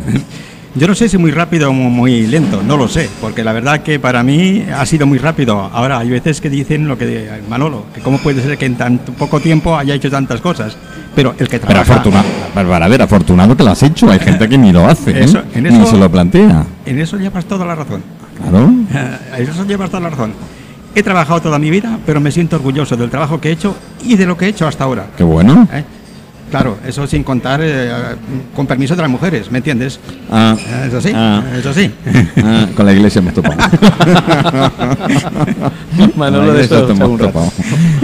Yo 0.76 0.86
no 0.88 0.94
sé 0.94 1.10
si 1.10 1.18
muy 1.18 1.32
rápido 1.32 1.72
o 1.72 1.74
mu- 1.74 1.90
muy 1.90 2.28
lento, 2.28 2.62
no 2.62 2.78
lo 2.78 2.88
sé, 2.88 3.10
porque 3.20 3.44
la 3.44 3.52
verdad 3.52 3.82
que 3.82 4.00
para 4.00 4.22
mí 4.22 4.64
ha 4.78 4.86
sido 4.86 5.08
muy 5.08 5.18
rápido. 5.18 5.60
Ahora, 5.74 5.98
hay 5.98 6.10
veces 6.12 6.40
que 6.40 6.52
dicen 6.52 6.88
lo 6.88 6.96
que 7.00 7.06
de 7.08 7.42
Manolo, 7.50 7.86
que 7.96 8.02
cómo 8.02 8.20
puede 8.20 8.44
ser 8.44 8.60
que 8.60 8.68
en 8.68 8.76
tan 8.76 9.00
poco 9.00 9.40
tiempo 9.40 9.76
haya 9.76 9.96
hecho 9.96 10.12
tantas 10.12 10.40
cosas. 10.40 10.78
Pero 11.16 11.32
el 11.40 11.48
que 11.50 11.58
Pero 11.58 11.70
trabaja, 11.72 11.94
afortunado, 11.94 12.26
para 12.54 12.88
ver, 12.88 13.02
afortunado 13.02 13.58
que 13.58 13.64
lo 13.64 13.72
has 13.72 13.82
hecho. 13.82 14.12
Hay 14.12 14.20
gente 14.20 14.48
que 14.48 14.56
ni 14.56 14.72
lo 14.72 14.86
hace, 14.88 15.12
¿eh? 15.20 15.24
Eso- 15.24 15.42
en 15.56 15.64
ni 15.64 15.70
eso- 15.70 15.88
se 15.88 15.98
lo 15.98 16.12
plantea. 16.12 16.64
en 16.86 17.00
eso 17.00 17.18
llevas 17.18 17.46
toda 17.46 17.66
la 17.66 17.74
razón. 17.74 18.04
Claro. 18.40 18.70
En 19.36 19.50
eso 19.50 19.66
llevas 19.66 19.90
toda 19.90 20.02
la 20.04 20.10
razón. 20.12 20.34
He 20.94 21.02
trabajado 21.02 21.42
toda 21.42 21.58
mi 21.58 21.72
vida, 21.72 21.98
pero 22.06 22.20
me 22.20 22.32
siento 22.32 22.56
orgulloso 22.56 22.96
del 22.96 23.10
trabajo 23.10 23.42
que 23.42 23.50
he 23.50 23.52
hecho 23.52 23.76
y 24.04 24.16
de 24.16 24.28
lo 24.28 24.38
que 24.38 24.46
he 24.46 24.50
hecho 24.50 24.68
hasta 24.68 24.84
ahora. 24.84 25.08
Qué 25.18 25.24
bueno. 25.24 25.68
¿eh? 25.74 25.84
Claro, 26.50 26.78
eso 26.88 27.06
sin 27.08 27.24
contar 27.24 27.60
eh, 27.62 27.92
con 28.56 28.66
permiso 28.68 28.96
de 28.96 29.02
las 29.02 29.12
mujeres, 29.12 29.52
¿me 29.52 29.58
entiendes? 29.58 30.00
Ah, 30.32 30.56
Eso 30.88 31.02
sí, 31.02 31.12
Ah. 31.14 31.44
eso 31.60 31.74
sí. 31.74 31.92
ah, 32.44 32.66
con 32.76 32.86
la 32.86 32.94
iglesia 32.94 33.20
hemos 33.20 33.34
topado. 33.36 33.58
Manolo 36.16 36.54
de 36.54 36.64
eso 36.64 36.90
hemos 36.90 37.20
topado. 37.20 37.52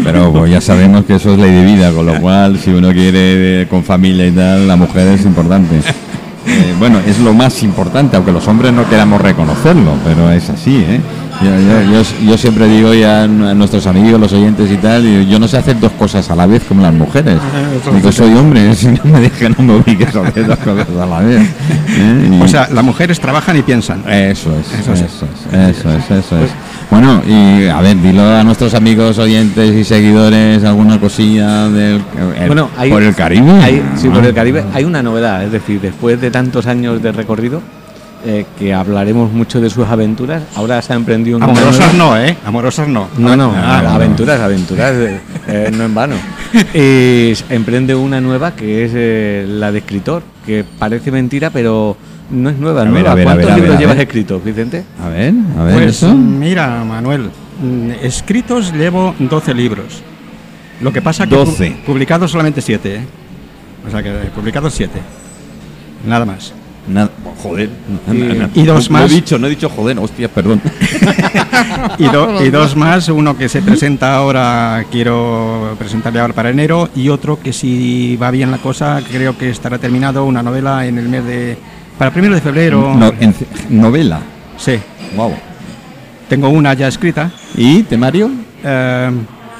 Pero 0.04 0.32
pues, 0.34 0.52
ya 0.52 0.62
sabemos 0.62 1.06
que 1.06 1.16
eso 1.16 1.34
es 1.34 1.40
ley 1.40 1.52
de 1.52 1.66
vida, 1.66 1.92
con 1.92 2.06
lo 2.06 2.20
cual 2.20 2.60
si 2.60 2.72
uno 2.72 2.92
quiere 2.92 3.62
eh, 3.62 3.68
con 3.70 3.84
familia 3.84 4.28
y 4.28 4.32
tal, 4.32 4.68
la 4.68 4.76
mujer 4.76 5.08
es 5.08 5.26
importante. 5.26 5.76
Eh, 6.46 6.74
bueno, 6.78 7.00
es 7.08 7.20
lo 7.20 7.34
más 7.34 7.64
importante, 7.64 8.18
aunque 8.18 8.34
los 8.34 8.46
hombres 8.50 8.74
no 8.74 8.88
queramos 8.90 9.22
reconocerlo, 9.22 9.94
pero 10.04 10.30
es 10.32 10.50
así, 10.50 10.76
¿eh? 10.78 11.00
Yo, 11.42 11.50
yo- 11.50 11.92
yo- 12.02 12.26
yo 12.32 12.38
siempre 12.38 12.68
digo 12.68 12.94
ya 12.94 13.24
a 13.24 13.28
nuestros 13.28 13.86
amigos, 13.88 14.20
los 14.20 14.32
oyentes 14.32 14.72
y 14.72 14.78
tal, 14.78 15.06
y 15.06 15.28
yo 15.28 15.40
no 15.40 15.48
sé 15.48 15.58
hacer 15.58 15.78
dos 15.80 15.92
cosas 15.94 16.30
a 16.30 16.36
la 16.36 16.46
vez 16.46 16.64
como 16.64 16.82
las 16.82 16.94
mujeres. 16.94 17.38
Digo, 17.94 18.12
soy 18.12 18.34
hombre, 18.34 18.74
si 18.76 18.88
no 18.88 19.00
me 19.04 19.20
dejan 19.20 19.54
no 19.58 19.64
me 19.64 19.74
obligues 19.74 20.16
a 20.16 20.22
hacer 20.28 20.48
dos 20.48 20.58
cosas 20.60 20.88
a 21.02 21.06
la 21.06 21.20
vez. 21.20 21.42
¿eh? 21.90 22.30
Y- 22.40 22.42
O 22.42 22.48
sea, 22.48 22.70
las 22.72 22.84
mujeres 22.84 23.20
trabajan 23.20 23.58
y 23.58 23.62
piensan. 23.62 24.04
eso 24.10 24.52
es, 24.58 24.80
eso 24.80 24.94
Eso 24.94 25.26
es, 25.26 25.54
eso 25.54 25.90
es, 25.92 26.12
eso 26.12 26.38
es. 26.40 26.50
Bueno, 26.90 27.22
y 27.28 27.68
a 27.68 27.82
ver, 27.82 28.00
dilo 28.02 28.24
a 28.24 28.44
nuestros 28.44 28.74
amigos, 28.76 29.18
oyentes 29.18 29.74
y 29.76 29.84
seguidores 29.84 30.64
alguna 30.64 31.00
cosilla 31.00 31.68
del 31.68 32.02
el- 32.40 32.48
Bueno, 32.48 32.70
hay- 32.78 32.90
por 32.92 33.02
el 33.04 33.16
Caribe. 33.16 33.52
Hay- 33.62 33.84
sí, 33.96 34.08
por 34.08 34.24
Ah. 34.24 34.28
el 34.28 34.34
Caribe 34.34 34.64
hay 34.74 34.84
una 34.86 35.02
novedad, 35.04 35.44
es 35.44 35.52
decir, 35.52 35.82
después 35.82 36.22
de 36.22 36.30
tantos 36.32 36.68
años 36.68 37.02
de 37.02 37.12
recorrido, 37.12 37.62
eh, 38.26 38.46
que 38.58 38.74
hablaremos 38.74 39.32
mucho 39.32 39.60
de 39.62 39.70
sus 39.70 39.86
aventuras, 39.88 40.44
ahora 40.56 40.82
se 40.82 40.94
ha 40.94 40.96
emprendido 40.96 41.38
una 41.38 41.46
Amorosas 41.48 41.94
no, 41.96 42.18
¿eh? 42.18 42.38
Amorosas 42.46 42.88
no. 42.88 43.08
No, 43.18 43.36
no, 43.36 43.52
Ah, 43.56 43.96
aventuras, 43.96 44.40
aventuras, 44.40 44.94
eh, 44.96 45.20
eh, 45.48 45.72
no 45.76 45.84
en 45.86 45.94
vano. 45.96 46.16
Y 46.74 47.34
emprende 47.50 47.96
una 47.96 48.22
nueva 48.22 48.56
que 48.56 48.86
es 48.86 48.92
eh, 48.94 49.46
la 49.48 49.72
de 49.72 49.80
escritor, 49.80 50.24
que 50.46 50.64
parece 50.64 51.12
mentira, 51.12 51.50
pero 51.50 51.98
no 52.30 52.50
es 52.50 52.58
nueva, 52.58 52.82
A 52.82 52.84
ver, 52.86 52.94
nueva. 52.94 53.12
a 53.12 53.16
ver, 53.16 53.28
a 53.28 53.32
¿Cuántos 53.32 53.46
ver, 53.46 53.52
a 53.52 53.56
ver, 53.56 53.64
libros 53.64 53.80
llevas 53.80 53.98
escritos, 54.00 54.44
Vicente? 54.44 54.84
A 55.04 55.10
ver, 55.10 55.34
a 55.60 55.64
ver, 55.64 55.74
Pues 55.76 55.88
eso. 55.98 56.14
mira, 56.14 56.84
Manuel, 56.84 57.30
mm, 57.62 57.92
escritos 58.04 58.72
llevo 58.74 59.14
12 59.20 59.54
libros. 59.54 60.02
Lo 60.82 60.92
que 60.94 61.02
pasa 61.02 61.26
que 61.28 61.36
12. 61.36 61.72
pu- 61.72 61.76
publicados 61.86 62.32
solamente 62.32 62.62
7, 62.62 62.96
¿eh? 62.96 63.02
O 63.88 63.92
sea 63.92 64.02
que 64.02 64.12
publicados 64.36 64.74
siete. 64.74 65.00
Nada 66.08 66.26
más. 66.26 66.54
Nada- 66.88 67.12
joder. 67.42 67.70
Y- 68.12 68.60
y 68.62 68.64
dos 68.66 68.90
No 68.90 69.00
más. 69.00 69.12
he 69.12 69.16
dicho, 69.16 69.40
no 69.40 69.48
he 69.48 69.50
dicho 69.52 69.70
joder, 69.70 69.98
hostia, 70.00 70.28
perdón. 70.30 70.62
Y, 71.98 72.06
do- 72.06 72.44
y 72.44 72.50
dos 72.50 72.76
más, 72.76 73.10
uno 73.10 73.38
que 73.38 73.50
se 73.50 73.62
presenta 73.62 74.16
ahora, 74.16 74.84
quiero 74.92 75.76
presentarle 75.78 76.20
ahora 76.20 76.34
para 76.34 76.50
enero, 76.50 76.90
y 76.96 77.10
otro 77.10 77.40
que 77.40 77.54
si 77.54 78.18
va 78.18 78.32
bien 78.32 78.52
la 78.52 78.58
cosa, 78.58 79.02
creo 79.12 79.38
que 79.38 79.50
estará 79.50 79.78
terminado, 79.78 80.26
una 80.26 80.42
novela 80.44 80.86
en 80.86 80.98
el 80.98 81.10
mes 81.10 81.26
de... 81.26 81.58
Para 81.98 82.12
primero 82.12 82.36
de 82.36 82.42
febrero. 82.42 82.94
No, 82.96 83.12
en- 83.20 83.36
novela. 83.70 84.20
Sí, 84.58 84.74
Wow. 85.16 85.34
tengo 86.30 86.50
una 86.50 86.74
ya 86.74 86.88
escrita. 86.88 87.32
¿Y 87.56 87.84
temario? 87.84 88.30
Eh, 88.64 89.12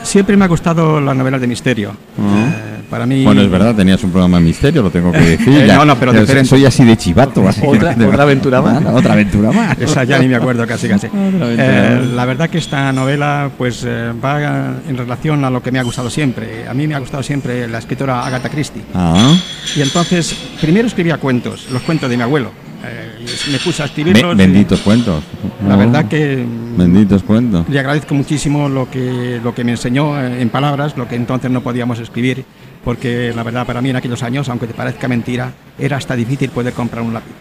siempre 0.04 0.36
me 0.38 0.46
ha 0.46 0.48
gustado 0.48 1.00
las 1.02 1.16
novelas 1.16 1.42
de 1.42 1.48
misterio. 1.48 1.92
Ah. 2.20 2.50
Eh, 2.50 2.73
para 2.94 3.08
mí... 3.08 3.24
Bueno, 3.24 3.42
es 3.42 3.50
verdad, 3.50 3.74
tenías 3.74 4.04
un 4.04 4.12
programa 4.12 4.38
de 4.38 4.44
misterio, 4.44 4.84
lo 4.84 4.92
tengo 4.92 5.12
que 5.12 5.18
decir. 5.38 5.50
Eh, 5.64 5.66
ya. 5.66 5.78
no, 5.78 5.86
no, 5.86 5.98
pero 6.00 6.14
diferente. 6.14 6.48
Soy 6.48 6.64
así 6.64 6.86
de 6.86 6.96
chivato. 6.96 7.48
así 7.48 7.60
Otra- 7.66 7.96
de- 7.96 8.06
otra 8.06 8.22
aventura 8.22 8.62
más. 8.62 8.86
Otra 8.86 9.14
aventura 9.14 9.52
más. 9.52 9.76
Esa 9.82 10.04
ya 10.04 10.20
ni 10.20 10.28
me 10.28 10.36
acuerdo 10.36 10.68
casi 10.68 10.88
casi. 10.88 11.08
Eh, 11.18 12.10
la 12.16 12.26
verdad 12.26 12.50
que 12.52 12.60
esta 12.60 12.92
novela 12.92 13.50
pues 13.58 13.84
eh, 13.88 14.12
va 14.24 14.76
en 14.88 14.96
relación 14.96 15.44
a 15.44 15.50
lo 15.50 15.64
que 15.64 15.72
me 15.72 15.80
ha 15.80 15.84
gustado 15.84 16.10
siempre. 16.12 16.68
A 16.68 16.74
mí 16.76 16.88
me 16.88 16.94
ha 16.94 17.00
gustado 17.00 17.24
siempre 17.24 17.68
la 17.68 17.80
escritora 17.80 18.26
Agatha 18.26 18.50
Christie. 18.50 18.84
Ah, 18.94 19.36
Y 19.76 19.82
entonces, 19.82 20.36
primero 20.62 20.88
escribía 20.88 21.18
cuentos, 21.18 21.68
los 21.72 21.82
cuentos 21.82 22.10
de 22.12 22.18
mi 22.18 22.24
abuelo. 22.24 22.52
Eh, 22.86 23.13
y 23.48 23.52
me 23.52 23.58
puse 23.60 23.82
a 23.82 23.86
be- 23.86 23.90
escribirlos. 23.92 24.34
y 24.34 24.38
benditos 24.38 24.80
cuentos. 24.82 25.24
La 25.68 25.76
verdad 25.76 26.06
que 26.06 26.46
mm, 26.46 26.78
Benditos 26.78 27.24
cuentos. 27.24 27.68
le 27.70 27.80
agradezco 27.80 28.14
muchísimo 28.16 28.68
lo 28.70 28.90
que, 28.90 29.40
lo 29.44 29.54
que 29.56 29.64
me 29.64 29.72
enseñó 29.72 30.20
en 30.22 30.50
palabras, 30.50 30.98
lo 30.98 31.08
que 31.08 31.16
entonces 31.16 31.50
no 31.52 31.62
podíamos 31.62 32.00
escribir, 32.00 32.44
porque 32.84 33.32
la 33.36 33.44
verdad 33.44 33.66
para 33.66 33.82
mí 33.82 33.90
en 33.90 33.96
aquellos 33.96 34.24
años, 34.24 34.50
aunque 34.50 34.68
te 34.68 34.74
parezca 34.74 35.08
mentira, 35.08 35.52
era 35.80 35.98
hasta 35.98 36.16
difícil 36.16 36.50
poder 36.50 36.74
comprar 36.74 37.04
un 37.04 37.14
lápiz. 37.14 37.32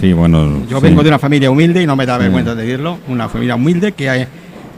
Sí, 0.00 0.12
bueno. 0.14 0.62
Yo 0.68 0.78
sí. 0.78 0.84
vengo 0.84 1.02
de 1.02 1.08
una 1.10 1.18
familia 1.18 1.50
humilde 1.50 1.82
y 1.82 1.86
no 1.86 1.94
me 1.96 2.06
da 2.06 2.16
Sí. 2.16 2.22
vergüenza 2.22 2.54
decirlo, 2.54 2.98
una 3.08 3.28
familia 3.28 3.54
humilde 3.56 3.92
que 3.92 4.08
eh, 4.08 4.26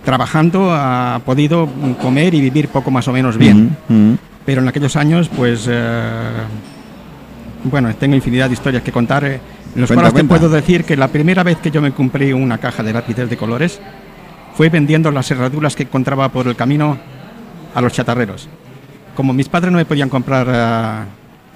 trabajando 0.04 0.70
ha 0.72 1.20
podido 1.24 1.66
mm, 1.66 1.92
comer 2.02 2.34
y 2.34 2.40
vivir 2.40 2.68
poco 2.68 2.90
más 2.90 3.06
o 3.08 3.12
menos 3.12 3.38
bien. 3.38 3.76
Mm, 3.88 3.94
mm. 4.12 4.18
Pero 4.44 4.60
en 4.60 4.68
aquellos 4.68 4.96
años, 4.96 5.30
pues, 5.34 5.66
eh, 5.70 6.28
bueno, 7.64 7.94
tengo 7.94 8.14
infinidad 8.14 8.48
de 8.48 8.54
historias 8.54 8.82
que 8.82 8.92
contar. 8.92 9.24
eh, 9.24 9.40
en 9.74 9.80
los 9.80 9.88
Cuenta, 9.88 9.94
cuales 10.02 10.12
cuenta. 10.12 10.34
te 10.34 10.40
puedo 10.40 10.48
decir 10.54 10.84
que 10.84 10.96
la 10.96 11.08
primera 11.08 11.42
vez 11.42 11.58
que 11.58 11.70
yo 11.70 11.82
me 11.82 11.92
compré 11.92 12.32
una 12.34 12.58
caja 12.58 12.82
de 12.82 12.92
lápices 12.92 13.28
de 13.28 13.36
colores 13.36 13.80
fue 14.56 14.68
vendiendo 14.68 15.10
las 15.10 15.30
herraduras 15.30 15.74
que 15.74 15.82
encontraba 15.84 16.28
por 16.28 16.46
el 16.46 16.54
camino 16.56 16.96
a 17.74 17.80
los 17.80 17.92
chatarreros. 17.92 18.48
Como 19.16 19.32
mis 19.32 19.48
padres 19.48 19.72
no 19.72 19.78
me 19.78 19.84
podían 19.84 20.08
comprar 20.08 20.46
la- 20.46 21.06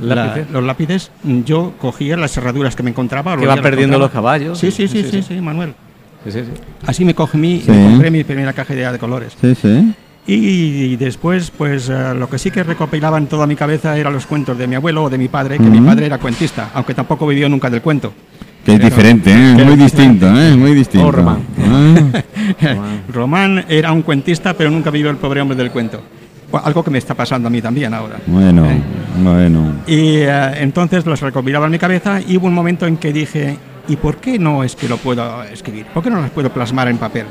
¿Lápices? 0.00 0.50
los 0.50 0.62
lápices, 0.64 1.10
yo 1.44 1.74
cogía 1.80 2.16
las 2.16 2.36
herraduras 2.36 2.74
que 2.76 2.82
me 2.82 2.90
encontraba. 2.90 3.36
Que 3.36 3.46
van 3.46 3.60
perdiendo 3.62 3.98
los 3.98 4.10
caballos. 4.10 4.58
Sí, 4.58 4.70
sí, 4.70 4.86
sí, 4.88 5.04
sí, 5.10 5.22
sí, 5.22 5.40
Manuel. 5.40 5.74
Sí, 6.24 6.32
sí, 6.32 6.40
sí. 6.44 6.50
Así 6.86 7.04
me 7.04 7.14
cogí 7.14 7.38
mi, 7.38 7.60
Sí. 7.60 7.70
me 7.70 7.90
compré 7.90 8.10
mi 8.10 8.24
primera 8.24 8.52
caja 8.52 8.74
de, 8.74 8.90
de 8.92 8.98
colores. 8.98 9.36
Sí, 9.40 9.54
sí. 9.54 9.94
Y 10.31 10.97
después, 10.97 11.51
pues 11.51 11.89
eh, 11.89 12.12
lo 12.14 12.29
que 12.29 12.39
sí 12.39 12.51
que 12.51 12.62
recopilaba 12.62 13.16
en 13.16 13.29
toda 13.29 13.47
mi 13.47 13.57
cabeza 13.57 13.97
eran 13.97 14.12
los 14.12 14.26
cuentos 14.26 14.59
de 14.59 14.66
mi 14.66 14.74
abuelo 14.74 15.05
o 15.05 15.11
de 15.11 15.16
mi 15.16 15.29
padre, 15.29 15.57
que 15.57 15.62
mi 15.64 15.79
Ujú. 15.79 15.87
padre 15.87 16.05
era 16.07 16.18
cuentista, 16.18 16.70
aunque 16.74 16.93
tampoco 16.93 17.26
vivió 17.26 17.49
nunca 17.49 17.70
del 17.70 17.81
cuento. 17.81 18.12
Que 18.62 18.74
es 18.74 18.81
diferente, 18.81 19.33
¿eh? 19.33 19.64
muy 19.64 19.76
distinto, 19.76 20.26
¿eh? 20.39 20.55
Muy 20.55 20.74
distinto. 20.74 21.07
O 21.07 21.11
Román. 21.12 21.39
Ah, 21.66 21.97
Román 23.12 23.64
era 23.70 23.91
un 23.91 24.03
cuentista, 24.03 24.53
pero 24.53 24.68
nunca 24.70 24.91
vivió 24.91 25.09
el 25.11 25.16
pobre 25.16 25.41
hombre 25.41 25.57
del 25.57 25.70
cuento. 25.70 26.03
Algo 26.53 26.83
que 26.85 26.91
me 26.91 26.99
está 26.99 27.14
pasando 27.14 27.49
a 27.49 27.51
mí 27.51 27.62
también 27.62 27.95
ahora. 27.95 28.16
bueno, 28.26 28.66
Eh. 28.66 28.83
bueno. 29.22 29.72
Y 29.87 30.16
eh, 30.18 30.51
entonces 30.62 31.07
los 31.07 31.20
recopilaba 31.22 31.64
en 31.66 31.72
mi 31.72 31.79
cabeza 31.79 32.20
y 32.20 32.37
hubo 32.37 32.47
un 32.49 32.55
momento 32.55 32.87
en 32.87 32.99
que 32.99 33.14
dije, 33.14 33.57
¿y 33.89 33.97
por 33.97 34.16
qué 34.18 34.39
no 34.39 34.62
es 34.62 34.76
que 34.76 34.89
lo 34.89 34.99
puedo 34.99 35.43
escribir? 35.45 35.87
¿Por 35.87 36.03
qué 36.03 36.11
no 36.11 36.20
las 36.20 36.31
puedo 36.31 36.51
plasmar 36.53 36.89
en 36.89 36.99
papel? 36.99 37.24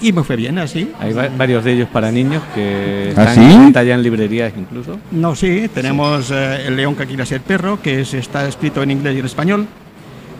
Y 0.00 0.12
me 0.12 0.22
fue 0.24 0.36
bien 0.36 0.58
así. 0.58 0.90
Hay 1.00 1.12
va- 1.12 1.28
varios 1.36 1.64
de 1.64 1.72
ellos 1.72 1.88
para 1.90 2.10
niños 2.10 2.42
que 2.54 3.14
¿Ah, 3.16 3.22
están 3.22 3.34
sí? 3.34 3.40
en 3.54 3.64
venta 3.64 3.82
ya 3.84 3.94
en 3.94 4.02
librerías 4.02 4.52
incluso. 4.56 4.98
No, 5.12 5.34
sí, 5.34 5.68
tenemos 5.72 6.30
eh, 6.30 6.66
El 6.66 6.76
león 6.76 6.94
que 6.96 7.06
quiere 7.06 7.24
ser 7.24 7.40
perro, 7.40 7.80
que 7.80 8.00
es- 8.00 8.12
está 8.14 8.46
escrito 8.46 8.82
en 8.82 8.90
inglés 8.90 9.16
y 9.16 9.20
en 9.20 9.26
español. 9.26 9.66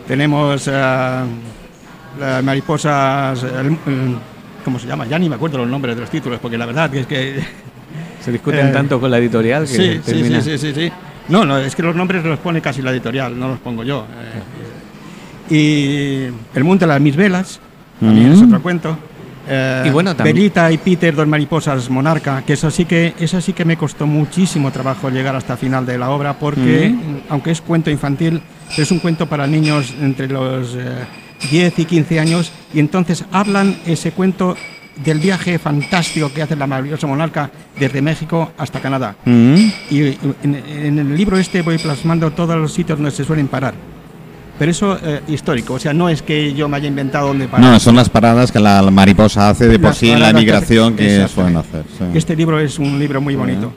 Tenemos 0.09 0.68
eh, 0.68 0.72
las 2.20 2.44
mariposas, 2.44 3.42
el- 3.44 3.76
¿cómo 4.64 4.78
se 4.78 4.86
llama? 4.86 5.07
Ya 5.07 5.18
ni 5.18 5.28
me 5.28 5.36
acuerdo 5.36 5.59
los 5.59 5.68
nombres 5.68 5.94
de 5.94 6.00
los 6.02 6.11
títulos, 6.11 6.38
porque 6.40 6.59
la 6.59 6.66
verdad 6.66 6.94
es 6.94 7.07
que... 7.07 7.42
Se 8.20 8.32
discuten 8.32 8.68
Eh, 8.68 8.72
tanto 8.72 8.98
con 9.00 9.11
la 9.11 9.18
editorial 9.18 9.62
que 9.64 9.68
Sí, 9.68 9.92
sí, 10.02 10.12
termina. 10.12 10.40
sí, 10.40 10.57
sí, 10.59 10.72
sí, 10.72 10.74
sí. 10.74 10.92
No, 11.28 11.44
no, 11.44 11.59
es 11.59 11.74
que 11.76 11.82
los 11.82 11.94
nombres 11.94 12.24
los 12.24 12.38
pone 12.38 12.61
casi 12.61 12.80
la 12.82 12.90
editorial, 12.90 13.38
no 13.38 13.48
los 13.48 13.59
pongo 13.61 13.84
yo. 13.84 14.07
eh. 15.50 15.55
y 15.55 16.57
El 16.57 16.64
mundo 16.64 16.86
de 16.86 16.92
las 16.92 17.00
mis 17.00 17.16
velas, 17.16 17.61
también 18.00 18.32
es 18.32 18.40
Mm. 18.40 18.46
otro 18.46 18.62
cuento. 18.62 18.98
Eh, 19.49 19.84
Y 19.86 19.90
bueno, 19.90 20.14
también- 20.16 20.36
Belita 20.36 20.70
y 20.72 20.78
Peter, 20.78 21.14
dos 21.14 21.26
mariposas 21.26 21.90
monarca, 21.90 22.42
que 22.47 22.55
eso 22.55 22.70
sí 22.70 22.84
que, 22.84 23.14
eso 23.18 23.40
sí 23.40 23.53
que 23.53 23.64
me 23.64 23.76
costó 23.76 24.07
muchísimo 24.07 24.70
trabajo 24.70 25.11
llegar 25.11 25.36
hasta 25.36 25.55
el 25.55 25.59
final 25.59 25.84
de 25.86 25.99
la 25.99 26.11
obra, 26.11 26.34
porque 26.38 26.90
Mm. 26.90 26.95
mm, 26.95 27.20
aunque 27.28 27.51
es 27.51 27.61
cuento 27.61 27.90
infantil, 27.90 28.40
es 28.76 28.90
un 28.90 28.99
cuento 29.01 29.26
para 29.26 29.47
niños 29.47 29.92
entre 30.01 30.28
los 30.28 30.74
eh, 30.74 30.82
10 31.51 31.78
y 31.78 31.84
15 31.84 32.18
años, 32.20 32.53
y 32.72 32.80
entonces 32.80 33.24
hablan 33.32 33.76
ese 33.86 34.12
cuento 34.12 34.57
del 35.05 35.18
viaje 35.18 35.59
fantástico 35.59 36.32
que 36.32 36.40
hace 36.40 36.55
la 36.57 36.66
maravillosa 36.68 37.07
monarca 37.07 37.51
desde 37.78 38.01
México 38.01 38.53
hasta 38.57 38.80
Canadá. 38.80 39.16
Mm. 39.24 39.55
Y 39.90 39.99
en, 40.42 40.55
en 40.68 40.99
el 41.01 41.16
libro 41.16 41.36
este 41.36 41.62
voy 41.62 41.78
plasmando 41.78 42.30
todos 42.30 42.57
los 42.57 42.72
sitios 42.72 42.99
donde 42.99 43.11
se 43.11 43.24
suelen 43.24 43.49
parar. 43.49 43.74
Pero 44.59 44.70
eso 44.70 44.96
eh, 45.02 45.20
histórico, 45.28 45.74
o 45.74 45.78
sea, 45.80 45.92
no 45.92 46.09
es 46.09 46.22
que 46.22 46.55
yo 46.55 46.68
me 46.68 46.76
haya 46.76 46.86
inventado 46.88 47.28
dónde 47.28 47.48
parar. 47.48 47.72
No, 47.72 47.80
son 47.80 47.96
las 47.96 48.09
paradas 48.09 48.52
que 48.52 48.61
la 48.61 48.82
mariposa 48.90 49.50
hace 49.50 49.66
de 49.66 49.78
por 49.78 49.88
Las 49.90 49.98
sí 49.98 50.07
en 50.07 50.12
la 50.20 50.26
paradas 50.26 50.34
que 50.34 50.40
migración 50.46 50.94
hace- 50.94 51.02
que 51.02 51.28
suelen 51.28 51.57
hacer. 51.57 51.84
sí. 51.98 52.05
Este 52.14 52.36
libro 52.36 52.61
es 52.61 52.78
un 52.78 52.98
libro 52.98 53.20
muy 53.20 53.34
bonito. 53.34 53.72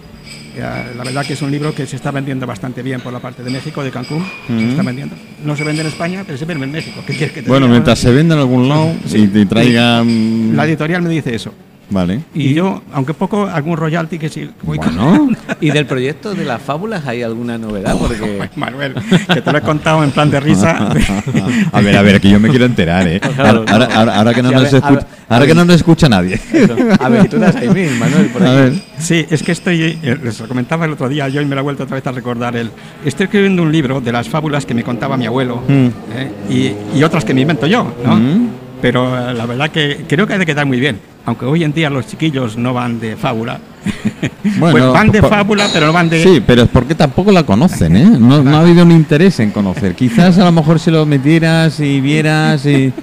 La 0.57 1.03
verdad 1.03 1.23
que 1.23 1.33
es 1.33 1.41
un 1.43 1.51
libro 1.51 1.73
que 1.75 1.85
se 1.85 1.95
está 1.95 2.09
vendiendo 2.09 2.47
bastante 2.47 2.81
bien 2.81 2.99
por 3.01 3.13
la 3.13 3.19
parte 3.19 3.43
de 3.43 3.49
México, 3.51 3.83
de 3.83 3.91
Cancún. 3.91 4.25
Se 4.47 4.53
Mm. 4.53 4.69
está 4.71 4.81
vendiendo. 4.81 5.15
No 5.45 5.55
se 5.55 5.63
vende 5.63 5.81
en 5.81 5.87
España, 5.87 6.23
pero 6.25 6.35
se 6.35 6.45
vende 6.45 6.65
en 6.65 6.71
México. 6.71 7.01
¿Qué 7.05 7.13
quieres 7.13 7.31
que 7.31 7.41
te 7.43 7.47
Bueno, 7.49 7.67
diga? 7.67 7.73
mientras 7.73 7.99
se 7.99 8.11
venda 8.11 8.33
en 8.33 8.41
algún 8.41 8.67
lado 8.67 8.91
Sí. 9.05 9.19
y 9.19 9.27
te 9.27 9.45
traigan... 9.45 10.55
La 10.55 10.65
editorial 10.65 11.03
me 11.03 11.09
dice 11.09 11.35
eso. 11.35 11.53
Vale. 11.89 12.19
Y, 12.33 12.53
yo, 12.53 12.81
aunque 12.93 13.13
poco, 13.13 13.47
algún 13.47 13.77
royalty 13.77 14.19
que 14.19 14.27
sí 14.27 14.49
voy 14.63 14.77
con- 14.77 14.95
Bueno, 14.97 15.29
¿Y 15.61 15.71
del 15.71 15.85
proyecto 15.85 16.33
de 16.33 16.43
las 16.43 16.61
fábulas 16.61 17.05
hay 17.07 17.23
alguna 17.23 17.57
novedad? 17.57 17.95
Porque 17.97 18.49
Manuel, 18.57 18.93
que 19.33 19.41
te 19.41 19.51
lo 19.51 19.57
he 19.57 19.61
contado 19.61 20.03
en 20.03 20.11
plan 20.11 20.29
de 20.29 20.39
risa. 20.41 20.89
a 21.71 21.79
ver, 21.81 21.97
a 21.97 22.01
ver, 22.01 22.19
que 22.19 22.29
yo 22.29 22.39
me 22.41 22.49
quiero 22.49 22.65
enterar, 22.65 23.07
¿eh? 23.07 23.19
Claro, 23.21 23.63
Ahora, 23.67 23.87
no. 23.87 23.95
ahora- 23.95 24.15
ahora 24.17 24.33
que 24.33 24.43
no 24.43 24.49
Sí, 24.49 24.55
nos 24.55 24.63
ver, 24.63 24.73
escucha, 24.75 24.89
ver, 24.95 25.05
ahora 25.29 25.43
a 25.43 25.47
que 25.47 25.53
no 25.53 25.61
ver. 25.61 25.67
nos 25.67 25.75
escucha 25.77 26.09
nadie. 26.09 26.39
eso, 26.53 26.75
aventuras 26.99 27.55
6000, 27.55 27.91
Manuel, 27.97 28.25
por 28.27 28.43
A 28.43 28.49
ahí. 28.51 28.55
ver. 28.57 28.73
Sí, 28.99 29.25
es 29.29 29.41
que 29.41 29.51
estoy, 29.53 29.81
eh, 30.03 30.17
les 30.21 30.39
lo 30.41 30.47
comentaba 30.49 30.85
el 30.85 30.91
otro 30.91 31.07
día, 31.07 31.29
yo 31.29 31.39
y 31.41 31.45
me 31.45 31.55
lo 31.55 31.61
he 31.61 31.63
vuelto 31.63 31.83
otra 31.83 31.95
vez 31.95 32.05
a 32.07 32.11
recordar 32.11 32.55
él. 32.57 32.69
Estoy 33.05 33.25
escribiendo 33.25 33.61
un 33.63 33.71
libro 33.71 34.01
de 34.01 34.11
las 34.11 34.27
fábulas 34.27 34.65
que 34.65 34.73
me 34.73 34.83
contaba 34.83 35.15
mi 35.15 35.25
abuelo 35.25 35.63
Mm. 35.67 35.87
¿eh? 36.15 36.73
y, 36.93 36.97
y 36.99 37.03
otras 37.03 37.23
que 37.23 37.33
me 37.33 37.41
invento 37.41 37.65
yo, 37.65 37.93
¿no? 38.05 38.15
Mm. 38.17 38.49
Pero 38.81 39.29
eh, 39.29 39.33
la 39.33 39.45
verdad 39.45 39.69
que 39.71 40.05
creo 40.07 40.27
que 40.27 40.33
ha 40.33 40.37
de 40.37 40.45
quedar 40.45 40.65
muy 40.65 40.79
bien. 40.79 40.99
Aunque 41.25 41.45
hoy 41.45 41.63
en 41.63 41.73
día 41.73 41.89
los 41.89 42.07
chiquillos 42.07 42.57
no 42.57 42.73
van 42.73 42.99
de 42.99 43.15
fábula. 43.15 43.59
Bueno, 44.59 44.71
pues 44.71 44.93
van 44.93 45.11
de 45.11 45.21
fábula, 45.21 45.67
pero 45.71 45.87
no 45.87 45.93
van 45.93 46.09
de... 46.09 46.23
Sí, 46.23 46.41
pero 46.45 46.63
es 46.63 46.69
porque 46.69 46.95
tampoco 46.95 47.31
la 47.31 47.43
conocen, 47.43 47.95
¿eh? 47.95 48.05
No, 48.17 48.41
no 48.41 48.57
ha 48.57 48.61
habido 48.61 48.83
un 48.83 48.91
interés 48.91 49.39
en 49.39 49.51
conocer. 49.51 49.93
Quizás 49.93 50.39
a 50.39 50.45
lo 50.45 50.51
mejor 50.51 50.79
si 50.79 50.89
lo 50.89 51.05
metieras 51.05 51.79
y 51.79 52.01
vieras 52.01 52.65
y... 52.65 52.69
Eh, 52.69 52.93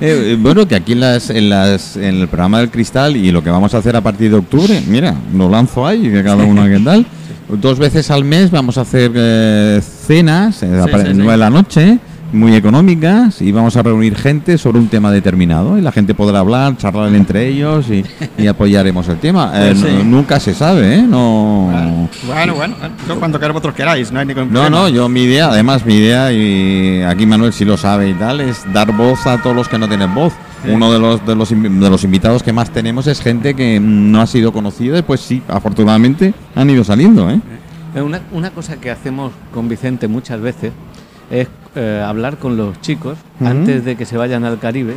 eh, 0.00 0.36
bueno, 0.40 0.66
que 0.66 0.74
aquí 0.74 0.92
en, 0.92 1.00
las, 1.00 1.28
en, 1.28 1.48
las, 1.50 1.96
en 1.96 2.20
el 2.20 2.28
programa 2.28 2.60
del 2.60 2.70
Cristal 2.70 3.16
y 3.16 3.30
lo 3.30 3.42
que 3.42 3.50
vamos 3.50 3.74
a 3.74 3.78
hacer 3.78 3.94
a 3.94 4.00
partir 4.00 4.30
de 4.30 4.38
octubre, 4.38 4.82
mira, 4.86 5.14
lo 5.34 5.48
lanzo 5.50 5.86
ahí, 5.86 6.02
que 6.10 6.22
cada 6.22 6.44
uno 6.44 6.64
que 6.64 6.78
tal. 6.78 7.04
Dos 7.48 7.78
veces 7.78 8.10
al 8.10 8.24
mes 8.24 8.50
vamos 8.50 8.78
a 8.78 8.82
hacer 8.82 9.12
eh, 9.14 9.80
cenas, 9.82 10.62
eh, 10.62 10.66
a 10.66 10.84
Sí, 10.84 10.92
sí, 10.92 11.14
sí. 11.14 11.20
de 11.20 11.36
la 11.36 11.50
noche, 11.50 11.98
muy 12.32 12.54
económicas, 12.54 13.40
y 13.42 13.52
vamos 13.52 13.76
a 13.76 13.82
reunir 13.82 14.16
gente 14.16 14.56
sobre 14.58 14.78
un 14.78 14.88
tema 14.88 15.10
determinado. 15.12 15.76
Y 15.78 15.82
la 15.82 15.92
gente 15.92 16.14
podrá 16.14 16.38
hablar, 16.40 16.76
charlar 16.78 17.14
entre 17.14 17.46
ellos 17.48 17.86
y, 17.90 18.04
y 18.38 18.46
apoyaremos 18.46 19.06
el 19.08 19.18
tema. 19.18 19.52
Eh, 19.54 19.74
Pues 19.74 19.80
sí. 19.80 19.96
no- 19.98 20.04
nunca 20.04 20.40
se 20.40 20.54
sabe, 20.54 20.96
¿eh? 20.96 21.02
No... 21.02 22.08
Bueno, 22.26 22.54
bueno, 22.54 22.74
yo 23.08 23.18
cuando 23.18 23.38
queráis 23.38 23.52
vosotros 23.54 23.74
queráis, 23.74 24.10
no 24.12 24.20
hay 24.20 24.26
ningún 24.26 24.44
No, 24.52 24.60
problema. 24.62 24.70
no, 24.82 24.88
yo 24.88 25.08
mi 25.08 25.22
idea, 25.22 25.48
además 25.48 25.84
mi 25.86 25.94
idea, 25.94 26.32
y 26.32 27.02
aquí 27.02 27.26
Manuel 27.26 27.52
sí 27.52 27.64
lo 27.64 27.76
sabe 27.76 28.10
y 28.10 28.14
tal, 28.14 28.40
es 28.40 28.64
dar 28.72 28.92
voz 28.96 29.26
a 29.26 29.40
todos 29.42 29.54
los 29.54 29.68
que 29.68 29.78
no 29.78 29.88
tienen 29.88 30.14
voz. 30.14 30.32
Uno 30.66 30.92
de 30.92 30.98
los, 31.00 31.26
de, 31.26 31.34
los, 31.34 31.50
de 31.50 31.90
los 31.90 32.04
invitados 32.04 32.42
que 32.44 32.52
más 32.52 32.70
tenemos 32.70 33.08
es 33.08 33.20
gente 33.20 33.54
que 33.54 33.80
no 33.80 34.20
ha 34.20 34.26
sido 34.28 34.52
conocida 34.52 34.98
y 34.98 35.02
pues 35.02 35.20
sí, 35.20 35.42
afortunadamente 35.48 36.34
han 36.54 36.70
ido 36.70 36.84
saliendo, 36.84 37.28
¿eh? 37.30 37.40
Eh, 37.96 38.00
Una, 38.00 38.20
una 38.30 38.50
cosa 38.50 38.76
que 38.76 38.88
hacemos 38.90 39.32
con 39.52 39.68
Vicente 39.68 40.06
muchas 40.06 40.40
veces 40.40 40.72
es 41.32 41.48
eh, 41.74 42.04
hablar 42.06 42.36
con 42.36 42.56
los 42.56 42.80
chicos 42.82 43.16
antes 43.44 43.84
de 43.84 43.96
que 43.96 44.04
se 44.04 44.16
vayan 44.16 44.44
al 44.44 44.58
Caribe, 44.60 44.94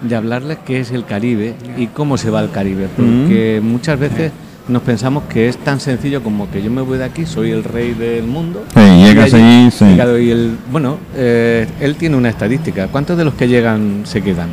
de 0.00 0.16
hablarles 0.16 0.58
qué 0.64 0.80
es 0.80 0.90
el 0.90 1.04
Caribe 1.04 1.54
y 1.76 1.86
cómo 1.88 2.16
se 2.16 2.30
va 2.30 2.40
al 2.40 2.50
Caribe, 2.50 2.88
porque 2.96 3.60
muchas 3.62 3.98
veces 4.00 4.32
nos 4.68 4.82
pensamos 4.82 5.24
que 5.24 5.48
es 5.48 5.56
tan 5.58 5.78
sencillo 5.80 6.22
como 6.22 6.50
que 6.50 6.62
yo 6.62 6.70
me 6.70 6.80
voy 6.80 6.96
de 6.98 7.04
aquí, 7.04 7.26
soy 7.26 7.50
el 7.50 7.62
rey 7.64 7.92
del 7.92 8.24
mundo. 8.26 8.64
Sí, 8.74 8.80
llegas 8.80 9.32
y 9.32 9.36
allí- 9.36 9.44
allí, 9.44 9.70
sí. 9.70 9.84
y 10.26 10.30
el- 10.30 10.56
bueno, 10.72 10.96
eh, 11.14 11.66
él 11.80 11.96
tiene 11.96 12.16
una 12.16 12.28
estadística. 12.30 12.86
¿Cuántos 12.88 13.18
de 13.18 13.24
los 13.24 13.34
que 13.34 13.48
llegan 13.48 14.02
se 14.04 14.22
quedan? 14.22 14.48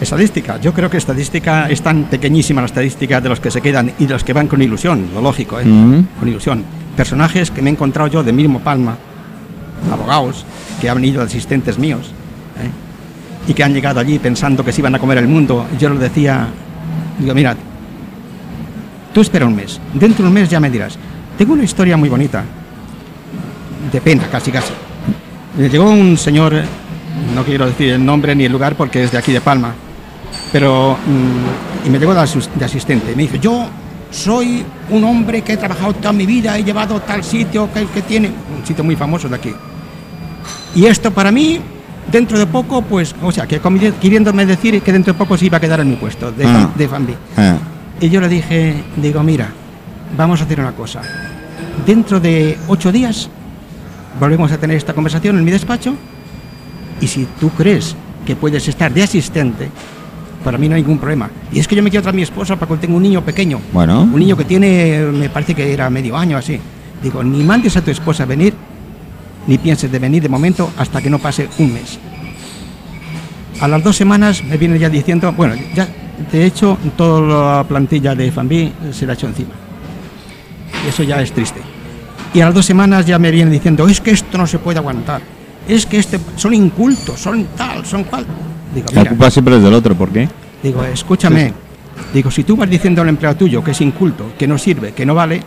Estadística, 0.00 0.60
yo 0.60 0.74
creo 0.74 0.90
que 0.90 0.98
estadística 0.98 1.70
es 1.70 1.80
tan 1.80 2.04
pequeñísima 2.04 2.60
la 2.60 2.66
estadística 2.66 3.20
de 3.22 3.30
los 3.30 3.40
que 3.40 3.50
se 3.50 3.62
quedan 3.62 3.92
y 3.98 4.04
de 4.04 4.12
los 4.12 4.24
que 4.24 4.34
van 4.34 4.46
con 4.46 4.60
ilusión, 4.60 5.06
lo 5.14 5.22
lógico, 5.22 5.58
¿eh? 5.58 5.64
Con 5.64 6.28
ilusión. 6.28 6.64
Personajes 6.94 7.50
que 7.50 7.62
me 7.62 7.70
he 7.70 7.72
encontrado 7.72 8.08
yo 8.10 8.22
de 8.22 8.32
mismo 8.32 8.60
Palma, 8.60 8.96
abogados, 9.90 10.44
que 10.80 10.88
han 10.88 10.96
venido 10.96 11.22
asistentes 11.22 11.78
míos, 11.78 12.10
¿eh? 12.62 13.50
y 13.50 13.54
que 13.54 13.64
han 13.64 13.72
llegado 13.72 14.00
allí 14.00 14.18
pensando 14.18 14.64
que 14.64 14.72
se 14.72 14.80
iban 14.80 14.94
a 14.94 14.98
comer 14.98 15.18
el 15.18 15.28
mundo. 15.28 15.66
Yo 15.78 15.90
les 15.90 16.00
decía, 16.00 16.48
digo, 17.18 17.34
mira, 17.34 17.56
tú 19.12 19.20
espera 19.20 19.46
un 19.46 19.56
mes, 19.56 19.80
dentro 19.94 20.24
de 20.24 20.28
un 20.28 20.34
mes 20.34 20.50
ya 20.50 20.60
me 20.60 20.70
dirás. 20.70 20.98
Tengo 21.38 21.52
una 21.52 21.64
historia 21.64 21.96
muy 21.96 22.08
bonita, 22.08 22.44
de 23.92 24.00
pena, 24.00 24.26
casi 24.30 24.50
casi. 24.50 24.72
Llegó 25.58 25.90
un 25.90 26.16
señor, 26.16 26.54
no 27.34 27.44
quiero 27.44 27.66
decir 27.66 27.92
el 27.92 28.04
nombre 28.04 28.34
ni 28.34 28.44
el 28.44 28.52
lugar 28.52 28.74
porque 28.74 29.04
es 29.04 29.12
de 29.12 29.18
aquí 29.18 29.32
de 29.32 29.40
Palma, 29.40 29.74
pero 30.52 30.96
mm, 31.06 31.86
y 31.86 31.90
me 31.90 31.98
llegó 31.98 32.14
de, 32.14 32.20
asistente. 32.20 33.14
Me 33.14 33.22
dice, 33.22 33.38
yo 33.38 33.68
soy 34.10 34.64
un 34.90 35.04
hombre 35.04 35.42
que 35.42 35.54
he 35.54 35.56
trabajado 35.56 35.94
toda 35.94 36.12
mi 36.12 36.26
vida, 36.26 36.56
he 36.56 36.64
llevado 36.64 37.00
tal 37.00 37.22
sitio 37.24 37.68
que, 37.72 37.86
que 37.86 38.02
tiene, 38.02 38.28
un 38.28 38.64
sitio 38.66 38.84
muy 38.84 38.96
famoso 38.96 39.28
de 39.28 39.36
aquí. 39.36 39.52
Y 40.74 40.86
esto 40.86 41.10
para 41.10 41.32
mí, 41.32 41.60
dentro 42.10 42.38
de 42.38 42.46
poco, 42.46 42.82
pues, 42.82 43.14
o 43.22 43.32
sea, 43.32 43.46
que 43.46 43.60
queriéndome 44.00 44.46
decir 44.46 44.80
que 44.82 44.92
dentro 44.92 45.12
de 45.12 45.18
poco 45.18 45.36
se 45.36 45.46
iba 45.46 45.58
a 45.58 45.60
quedar 45.60 45.80
en 45.80 45.90
mi 45.90 45.96
puesto 45.96 46.30
de, 46.32 46.46
Ah. 46.46 46.70
de 46.74 46.88
Fambi. 46.88 47.14
Ah, 47.36 47.56
Y 48.00 48.10
yo 48.10 48.20
le 48.20 48.28
dije, 48.28 48.84
digo, 48.96 49.22
mira, 49.22 49.48
vamos 50.16 50.40
a 50.40 50.44
hacer 50.44 50.60
una 50.60 50.72
cosa. 50.72 51.00
Dentro 51.86 52.20
de 52.20 52.58
ocho 52.68 52.92
días 52.92 53.28
volvemos 54.20 54.52
a 54.52 54.58
tener 54.58 54.76
esta 54.76 54.92
conversación 54.92 55.38
en 55.38 55.44
mi 55.44 55.50
despacho 55.50 55.94
y 57.00 57.06
si 57.06 57.26
tú 57.40 57.50
crees 57.50 57.94
que 58.26 58.36
puedes 58.36 58.66
estar 58.68 58.92
de 58.92 59.02
asistente, 59.02 59.70
para 60.46 60.58
mí 60.58 60.68
no 60.68 60.76
hay 60.76 60.82
ningún 60.82 60.98
problema. 60.98 61.28
Y 61.50 61.58
es 61.58 61.66
que 61.66 61.74
yo 61.74 61.82
me 61.82 61.90
quiero 61.90 62.04
traer 62.04 62.14
a 62.14 62.16
mi 62.18 62.22
esposa 62.22 62.54
para 62.54 62.68
cuando 62.68 62.82
tengo 62.82 62.96
un 62.96 63.02
niño 63.02 63.20
pequeño. 63.24 63.58
Bueno. 63.72 64.02
Un 64.02 64.16
niño 64.16 64.36
que 64.36 64.44
tiene, 64.44 65.00
me 65.12 65.28
parece 65.28 65.56
que 65.56 65.72
era 65.72 65.90
medio 65.90 66.16
año 66.16 66.36
así. 66.36 66.60
Digo, 67.02 67.24
ni 67.24 67.42
mandes 67.42 67.76
a 67.76 67.82
tu 67.82 67.90
esposa 67.90 68.22
a 68.22 68.26
venir, 68.26 68.54
ni 69.48 69.58
pienses 69.58 69.90
de 69.90 69.98
venir 69.98 70.22
de 70.22 70.28
momento 70.28 70.70
hasta 70.78 71.02
que 71.02 71.10
no 71.10 71.18
pase 71.18 71.48
un 71.58 71.74
mes. 71.74 71.98
A 73.60 73.66
las 73.66 73.82
dos 73.82 73.96
semanas 73.96 74.44
me 74.44 74.56
viene 74.56 74.78
ya 74.78 74.88
diciendo, 74.88 75.32
bueno, 75.32 75.56
ya 75.74 75.88
de 76.30 76.46
hecho 76.46 76.78
toda 76.96 77.58
la 77.58 77.64
plantilla 77.64 78.14
de 78.14 78.30
Fambi 78.30 78.72
se 78.92 79.04
la 79.04 79.14
ha 79.14 79.16
hecho 79.16 79.26
encima. 79.26 79.50
Y 80.84 80.88
eso 80.90 81.02
ya 81.02 81.20
es 81.20 81.32
triste. 81.32 81.60
Y 82.32 82.40
a 82.40 82.44
las 82.44 82.54
dos 82.54 82.66
semanas 82.66 83.04
ya 83.04 83.18
me 83.18 83.32
viene 83.32 83.50
diciendo, 83.50 83.88
es 83.88 84.00
que 84.00 84.12
esto 84.12 84.38
no 84.38 84.46
se 84.46 84.60
puede 84.60 84.78
aguantar. 84.78 85.22
Es 85.66 85.86
que 85.86 85.98
este, 85.98 86.20
son 86.36 86.54
incultos, 86.54 87.18
son 87.18 87.48
tal, 87.56 87.84
son 87.84 88.04
cual. 88.04 88.24
Digo, 88.76 88.88
La 88.92 89.00
mira, 89.00 89.10
culpa 89.10 89.30
siempre 89.30 89.56
es 89.56 89.62
del 89.62 89.72
otro, 89.74 89.94
¿por 89.94 90.10
qué? 90.10 90.28
digo, 90.62 90.84
escúchame. 90.84 91.52
Digo, 92.12 92.30
si 92.30 92.44
tú 92.44 92.56
vas 92.56 92.68
diciendo 92.68 93.00
al 93.00 93.08
empleado 93.08 93.36
tuyo 93.36 93.64
que 93.64 93.70
es 93.70 93.80
inculto, 93.80 94.32
que 94.38 94.46
no 94.46 94.58
sirve, 94.58 94.92
que 94.92 95.06
no 95.06 95.14
vale, 95.14 95.42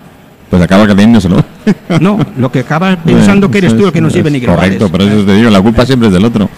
Pues 0.49 0.59
acaba 0.61 0.85
creyéndoselo. 0.85 1.43
no, 2.01 2.17
lo 2.37 2.51
que 2.51 2.59
acabas 2.61 2.97
pensando 3.05 3.51
que 3.51 3.59
eres 3.59 3.77
tú 3.77 3.85
el 3.85 3.91
que 3.91 4.01
no 4.01 4.09
sirve 4.09 4.31
ni 4.31 4.39
que 4.41 4.47
no 4.47 4.55
Correcto, 4.55 4.89
vales. 4.89 4.91
pero 4.91 5.03
eso 5.19 5.25
te 5.27 5.35
digo, 5.35 5.49
la 5.51 5.61
culpa 5.61 5.85
siempre 5.85 6.07
es 6.07 6.13
del 6.13 6.25
otro. 6.25 6.49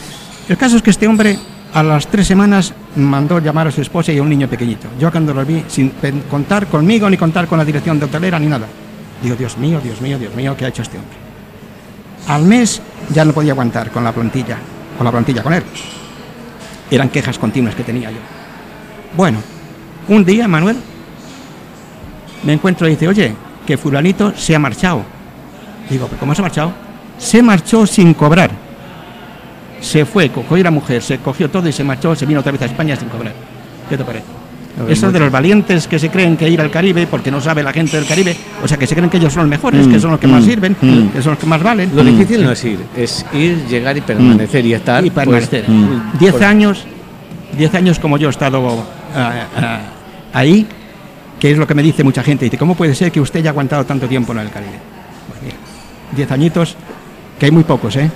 El 0.47 0.55
caso 0.57 0.78
es 0.78 0.82
que 0.82 0.91
este 0.91 1.07
hombre 1.07 1.38
a 1.74 1.84
las 1.84 2.07
tres 2.07 2.26
semanas 2.28 2.74
mandó 2.95 3.39
llamar 3.39 3.67
a 3.67 3.72
su 3.72 3.82
esposa 3.82 4.13
y 4.13 4.17
a 4.19 4.24
un 4.24 4.30
niño 4.30 4.47
pequeñito. 4.47 4.88
Yo 4.97 5.11
cuando 5.11 5.34
lo 5.34 5.45
vi, 5.45 5.63
sin 5.67 5.91
contar 6.30 6.67
conmigo 6.67 7.09
ni 7.09 7.17
contar 7.17 7.47
con 7.47 7.57
la 7.57 7.65
dirección 7.65 7.99
de 7.99 8.05
hotelera 8.05 8.39
ni 8.39 8.47
nada. 8.47 8.67
Digo, 9.22 9.36
Dios 9.36 9.57
mío, 9.57 9.82
Dios 9.84 9.99
mío, 10.01 10.17
Dios 10.17 10.34
mío, 10.36 10.55
¿qué 10.57 10.65
ha 10.65 10.67
hecho 10.69 10.84
este 10.84 10.97
hombre? 10.97 11.17
Al 12.28 12.43
mes 12.43 12.82
ya 13.13 13.26
no 13.26 13.34
podía 13.34 13.51
aguantar 13.51 13.91
con 13.91 14.03
la 14.05 14.11
plantilla, 14.13 14.57
con 14.97 15.03
la 15.05 15.11
plantilla 15.11 15.43
con 15.43 15.53
él. 15.53 15.63
Eran 16.92 17.10
quejas 17.10 17.39
continuas 17.39 17.74
que 17.74 17.84
tenía 17.84 18.12
yo. 18.12 18.20
Bueno, 19.16 19.39
un 20.08 20.24
día, 20.26 20.48
Manuel, 20.48 20.78
me 22.44 22.54
encuentro 22.54 22.88
y 22.88 22.92
dice, 22.92 23.08
oye, 23.08 23.34
que 23.66 23.78
fulanito 23.78 24.34
se 24.36 24.54
ha 24.54 24.60
marchado. 24.60 25.04
Digo, 25.89 26.08
¿pero 26.08 26.20
cómo 26.20 26.36
se 26.36 26.42
ha 26.42 26.44
marchado? 26.44 26.74
Se 27.18 27.42
marchó 27.42 27.88
sin 27.88 28.14
cobrar. 28.14 28.52
Se 29.80 30.06
fue, 30.06 30.30
cogió 30.30 30.58
a 30.58 30.60
la 30.60 30.72
mujer, 30.72 31.02
se 31.02 31.18
cogió 31.20 31.50
todo 31.50 31.68
y 31.68 31.72
se 31.72 31.84
marchó, 31.84 32.16
se 32.16 32.26
vino 32.26 32.42
otra 32.42 32.52
vez 32.52 32.62
a 32.62 32.66
España 32.66 32.96
sin 32.96 33.10
cobrar. 33.10 33.34
¿Qué 33.89 33.98
te 33.98 34.04
parece? 34.04 34.41
A 34.80 34.84
ver, 34.84 34.93
Eso 34.93 35.07
muy- 35.07 35.13
de 35.13 35.19
los 35.19 35.32
valientes 35.32 35.88
que 35.88 35.99
se 35.99 36.09
creen 36.09 36.38
que 36.38 36.49
ir 36.49 36.61
al 36.61 36.72
Caribe 36.72 37.05
porque 37.07 37.30
no 37.30 37.41
sabe 37.41 37.61
la 37.61 37.74
gente 37.74 37.97
del 37.97 38.05
Caribe, 38.05 38.36
o 38.63 38.67
sea, 38.67 38.78
que 38.78 38.88
se 38.88 38.95
creen 38.95 39.09
que 39.09 39.17
ellos 39.17 39.34
son 39.34 39.43
los 39.43 39.49
mejores, 39.49 39.86
Mm, 39.88 39.91
que 39.91 39.99
son 39.99 40.11
los 40.11 40.19
que 40.19 40.28
más 40.28 40.43
mm, 40.43 40.45
sirven, 40.47 40.76
mm. 40.82 41.07
que 41.09 41.22
son 41.22 41.32
los 41.32 41.39
que 41.39 41.45
más 41.45 41.61
valen. 41.61 41.91
Lo 41.95 42.03
difícil 42.03 42.43
no 42.43 42.51
es 42.51 42.63
ir, 42.63 42.80
es 42.95 43.26
ir, 43.34 43.65
llegar 43.67 43.97
y 43.97 44.01
permanecer 44.01 44.65
y 44.65 44.74
estar. 44.74 45.05
y 45.05 45.09
pues, 45.09 45.26
permanecer. 45.26 45.65
mm. 45.69 46.17
Diez 46.19 46.32
pues, 46.32 46.43
años, 46.43 46.86
diez 47.57 47.74
años 47.76 47.99
como 47.99 48.17
yo 48.17 48.28
he 48.30 48.32
estado 48.32 48.86
ah, 49.15 49.47
ah, 49.57 49.80
ahí, 50.34 50.65
que 51.39 51.51
es 51.51 51.57
lo 51.57 51.67
que 51.67 51.74
me 51.76 51.84
dice 51.84 52.03
mucha 52.03 52.24
gente. 52.24 52.45
Dice, 52.45 52.57
¿cómo 52.57 52.76
puede 52.76 52.95
ser 52.95 53.11
que 53.11 53.19
usted 53.19 53.39
haya 53.41 53.49
aguantado 53.49 53.84
tanto 53.86 54.07
tiempo 54.07 54.32
en 54.32 54.39
el 54.39 54.49
Caribe? 54.49 54.80
Pues 55.28 55.41
mira, 55.43 55.55
diez 56.15 56.32
añitos, 56.32 56.76
que 57.39 57.45
hay 57.47 57.51
muy 57.51 57.63
pocos, 57.63 57.95
¿eh? 57.97 58.09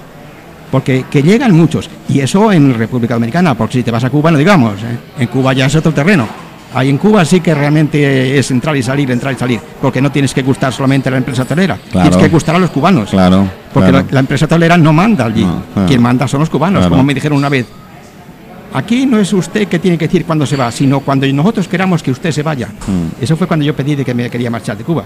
Porque 0.76 1.06
que 1.10 1.24
llegan 1.24 1.54
muchos, 1.56 1.90
y 2.10 2.20
eso 2.20 2.52
en 2.52 2.74
República 2.74 3.14
Dominicana, 3.14 3.56
porque 3.56 3.78
si 3.78 3.84
te 3.84 3.92
vas 3.92 4.04
a 4.04 4.10
Cuba 4.10 4.30
no 4.30 4.38
digamos, 4.38 4.74
¿eh? 4.84 4.98
en 5.20 5.28
Cuba 5.28 5.54
ya 5.54 5.68
es 5.68 5.76
otro 5.78 5.94
terreno. 5.94 6.28
Ahí 6.74 6.90
en 6.90 6.98
Cuba 6.98 7.24
sí 7.24 7.40
que 7.40 7.56
realmente 7.56 8.38
es 8.38 8.52
entrar 8.52 8.76
y 8.76 8.84
salir, 8.84 9.10
entrar 9.10 9.34
y 9.34 9.38
salir, 9.38 9.62
porque 9.82 10.02
no 10.02 10.12
tienes 10.12 10.34
que 10.34 10.42
gustar 10.42 10.74
solamente 10.74 11.08
a 11.08 11.14
la 11.14 11.20
empresa 11.20 11.44
hotelera, 11.44 11.78
Claro. 11.78 12.10
tienes 12.10 12.28
que 12.28 12.30
gustar 12.30 12.56
a 12.56 12.60
los 12.60 12.72
cubanos. 12.72 13.10
Claro. 13.12 13.48
Porque 13.74 13.90
claro. 13.90 14.06
la, 14.10 14.14
la 14.16 14.20
empresa 14.20 14.44
hotelera 14.48 14.78
no 14.78 14.92
manda 14.92 15.28
allí. 15.28 15.46
No, 15.46 15.64
claro. 15.74 15.88
Quien 15.88 16.02
manda 16.02 16.28
son 16.28 16.42
los 16.42 16.50
cubanos, 16.50 16.88
como 16.88 17.06
me 17.06 17.14
dijeron 17.14 17.38
una 17.38 17.48
vez. 17.48 17.68
Aquí 18.74 19.06
no 19.06 19.18
es 19.18 19.32
usted 19.32 19.70
que 19.70 19.80
tiene 19.80 19.98
que 19.98 20.08
decir 20.08 20.26
cuándo 20.26 20.46
se 20.46 20.58
va, 20.58 20.70
sino 20.74 21.00
cuando 21.00 21.26
nosotros 21.28 21.70
queramos 21.70 22.04
que 22.04 22.12
usted 22.12 22.32
se 22.34 22.44
vaya. 22.44 22.68
Mm. 22.68 23.24
Eso 23.24 23.38
fue 23.38 23.48
cuando 23.48 23.64
yo 23.66 23.74
pedí 23.74 23.96
de 23.96 24.04
que 24.04 24.14
me 24.14 24.30
quería 24.30 24.52
marchar 24.52 24.78
de 24.78 24.84
Cuba. 24.84 25.06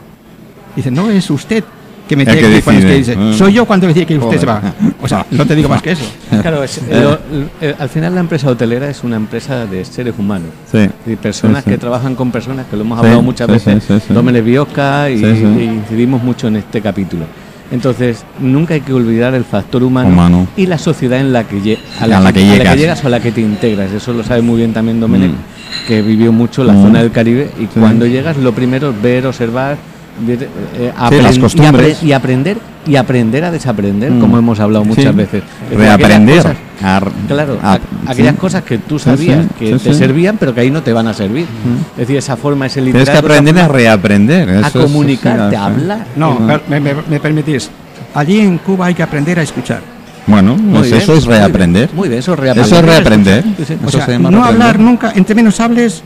Dice, 0.75 0.89
no 0.89 1.11
es 1.11 1.29
usted 1.29 1.63
que 2.09 2.15
me 2.17 2.25
tiene 2.25 2.41
que 2.41 2.47
que 2.47 2.53
decir 2.55 2.73
usted 2.73 2.97
dice. 2.97 3.37
Soy 3.37 3.53
yo 3.53 3.65
cuando 3.65 3.87
decía 3.87 4.05
que 4.05 4.15
usted 4.15 4.25
Joder. 4.25 4.39
se 4.39 4.45
va. 4.45 4.73
O 5.01 5.07
sea, 5.07 5.25
no 5.31 5.45
te 5.45 5.55
digo 5.55 5.69
más 5.69 5.81
que 5.81 5.91
eso. 5.91 6.03
Claro, 6.41 6.63
es- 6.63 6.81
lo- 6.89 7.19
eh, 7.61 7.75
al 7.77 7.87
final 7.89 8.15
la 8.15 8.21
empresa 8.21 8.49
hotelera 8.49 8.89
es 8.89 9.03
una 9.03 9.15
empresa 9.15 9.65
de 9.65 9.85
seres 9.85 10.15
humanos. 10.17 10.49
Sí. 10.71 10.89
Y 11.05 11.15
personas 11.15 11.63
Sí, 11.63 11.69
sí. 11.69 11.71
que 11.71 11.77
trabajan 11.77 12.15
con 12.15 12.31
personas, 12.31 12.65
que 12.69 12.75
lo 12.75 12.81
hemos 12.83 12.99
Sí, 12.99 13.05
hablado 13.05 13.21
muchas 13.21 13.45
sí, 13.47 13.53
veces, 13.53 13.83
sí, 13.87 13.93
sí, 13.93 14.03
sí. 14.07 14.13
Dómenes 14.13 14.43
Biosca 14.43 15.09
y, 15.09 15.19
Sí, 15.19 15.25
sí. 15.35 15.43
y 15.59 15.63
incidimos 15.65 16.23
mucho 16.23 16.47
en 16.47 16.55
este 16.57 16.81
capítulo. 16.81 17.25
Entonces, 17.71 18.23
nunca 18.39 18.73
hay 18.73 18.81
que 18.81 18.91
olvidar 18.93 19.35
el 19.35 19.43
factor 19.45 19.83
humano, 19.83 20.09
Humano. 20.09 20.47
y 20.57 20.65
la 20.65 20.79
sociedad 20.79 21.19
en 21.19 21.31
la 21.31 21.43
que, 21.43 21.57
lle- 21.61 21.77
A 21.99 22.07
la 22.07 22.33
que 22.33 22.39
a 22.39 22.55
llegas. 22.55 22.75
llegas 22.77 23.03
o 23.03 23.07
a 23.07 23.09
la 23.11 23.19
que 23.19 23.31
te 23.31 23.41
integras. 23.41 23.91
Eso 23.91 24.11
lo 24.13 24.23
sabe 24.23 24.41
muy 24.41 24.57
bien 24.57 24.73
también 24.73 24.99
Domenech, 24.99 25.29
Mm. 25.31 25.87
que 25.87 26.01
vivió 26.01 26.31
mucho 26.31 26.63
la 26.63 26.73
Mm. 26.73 26.81
zona 26.81 26.99
del 27.03 27.11
Caribe. 27.11 27.51
Y 27.59 27.63
Sí. 27.65 27.69
cuando 27.79 28.07
llegas, 28.07 28.37
lo 28.37 28.53
primero 28.53 28.89
es 28.89 28.99
ver, 28.99 29.27
observar, 29.27 29.77
ver, 30.25 30.43
eh, 30.77 30.91
las 31.21 31.37
y, 31.37 31.39
apre- 31.41 31.95
y 32.03 32.11
aprender 32.13 32.57
y 32.87 32.95
aprender 32.95 33.43
a 33.43 33.51
desaprender, 33.51 34.11
Mm. 34.11 34.19
como 34.19 34.37
hemos 34.37 34.59
hablado 34.59 34.83
muchas 34.85 35.05
Sí. 35.05 35.11
veces. 35.11 35.43
Reaprender. 35.75 36.37
cosas- 36.37 36.57
a- 36.81 37.01
Claro, 37.27 37.59
a- 37.61 37.73
a- 37.73 37.79
aquellas 38.07 38.33
sí. 38.35 38.39
cosas 38.39 38.63
que 38.63 38.77
tú 38.77 38.97
sabías 38.97 39.43
sí, 39.43 39.49
que 39.59 39.77
sí, 39.77 39.83
te 39.83 39.93
sí. 39.93 39.99
servían, 39.99 40.37
pero 40.39 40.53
que 40.55 40.61
ahí 40.61 40.71
no 40.71 40.81
te 40.81 40.93
van 40.93 41.07
a 41.07 41.13
servir. 41.13 41.45
Es 41.93 41.97
decir, 41.99 42.17
esa 42.17 42.37
forma, 42.37 42.65
ese 42.67 42.81
Tienes 42.81 43.01
literal. 43.01 43.21
que 43.21 43.27
aprender 43.33 43.59
a 43.59 43.67
reaprender. 43.67 44.49
a 44.49 44.67
eso 44.67 44.81
comunicarte, 44.83 45.49
sí, 45.51 45.55
a 45.55 45.65
hablar. 45.65 46.05
No, 46.15 46.37
per- 46.47 46.61
me, 46.69 46.79
me- 46.79 46.93
me 47.09 47.19
permitís. 47.19 47.69
Allí 48.15 48.39
en 48.39 48.57
Cuba 48.59 48.87
hay 48.87 48.93
que 48.95 49.03
aprender 49.03 49.37
a 49.39 49.43
escuchar. 49.43 49.81
Bueno, 50.25 50.55
pues 50.71 50.89
bien, 50.89 51.01
eso 51.01 51.13
es 51.13 51.25
muy 51.25 51.27
bien, 51.33 51.39
reaprender. 51.41 51.89
Muy 51.93 52.07
bien, 52.07 52.19
eso 52.19 52.33
es 52.33 52.39
reaprender. 52.39 52.65
Eso 52.71 52.79
es 52.79 52.85
reaprender. 52.85 53.43
O 53.45 53.61
Eso 53.87 53.97
sea, 53.97 54.05
se 54.05 54.11
llama 54.13 54.29
no 54.31 54.37
reaprender. 54.37 54.67
hablar 54.67 54.79
nunca, 54.79 55.11
entre 55.15 55.35
menos 55.35 55.59
hables, 55.59 56.01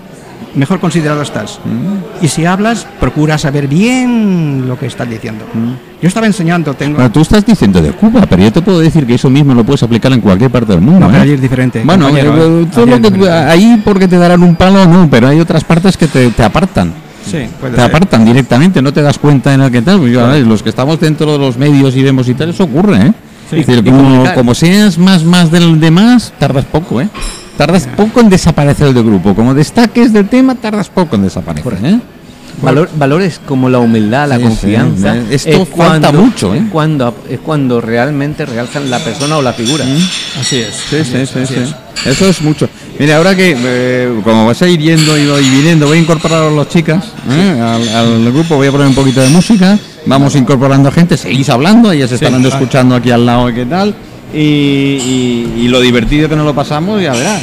mejor 0.56 0.80
considerado 0.80 1.22
estás. 1.22 1.60
Mm. 1.64 2.24
Y 2.26 2.28
si 2.28 2.46
hablas, 2.46 2.88
procura 3.00 3.38
saber 3.38 3.68
bien 3.68 4.68
lo 4.68 4.78
que 4.78 4.86
estás 4.86 5.10
diciendo. 5.10 5.46
Yo 6.02 6.08
estaba 6.08 6.28
enseñando, 6.28 6.74
tengo... 6.74 6.96
Bueno, 6.96 7.12
tú 7.12 7.22
estás 7.22 7.46
diciendo 7.46 7.82
de 7.82 7.92
Cuba, 7.92 8.26
pero 8.30 8.44
yo 8.44 8.52
te 8.52 8.62
puedo 8.62 8.80
decir 8.80 9.06
que 9.06 9.16
eso 9.16 9.30
mismo 9.30 9.54
lo 9.54 9.64
puedes 9.64 9.84
aplicar 9.84 10.12
en 10.12 10.22
cualquier 10.22 10.52
parte 10.52 10.74
del 10.74 10.82
mundo. 10.82 11.08
No, 11.08 11.16
¿eh? 11.16 11.20
allí 11.20 11.32
es 11.34 11.42
diferente. 11.42 11.82
Bueno, 11.84 12.06
compañero, 12.06 12.36
eh, 12.36 12.64
¿eh? 12.64 12.68
todo 12.74 12.86
lo 12.86 13.02
que 13.02 13.10
diferente. 13.10 13.32
ahí 13.32 13.82
porque 13.84 14.08
te 14.08 14.18
darán 14.18 14.44
un 14.44 14.56
palo, 14.56 14.86
no, 14.86 15.08
pero 15.10 15.28
hay 15.28 15.40
otras 15.40 15.64
partes 15.64 15.98
que 15.98 16.08
te, 16.08 16.30
te 16.30 16.44
apartan. 16.44 16.94
Sí, 17.26 17.48
Te 17.62 17.70
ser. 17.72 17.80
apartan 17.80 18.26
directamente, 18.26 18.82
no 18.82 18.92
te 18.92 19.02
das 19.02 19.18
cuenta 19.18 19.54
en 19.54 19.62
el 19.62 19.72
que 19.72 19.82
tal. 19.82 20.00
Pues 20.00 20.14
ver, 20.14 20.46
los 20.46 20.62
que 20.62 20.70
estamos 20.70 21.00
dentro 21.00 21.32
de 21.32 21.40
los 21.40 21.58
medios 21.58 21.96
y 21.96 22.04
vemos 22.04 22.28
y 22.28 22.34
tal, 22.34 22.50
eso 22.50 22.66
ocurre, 22.66 22.98
¿eh? 22.98 23.14
Sí. 23.50 23.60
Es 23.60 23.68
decir, 23.68 23.84
como, 23.84 24.26
como 24.34 24.54
seas 24.54 24.98
más 24.98 25.24
más 25.24 25.50
del 25.52 25.80
demás, 25.80 26.34
tardas 26.38 26.66
poco, 26.66 27.00
¿eh? 27.00 27.08
Tardas 27.58 27.88
poco 27.96 28.20
en 28.20 28.30
desaparecer 28.30 28.94
del 28.94 29.04
grupo. 29.04 29.36
Como 29.36 29.54
destaques 29.54 30.12
del 30.12 30.28
tema, 30.28 30.56
tardas 30.56 30.90
poco 30.90 31.16
en 31.16 31.24
desaparecer, 31.24 31.78
¿eh? 31.84 32.00
Valor- 32.62 32.90
valores 32.98 33.42
como 33.46 33.68
la 33.68 33.80
humildad, 33.80 34.28
la 34.30 34.38
Sí, 34.38 34.44
confianza. 34.44 35.14
sí, 35.14 35.20
eh, 35.20 35.26
esto 35.36 35.50
es 35.64 35.70
falta 35.70 36.10
cuando- 36.10 36.22
mucho, 36.24 36.54
¿eh? 36.56 36.60
Es 36.60 36.72
cuando, 36.72 37.16
es 37.30 37.40
cuando 37.40 37.82
realmente 37.82 38.46
realzan 38.46 38.90
la 38.90 39.00
persona 39.00 39.38
o 39.38 39.42
la 39.42 39.54
figura. 39.54 39.84
Así 40.40 40.58
es. 40.58 40.70
Sí, 40.90 40.98
así 40.98 41.12
sí, 41.12 41.18
es, 41.18 41.30
sí, 41.30 41.40
así 41.40 41.54
sí. 41.56 41.60
es. 41.62 42.08
Eso 42.08 42.28
es 42.28 42.42
mucho. 42.42 42.70
Mira, 43.00 43.18
ahora 43.18 43.36
que 43.36 43.56
eh, 43.58 44.20
como 44.24 44.46
vas 44.46 44.62
a 44.62 44.68
ir 44.68 44.80
yendo 44.80 45.18
y 45.18 45.28
voy 45.28 45.42
viniendo, 45.50 45.88
voy 45.88 45.98
a 45.98 46.02
incorporar 46.02 46.44
a 46.44 46.52
las 46.52 46.70
chicas 46.70 47.04
¿eh? 47.30 47.60
al, 47.60 47.90
al 47.90 48.32
grupo, 48.32 48.56
voy 48.56 48.68
a 48.68 48.72
poner 48.72 48.88
un 48.88 48.96
poquito 48.96 49.20
de 49.22 49.30
música, 49.30 49.78
vamos 50.06 50.36
incorporando 50.36 50.92
gente, 50.92 51.18
seguís 51.18 51.50
hablando, 51.50 51.92
ellas 51.92 52.12
estarán 52.12 52.46
escuchando 52.46 52.96
aquí 52.96 53.10
al 53.10 53.26
lado 53.26 53.52
qué 53.54 53.66
tal, 53.66 53.96
y, 54.34 55.68
lo 55.68 55.80
divertido 55.80 56.30
que 56.30 56.36
nos 56.36 56.46
lo 56.46 56.54
pasamos, 56.54 57.02
ya 57.02 57.14
verás. 57.14 57.42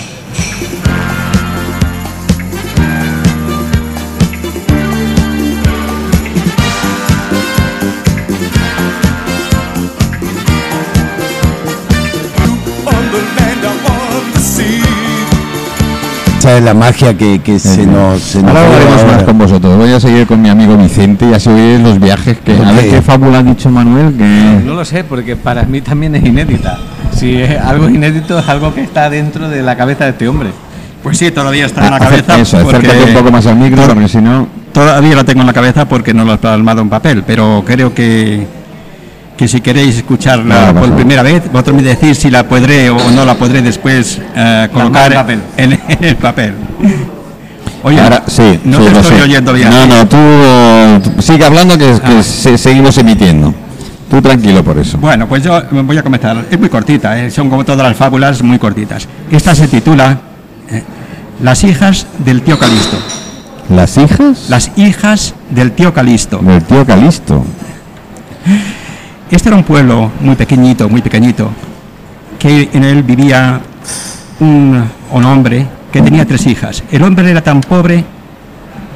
Esa 16.50 16.58
es 16.58 16.64
la 16.64 16.74
magia 16.74 17.16
que, 17.16 17.38
que 17.38 17.60
se 17.60 17.86
nos... 17.86 18.20
Se 18.20 18.42
nos 18.42 18.48
Ahora 18.48 18.64
hablaremos 18.66 19.02
ahora. 19.02 19.12
más 19.12 19.22
con 19.22 19.38
vosotros. 19.38 19.76
Voy 19.76 19.92
a 19.92 20.00
seguir 20.00 20.26
con 20.26 20.42
mi 20.42 20.48
amigo 20.48 20.76
Vicente 20.76 21.26
y 21.30 21.32
así 21.32 21.48
oiréis 21.48 21.78
los 21.78 22.00
viajes 22.00 22.38
que... 22.44 22.56
A 22.56 22.72
ver 22.72 22.90
qué 22.90 23.00
fábula 23.00 23.38
ha 23.38 23.42
dicho 23.44 23.70
Manuel 23.70 24.16
que... 24.16 24.60
No 24.66 24.74
lo 24.74 24.84
sé, 24.84 25.04
porque 25.04 25.36
para 25.36 25.62
mí 25.62 25.80
también 25.80 26.16
es 26.16 26.24
inédita. 26.24 26.76
Si 27.14 27.40
es 27.40 27.56
algo 27.60 27.88
inédito, 27.88 28.36
es 28.40 28.48
algo 28.48 28.74
que 28.74 28.82
está 28.82 29.08
dentro 29.08 29.48
de 29.48 29.62
la 29.62 29.76
cabeza 29.76 30.06
de 30.06 30.10
este 30.10 30.26
hombre. 30.26 30.50
Pues 31.04 31.18
sí, 31.18 31.30
todavía 31.30 31.66
está 31.66 31.84
en 31.84 31.92
la 31.92 32.00
cabeza. 32.00 32.40
Eso, 32.40 32.58
porque 32.62 32.88
acércate 32.88 33.04
un 33.12 33.14
poco 33.16 33.30
más 33.30 33.46
al 33.46 33.54
micro, 33.54 33.86
porque 33.86 34.08
si 34.08 34.18
no... 34.18 34.48
Todavía 34.72 35.14
lo 35.14 35.24
tengo 35.24 35.42
en 35.42 35.46
la 35.46 35.52
cabeza 35.52 35.86
porque 35.86 36.12
no 36.12 36.24
lo 36.24 36.34
he 36.34 36.38
plasmado 36.38 36.82
en 36.82 36.88
papel, 36.88 37.22
pero 37.24 37.62
creo 37.64 37.94
que, 37.94 38.44
que 39.40 39.48
si 39.48 39.62
queréis 39.62 39.96
escucharla 39.96 40.74
por 40.74 40.92
primera 40.94 41.22
vez, 41.22 41.50
vosotros 41.50 41.74
me 41.74 41.82
decís 41.82 42.18
si 42.18 42.30
la 42.30 42.46
podré 42.46 42.90
o 42.90 43.10
no 43.10 43.24
la 43.24 43.34
podré 43.36 43.62
después 43.62 44.18
eh, 44.36 44.68
colocar 44.70 45.10
en 45.10 45.18
papel. 45.18 45.40
En, 45.56 45.72
en 45.88 46.04
el 46.04 46.16
papel. 46.16 46.54
Oye, 47.82 47.98
Ahora, 47.98 48.22
sí, 48.26 48.60
no 48.64 48.76
sí, 48.76 48.84
te 48.92 49.00
estoy 49.00 49.16
sé. 49.16 49.22
oyendo 49.22 49.54
bien. 49.54 49.70
No, 49.70 49.86
no, 49.86 50.06
tú, 50.06 50.18
eh, 50.20 51.00
tú 51.02 51.22
sigue 51.22 51.42
hablando 51.42 51.78
que, 51.78 51.86
que 51.86 52.18
Ah. 52.18 52.22
se- 52.22 52.58
seguimos 52.58 52.98
emitiendo. 52.98 53.54
Tú 54.10 54.20
tranquilo 54.20 54.62
por 54.62 54.76
eso. 54.76 54.98
Bueno, 54.98 55.26
pues 55.26 55.42
yo 55.42 55.58
voy 55.70 55.96
a 55.96 56.02
comenzar. 56.02 56.44
Es 56.50 56.60
muy 56.60 56.68
cortita, 56.68 57.18
¿eh? 57.18 57.30
son 57.30 57.48
como 57.48 57.64
todas 57.64 57.88
las 57.88 57.96
fábulas 57.96 58.42
muy 58.42 58.58
cortitas. 58.58 59.08
Esta 59.30 59.54
se 59.54 59.68
titula 59.68 60.18
eh, 60.70 60.82
Las 61.42 61.64
hijas 61.64 62.06
del 62.18 62.42
tío 62.42 62.58
Calisto. 62.58 62.98
¿Las 63.70 63.96
hijas? 63.96 64.50
Las 64.50 64.70
hijas 64.76 65.32
del 65.48 65.72
tío 65.72 65.94
Calisto. 65.94 66.40
Del 66.42 66.62
tío 66.62 66.84
Calisto. 66.84 67.42
Este 69.30 69.48
era 69.48 69.56
un 69.56 69.62
pueblo 69.62 70.10
muy 70.20 70.34
pequeñito, 70.34 70.88
muy 70.88 71.02
pequeñito, 71.02 71.52
que 72.36 72.68
en 72.72 72.82
él 72.82 73.04
vivía 73.04 73.60
un, 74.40 75.24
hombre 75.24 75.66
que 75.92 76.02
tenía 76.02 76.26
tres 76.26 76.48
hijas. 76.48 76.82
El 76.90 77.04
hombre 77.04 77.30
era 77.30 77.40
tan 77.40 77.60
pobre 77.60 78.04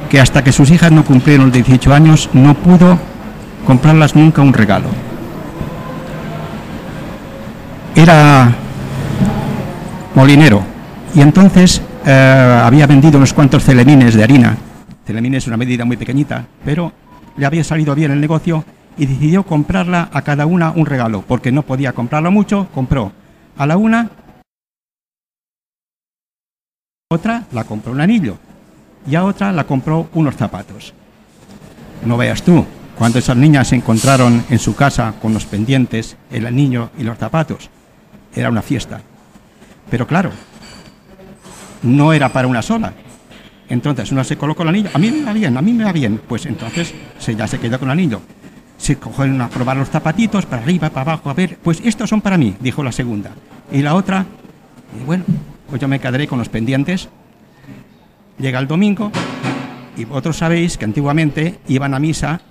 que 0.09 0.19
hasta 0.19 0.43
que 0.43 0.51
sus 0.51 0.69
hijas 0.71 0.91
no 0.91 1.05
cumplieron 1.05 1.45
los 1.45 1.53
18 1.53 1.93
años 1.93 2.29
no 2.33 2.53
pudo 2.53 2.99
comprarlas 3.65 4.13
nunca 4.13 4.41
un 4.41 4.51
regalo. 4.51 4.89
Era 7.95 8.53
molinero 10.15 10.63
y 11.15 11.21
entonces 11.21 11.81
eh, 12.05 12.61
había 12.61 12.87
vendido 12.87 13.17
unos 13.17 13.31
cuantos 13.31 13.63
celemines 13.63 14.15
de 14.15 14.23
harina. 14.23 14.57
Celemines 15.07 15.43
es 15.43 15.47
una 15.47 15.55
medida 15.55 15.85
muy 15.85 15.95
pequeñita, 15.95 16.45
pero 16.65 16.91
le 17.37 17.45
había 17.45 17.63
salido 17.63 17.95
bien 17.95 18.11
el 18.11 18.19
negocio 18.19 18.65
y 18.97 19.05
decidió 19.05 19.43
comprarla 19.43 20.09
a 20.11 20.21
cada 20.21 20.45
una 20.45 20.71
un 20.71 20.85
regalo, 20.85 21.23
porque 21.27 21.51
no 21.51 21.63
podía 21.63 21.93
comprarlo 21.93 22.31
mucho, 22.31 22.67
compró 22.73 23.11
a 23.57 23.65
la 23.65 23.77
una, 23.77 24.09
otra 27.09 27.43
la 27.51 27.63
compró 27.63 27.91
un 27.91 28.01
anillo 28.01 28.37
y 29.07 29.15
a 29.15 29.23
otra 29.23 29.51
la 29.51 29.65
compró 29.65 30.09
unos 30.13 30.35
zapatos. 30.35 30.93
No 32.03 32.17
veas 32.17 32.41
tú, 32.41 32.65
cuando 32.97 33.19
esas 33.19 33.37
niñas 33.37 33.67
se 33.67 33.75
encontraron 33.75 34.43
en 34.49 34.59
su 34.59 34.75
casa 34.75 35.13
con 35.21 35.33
los 35.33 35.45
pendientes, 35.45 36.17
el 36.31 36.45
anillo 36.47 36.89
y 36.97 37.03
los 37.03 37.17
zapatos, 37.17 37.69
era 38.33 38.49
una 38.49 38.61
fiesta. 38.61 39.01
Pero 39.89 40.07
claro, 40.07 40.31
no 41.83 42.11
era 42.11 42.29
para 42.29 42.47
una 42.47 42.61
sola. 42.61 42.93
Entonces 43.69 44.11
una 44.11 44.23
se 44.23 44.37
colocó 44.37 44.63
el 44.63 44.69
anillo, 44.69 44.89
a 44.93 44.97
mí 44.97 45.11
me 45.11 45.23
va 45.23 45.33
bien, 45.33 45.57
a 45.57 45.61
mí 45.61 45.73
me 45.73 45.83
va 45.83 45.91
bien. 45.91 46.19
Pues 46.27 46.45
entonces 46.45 46.93
se, 47.19 47.35
ya 47.35 47.47
se 47.47 47.59
quedó 47.59 47.79
con 47.79 47.89
el 47.89 47.93
anillo. 47.93 48.21
Se 48.77 48.97
cogieron 48.97 49.41
a 49.41 49.49
probar 49.49 49.77
los 49.77 49.89
zapatitos, 49.89 50.45
para 50.45 50.61
arriba, 50.61 50.89
para 50.89 51.13
abajo, 51.13 51.29
a 51.29 51.33
ver, 51.33 51.57
pues 51.63 51.81
estos 51.83 52.09
son 52.09 52.21
para 52.21 52.37
mí, 52.37 52.55
dijo 52.59 52.83
la 52.83 52.91
segunda. 52.91 53.31
Y 53.71 53.81
la 53.81 53.95
otra, 53.95 54.25
y 54.99 55.03
bueno, 55.05 55.23
pues 55.69 55.81
yo 55.81 55.87
me 55.87 55.99
quedaré 55.99 56.27
con 56.27 56.39
los 56.39 56.49
pendientes. 56.49 57.07
Llega 58.37 58.59
el 58.59 58.67
domingo 58.67 59.11
y 59.97 60.03
vosotros 60.05 60.37
sabéis 60.37 60.77
que 60.77 60.85
antiguamente 60.85 61.59
iban 61.67 61.93
a 61.93 61.99
misa 61.99 62.41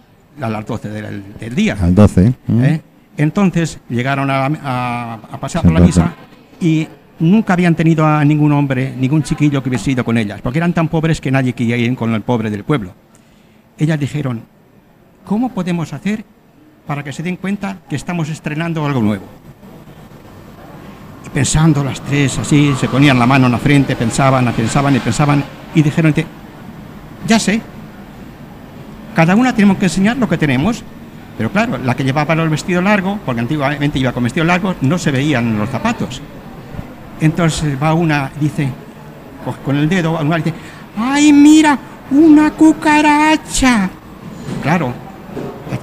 a 0.40 0.48
las 0.48 0.64
12 0.66 0.88
del, 0.88 1.22
del 1.38 1.54
día. 1.54 1.76
Al 1.80 1.94
12. 1.94 2.26
¿eh? 2.26 2.32
¿eh? 2.62 2.80
Entonces 3.18 3.78
llegaron 3.90 4.30
a, 4.30 4.46
a- 4.46 5.14
a 5.30 5.38
pasar 5.40 5.62
Se 5.62 5.68
por 5.68 5.78
la 5.78 5.84
misa 5.86 6.14
y 6.60 6.88
nunca 7.20 7.52
habían 7.52 7.74
tenido 7.74 8.06
a 8.06 8.24
ningún 8.24 8.50
hombre, 8.52 8.94
ningún 8.96 9.22
chiquillo 9.22 9.62
que 9.62 9.68
hubiese 9.68 9.90
ido 9.92 10.04
con 10.04 10.16
ellas, 10.16 10.40
porque 10.40 10.58
eran 10.58 10.72
tan 10.72 10.88
pobres 10.88 11.20
que 11.20 11.30
nadie 11.30 11.52
quería 11.52 11.76
ir 11.76 11.94
con 11.94 12.12
el 12.14 12.22
pobre 12.22 12.50
del 12.50 12.64
pueblo. 12.64 12.92
Ellas 13.78 14.00
dijeron, 14.00 14.42
¿cómo 15.24 15.50
podemos 15.50 15.92
hacer 15.92 16.24
para 16.86 17.02
que 17.02 17.12
se 17.12 17.22
den 17.22 17.36
cuenta 17.36 17.78
que 17.88 17.96
estamos 17.96 18.28
estrenando 18.28 18.84
algo 18.84 19.00
nuevo? 19.00 19.24
Y 21.26 21.28
pensando 21.30 21.82
las 21.82 22.00
tres 22.00 22.38
así, 22.38 22.74
se 22.78 22.88
ponían 22.88 23.18
la 23.18 23.26
mano 23.26 23.46
en 23.46 23.52
la 23.52 23.58
frente, 23.58 23.96
pensaban, 23.96 24.52
pensaban 24.52 24.96
y 24.96 24.98
pensaban, 25.00 25.44
y 25.74 25.82
dijeron, 25.82 26.14
ya 27.26 27.38
sé, 27.38 27.60
cada 29.14 29.34
una 29.34 29.54
tenemos 29.54 29.78
que 29.78 29.86
enseñar 29.86 30.16
lo 30.16 30.28
que 30.28 30.38
tenemos. 30.38 30.82
Pero 31.36 31.50
claro, 31.50 31.78
la 31.78 31.96
que 31.96 32.04
llevaba 32.04 32.34
el 32.34 32.48
vestido 32.48 32.80
largo, 32.80 33.18
porque 33.26 33.40
antiguamente 33.40 33.98
iba 33.98 34.12
con 34.12 34.22
vestido 34.22 34.46
largo, 34.46 34.76
no 34.82 34.98
se 34.98 35.10
veían 35.10 35.58
los 35.58 35.68
zapatos. 35.68 36.22
Entonces 37.20 37.76
va 37.82 37.94
una, 37.94 38.30
dice, 38.40 38.70
con 39.64 39.76
el 39.76 39.88
dedo, 39.88 40.18
una 40.20 40.36
dice, 40.36 40.54
¡ay, 40.96 41.32
mira, 41.32 41.76
una 42.12 42.52
cucaracha! 42.52 43.90
Claro, 44.62 44.92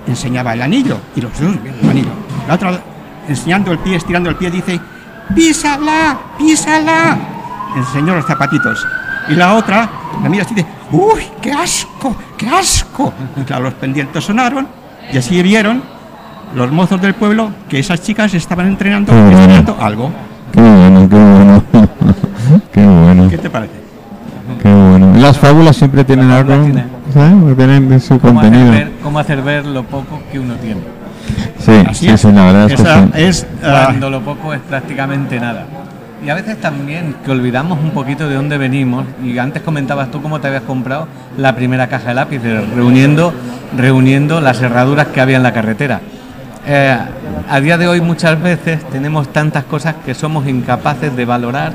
enseñaba 0.08 0.54
el 0.54 0.62
anillo, 0.62 0.98
y 1.16 1.22
los 1.22 1.32
dos 1.40 1.56
el 1.84 1.90
anillo. 1.90 2.10
La 2.48 2.56
otra, 2.56 2.80
enseñando 3.28 3.72
el 3.72 3.80
pie, 3.80 3.96
estirando 3.96 4.30
el 4.30 4.36
pie, 4.36 4.52
dice, 4.52 4.80
¡písala, 5.36 6.18
písala! 6.38 7.18
Enseñó 7.76 8.16
los 8.16 8.26
zapatitos. 8.26 8.86
Y 9.30 9.36
la 9.36 9.54
otra, 9.54 9.90
la 10.22 10.30
mira 10.30 10.44
así 10.44 10.54
de, 10.56 10.66
¡uy, 10.92 11.24
qué 11.42 11.52
asco, 11.54 12.16
qué 12.38 12.50
asco! 12.50 13.14
Y 13.38 13.42
claro, 13.42 13.64
los 13.66 13.74
pendientes 13.76 14.24
sonaron, 14.24 14.68
y 15.12 15.18
así 15.18 15.42
vieron 15.42 15.84
los 16.56 16.72
mozos 16.72 17.02
del 17.02 17.14
pueblo 17.14 17.52
que 17.70 17.80
esas 17.80 18.02
chicas 18.02 18.34
estaban 18.34 18.68
entrenando, 18.68 19.12
Qué 19.12 19.20
bueno. 19.20 19.40
entrenando 19.40 19.78
algo. 19.80 20.12
Qué 20.52 20.60
bueno, 20.62 21.10
qué 21.10 21.16
bueno. 21.16 21.64
qué 22.74 22.86
bueno. 22.86 23.30
¿Qué 23.30 23.38
te 23.38 23.50
parece? 23.50 23.74
Qué 24.62 24.74
bueno. 24.74 25.14
Las 25.16 25.38
fábulas 25.38 25.78
siempre 25.78 26.04
tienen 26.04 26.30
algo. 26.30 26.52
fábulas 26.52 26.86
¿sabes? 27.14 27.34
Porque 27.42 27.56
Tienen 27.56 28.00
su 28.00 28.20
¿Cómo 28.20 28.40
hacer, 28.40 28.52
contenido. 28.52 28.72
ver, 28.72 28.92
cómo 29.04 29.20
hacer 29.20 29.42
ver 29.42 29.66
lo 29.66 29.84
poco 29.84 30.22
que 30.32 30.40
uno 30.40 30.54
tiene? 30.56 30.82
Sí, 31.60 31.72
Así 31.88 32.06
sí, 32.06 32.10
es. 32.10 32.22
sí, 32.22 32.32
la 32.32 32.46
verdad 32.46 32.66
es 32.72 32.76
que 32.76 32.82
Esa 32.82 33.04
sí. 33.04 33.10
es 33.16 33.48
ah, 33.64 33.82
Cuando 33.86 34.10
lo 34.10 34.22
poco 34.22 34.54
es 34.54 34.60
prácticamente 34.62 35.40
nada. 35.40 35.66
Y 36.26 36.30
a 36.30 36.36
veces 36.36 36.60
también 36.62 37.16
que 37.26 37.32
olvidamos 37.32 37.80
un 37.80 37.92
poquito 37.92 38.28
de 38.30 38.36
dónde 38.36 38.58
venimos. 38.58 39.06
Y 39.24 39.38
antes 39.40 39.62
comentabas 39.64 40.12
tú 40.12 40.22
cómo 40.22 40.40
te 40.40 40.48
habías 40.48 40.64
comprado 40.64 41.08
la 41.38 41.56
primera 41.56 41.88
caja 41.88 42.10
de 42.10 42.14
lápices, 42.16 42.70
reuniendo, 42.76 43.34
reuniendo 43.76 44.40
las 44.42 44.62
herraduras 44.62 45.08
que 45.08 45.22
había 45.22 45.38
en 45.38 45.44
la 45.44 45.54
carretera. 45.54 46.02
Eh, 46.68 46.96
a 47.50 47.60
día 47.60 47.76
de 47.80 47.88
hoy 47.88 48.02
muchas 48.02 48.40
veces 48.40 48.88
tenemos 48.92 49.30
tantas 49.34 49.64
cosas 49.64 49.96
que 50.06 50.14
somos 50.14 50.48
incapaces 50.48 51.16
de 51.16 51.26
valorar. 51.26 51.74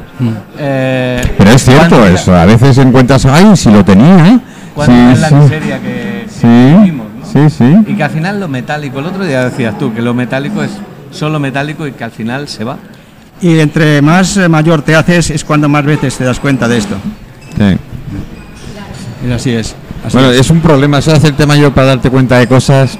eh, 0.59 1.20
Mm. 1.24 1.28
Pero 1.39 1.51
es 1.51 1.64
cierto 1.64 2.07
eso. 2.07 2.34
A 2.34 2.45
veces 2.45 2.78
encuentras, 2.78 3.26
ay, 3.26 3.57
si 3.57 3.70
lo 3.70 3.84
tenía, 3.84 4.28
¿eh? 4.28 4.39
Cuánto 4.77 4.95
Sí, 4.95 5.12
es 5.14 5.18
la 5.20 5.29
sí. 5.31 5.35
miseria 5.35 5.81
que, 5.81 5.89
que 5.89 6.27
Sí, 6.31 6.47
vivimos, 6.47 7.07
¿no? 7.18 7.27
sí, 7.27 7.51
sí. 7.51 7.77
Y 7.89 7.95
que 7.97 8.03
al 8.05 8.11
final 8.11 8.39
lo 8.39 8.47
metálico, 8.47 9.01
el 9.01 9.07
otro 9.07 9.24
día 9.24 9.45
decías 9.49 9.77
tú, 9.79 9.93
que 9.93 10.01
lo 10.03 10.14
metálico 10.14 10.62
es 10.62 10.70
solo 11.11 11.41
metálico 11.41 11.87
y 11.89 11.93
que 11.93 12.05
al 12.05 12.12
final 12.12 12.47
se 12.47 12.62
va. 12.62 12.77
y 13.41 13.59
entre 13.59 14.01
más 14.03 14.37
eh, 14.37 14.49
mayor 14.49 14.83
te 14.83 14.95
haces 14.95 15.31
es 15.31 15.45
cuando 15.45 15.68
más 15.68 15.85
veces 15.85 16.16
te 16.16 16.22
das 16.24 16.39
cuenta 16.39 16.68
de 16.68 16.79
esto. 16.79 16.95
Sí. 17.59 17.77
Y 19.29 19.33
así 19.33 19.51
es. 19.51 19.74
así 20.05 20.16
Bueno, 20.16 20.31
es. 20.31 20.41
es 20.41 20.51
un 20.51 20.61
problema. 20.61 20.99
Eso 20.99 21.11
de 21.11 21.16
hacerte 21.16 21.47
mayor 21.47 21.72
para 21.72 21.89
darte 21.89 22.11
cuenta 22.11 22.39
de 22.39 22.47
cosas 22.47 22.99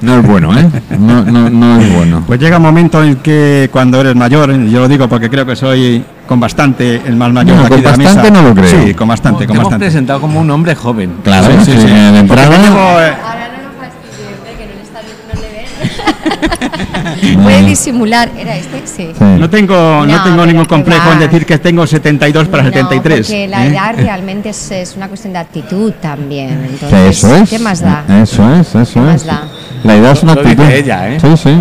no 0.00 0.18
es 0.18 0.26
bueno, 0.26 0.58
¿eh? 0.58 0.68
No, 0.98 1.22
no, 1.24 1.48
no 1.48 1.80
es 1.80 1.94
bueno. 1.94 2.24
Pues 2.26 2.40
llega 2.40 2.56
un 2.56 2.62
momento 2.64 3.02
en 3.04 3.16
que 3.16 3.68
cuando 3.72 4.00
eres 4.00 4.16
mayor, 4.16 4.52
yo 4.66 4.80
lo 4.80 4.88
digo 4.88 5.08
porque 5.08 5.30
creo 5.30 5.46
que 5.46 5.54
soy 5.54 6.04
con 6.32 6.40
bastante 6.40 6.96
el 7.04 7.14
más 7.14 7.30
mayor 7.30 7.56
No, 7.56 7.62
de 7.62 7.66
aquí 7.66 7.74
con 7.74 7.82
de 7.82 7.90
la 7.90 7.96
mesa. 7.98 8.14
bastante 8.14 8.30
no 8.30 8.48
lo 8.48 8.54
creo. 8.54 8.84
Sí, 8.86 8.94
con 8.94 9.06
bastante, 9.08 9.40
Te 9.40 9.46
con 9.48 9.56
hemos 9.56 9.64
bastante. 9.66 9.84
presentado 9.84 10.18
como 10.22 10.40
un 10.40 10.50
hombre 10.50 10.74
joven. 10.74 11.16
Claro, 11.22 11.46
Sí, 11.46 11.58
sí, 11.66 11.72
sí, 11.72 11.80
sí. 11.82 11.86
de 11.92 12.18
entrada. 12.18 12.48
llevo, 12.56 12.78
eh, 12.78 13.12
Ahora 13.22 13.48
no 13.52 13.68
nos 13.68 13.76
fastidies, 13.76 14.38
¿eh? 14.48 14.56
que 14.56 14.66
no 14.66 14.72
le 14.74 14.82
está 14.82 15.00
viendo, 15.02 15.34
no 15.34 15.40
le 15.42 17.32
ven. 17.34 17.42
Puede 17.44 17.62
disimular. 17.66 18.30
¿Era 18.38 18.56
este? 18.56 18.80
Sí. 18.86 19.10
Sí. 19.16 19.24
No 19.38 19.50
tengo, 19.50 19.74
no, 19.74 20.06
No, 20.06 20.22
tengo 20.24 20.46
ningún 20.46 20.64
complejo 20.64 21.12
en 21.12 21.18
decir 21.18 21.44
que 21.44 21.58
tengo 21.58 21.86
72 21.86 22.48
para 22.48 22.62
No, 22.62 22.70
73. 22.70 23.26
porque 23.26 23.48
la 23.48 23.66
¿eh? 23.66 23.68
edad 23.68 23.94
realmente 23.94 24.48
es, 24.48 24.70
es 24.70 24.96
una 24.96 25.08
cuestión 25.08 25.34
de 25.34 25.38
actitud 25.40 25.92
también. 26.00 26.66
Entonces, 26.70 27.18
eso 27.18 27.36
es. 27.36 27.50
¿qué 27.50 27.58
más 27.58 27.80
da? 27.82 28.04
Eso 28.22 28.50
es, 28.54 28.74
eso 28.74 28.94
¿Qué 28.94 29.00
más 29.00 29.16
es. 29.16 29.26
da? 29.26 29.42
La 29.84 29.96
idea 29.98 30.12
es 30.12 30.22
una 30.22 30.34
Lo 30.34 30.40
actitud. 30.40 30.64
ella, 30.64 31.10
¿eh? 31.10 31.20
Sí, 31.20 31.36
sí. 31.36 31.54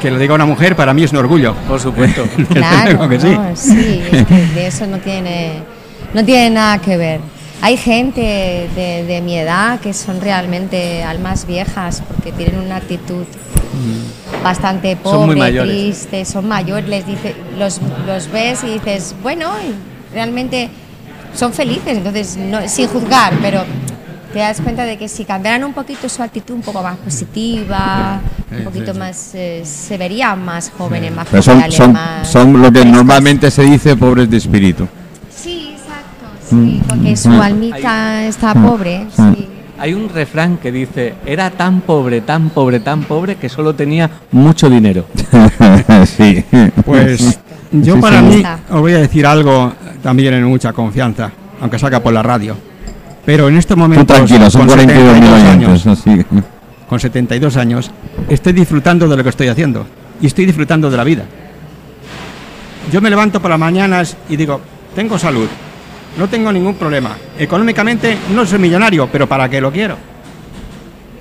Que 0.00 0.10
lo 0.10 0.18
diga 0.18 0.34
una 0.34 0.46
mujer 0.46 0.76
para 0.76 0.94
mí 0.94 1.02
es 1.02 1.12
un 1.12 1.18
orgullo. 1.18 1.54
Por 1.68 1.78
supuesto. 1.80 2.24
Claro, 2.52 3.08
que 3.08 3.18
no, 3.18 3.56
sí. 3.56 3.72
sí, 3.72 4.02
es 4.12 4.26
que 4.26 4.34
de 4.54 4.66
eso 4.66 4.86
no 4.86 4.98
tiene, 4.98 5.52
no 6.14 6.24
tiene 6.24 6.50
nada 6.50 6.78
que 6.78 6.96
ver. 6.96 7.20
Hay 7.62 7.76
gente 7.76 8.20
de, 8.74 9.04
de 9.06 9.20
mi 9.20 9.36
edad 9.36 9.78
que 9.80 9.92
son 9.92 10.20
realmente 10.20 11.02
almas 11.04 11.46
viejas 11.46 12.02
porque 12.08 12.32
tienen 12.32 12.58
una 12.60 12.76
actitud 12.76 13.24
bastante 14.42 14.96
pobre, 14.96 15.18
Son 15.18 15.26
muy 15.26 15.36
mayores. 15.36 15.70
triste, 15.70 16.24
son 16.24 16.48
mayores, 16.48 16.88
les 16.88 17.06
dice, 17.06 17.34
los, 17.58 17.80
los 18.06 18.30
ves 18.32 18.64
y 18.64 18.74
dices, 18.74 19.14
bueno, 19.22 19.50
realmente 20.14 20.70
son 21.34 21.52
felices, 21.52 21.98
entonces 21.98 22.36
no, 22.36 22.66
sin 22.68 22.88
juzgar, 22.88 23.34
pero 23.42 23.62
te 24.32 24.38
das 24.38 24.60
cuenta 24.60 24.84
de 24.84 24.96
que 24.96 25.08
si 25.08 25.24
cambiaran 25.24 25.64
un 25.64 25.72
poquito 25.72 26.08
su 26.08 26.22
actitud 26.22 26.54
un 26.54 26.62
poco 26.62 26.82
más 26.82 26.96
positiva, 26.98 28.20
Sí, 28.48 28.56
un 28.58 28.64
poquito 28.64 28.86
sí, 28.86 28.92
sí. 28.92 28.98
más, 28.98 29.30
eh, 29.34 29.62
se 29.64 29.96
verían 29.98 30.44
más 30.44 30.70
jóvenes, 30.76 31.14
más 31.14 31.26
Pero 31.30 31.42
son, 31.42 31.70
son, 31.72 31.92
más 31.92 32.28
son 32.28 32.52
lo 32.52 32.70
que 32.70 32.80
frescos. 32.80 32.92
normalmente 32.92 33.50
se 33.50 33.62
dice 33.62 33.96
pobres 33.96 34.30
de 34.30 34.36
espíritu. 34.36 34.86
Sí, 35.34 35.74
exacto, 35.74 36.26
sí, 36.48 36.82
porque 36.88 37.16
su 37.16 37.28
Mm. 37.30 37.40
almita 37.40 38.24
está 38.26 38.54
Mm. 38.54 38.66
pobre, 38.66 39.06
Mm. 39.16 39.34
sí. 39.34 39.46
Hay 39.78 39.94
un 39.94 40.10
refrán 40.10 40.58
que 40.58 40.70
dice, 40.70 41.14
era 41.24 41.50
tan 41.50 41.80
pobre, 41.80 42.20
tan 42.20 42.50
pobre, 42.50 42.80
tan 42.80 43.02
pobre 43.04 43.36
que 43.36 43.48
solo 43.48 43.74
tenía 43.74 44.10
mucho 44.30 44.68
dinero. 44.68 45.06
sí. 46.18 46.44
Pues 46.84 47.38
yo 47.72 47.94
Sí, 47.94 48.00
para 48.00 48.18
sí. 48.20 48.26
mí 48.26 48.34
Está. 48.36 48.58
os 48.70 48.80
voy 48.80 48.92
a 48.92 48.98
decir 48.98 49.26
algo 49.26 49.72
también 50.02 50.34
en 50.34 50.44
mucha 50.44 50.72
confianza, 50.74 51.30
aunque 51.62 51.78
salga 51.78 52.00
por 52.00 52.12
la 52.12 52.22
radio. 52.22 52.56
Pero 53.24 53.48
en 53.48 53.56
estos 53.58 53.74
Tú 53.76 53.80
momentos, 53.80 54.06
tranquilo, 54.06 54.50
son 54.50 54.62
con 54.62 54.68
42 54.68 55.04
mil 55.14 55.22
72 55.22 55.42
oyentes. 55.42 55.86
años, 55.86 55.86
Así. 55.86 56.24
que- 56.24 56.42
con 56.88 57.00
72 57.00 57.56
años, 57.56 57.90
estoy 58.28 58.52
disfrutando 58.52 59.06
de 59.08 59.16
lo 59.16 59.22
que 59.22 59.28
estoy 59.28 59.48
haciendo 59.48 59.86
y 60.20 60.26
estoy 60.26 60.46
disfrutando 60.46 60.90
de 60.90 60.96
la 60.96 61.04
vida. 61.04 61.24
Yo 62.92 63.00
me 63.00 63.10
levanto 63.10 63.40
por 63.40 63.50
las 63.50 63.58
mañanas 63.60 64.16
y 64.28 64.36
digo, 64.36 64.60
tengo 64.94 65.18
salud, 65.18 65.46
no 66.18 66.28
tengo 66.28 66.50
ningún 66.52 66.74
problema. 66.74 67.16
Económicamente 67.38 68.16
no 68.34 68.44
soy 68.46 68.58
millonario, 68.58 69.08
pero 69.12 69.28
¿para 69.28 69.48
qué 69.48 69.60
lo 69.60 69.70
quiero? 69.70 69.96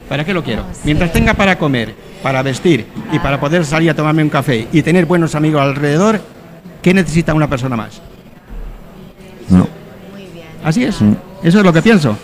¿Para 0.07 0.25
qué 0.25 0.33
lo 0.33 0.43
quiero? 0.43 0.63
Sé. 0.71 0.79
Mientras 0.85 1.11
tenga 1.13 1.35
para 1.35 1.57
comer, 1.59 1.93
para 2.23 2.41
vestir 2.41 2.87
y 3.11 3.19
para 3.19 3.39
poder 3.39 3.63
salir 3.65 3.91
a 3.91 3.93
tomarme 3.93 4.23
un 4.23 4.29
café 4.29 4.67
y 4.71 4.81
tener 4.81 5.05
buenos 5.05 5.35
amigos 5.35 5.61
alrededor, 5.61 6.19
¿qué 6.81 6.93
necesita 6.95 7.33
una 7.35 7.47
persona 7.47 7.75
más? 7.75 8.01
No. 9.49 9.67
Así 10.63 10.83
es. 10.83 10.97
Eso 11.43 11.59
es 11.59 11.65
lo 11.65 11.73
que 11.73 11.81
pienso. 11.81 12.15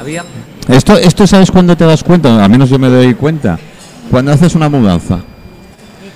Había 0.00 0.24
Esto, 0.68 0.96
esto 0.96 1.26
sabes 1.26 1.50
cuándo 1.50 1.76
te 1.76 1.84
das 1.84 2.02
cuenta, 2.04 2.44
al 2.44 2.50
menos 2.50 2.70
yo 2.70 2.78
me 2.78 2.88
doy 2.88 3.14
cuenta. 3.14 3.58
Cuando 4.10 4.32
haces 4.32 4.54
una 4.54 4.68
mudanza. 4.68 5.16
De 5.16 5.22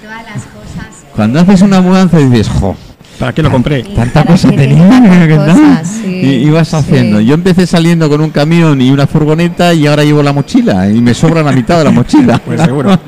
todas 0.02 0.22
las 0.24 0.42
cosas. 0.44 1.04
Cuando 1.14 1.40
haces 1.40 1.62
una 1.62 1.80
mudanza 1.80 2.20
y 2.20 2.24
dices, 2.26 2.48
jo, 2.48 2.76
¿Para 3.18 3.32
qué 3.32 3.42
lo 3.42 3.50
compré? 3.50 3.82
tanta 3.84 4.24
cosa 4.24 4.48
tenía. 4.50 4.88
tenga 4.88 5.28
¿qué 5.28 5.36
tal?". 5.36 5.48
cosas, 5.56 5.88
sí, 6.02 6.08
y 6.08 6.26
ibas 6.46 6.68
sí. 6.68 6.76
haciendo. 6.76 7.20
Yo 7.20 7.34
empecé 7.34 7.66
saliendo 7.66 8.08
con 8.08 8.20
un 8.20 8.30
camión 8.30 8.80
y 8.80 8.90
una 8.90 9.06
furgoneta 9.06 9.74
y 9.74 9.86
ahora 9.86 10.02
llevo 10.04 10.22
la 10.22 10.32
mochila 10.32 10.88
y 10.88 11.00
me 11.00 11.14
sobra 11.14 11.42
la 11.42 11.52
mitad 11.52 11.78
de 11.78 11.84
la 11.84 11.90
mochila. 11.90 12.38
Pues 12.44 12.60
seguro. 12.60 12.98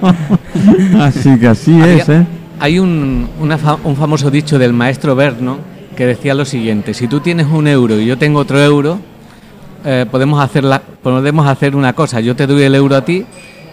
así 1.01 1.39
que 1.39 1.49
así 1.49 1.81
Había- 1.81 1.95
es, 1.97 2.09
¿eh? 2.09 2.27
Hay 2.61 2.79
un, 2.79 3.29
una 3.41 3.59
fa- 3.59 3.79
un 3.83 3.97
famoso 3.97 4.31
dicho 4.31 4.59
del 4.59 4.73
maestro 4.73 5.15
Berno 5.17 5.59
que 5.97 6.07
decía 6.07 6.35
lo 6.35 6.45
siguiente, 6.45 6.95
si 6.95 7.07
tú 7.09 7.21
tienes 7.21 7.47
un 7.47 7.67
euro 7.69 7.99
y 8.01 8.07
yo 8.07 8.17
tengo 8.19 8.39
otro 8.41 8.61
euro, 8.63 8.99
eh, 9.85 10.07
podemos, 10.11 10.43
hacer 10.43 10.65
la- 10.65 10.81
podemos 10.81 11.47
hacer 11.47 11.77
una 11.77 11.93
cosa, 11.93 12.21
yo 12.21 12.35
te 12.37 12.47
doy 12.47 12.63
el 12.63 12.75
euro 12.75 12.97
a 12.97 13.05
ti 13.05 13.25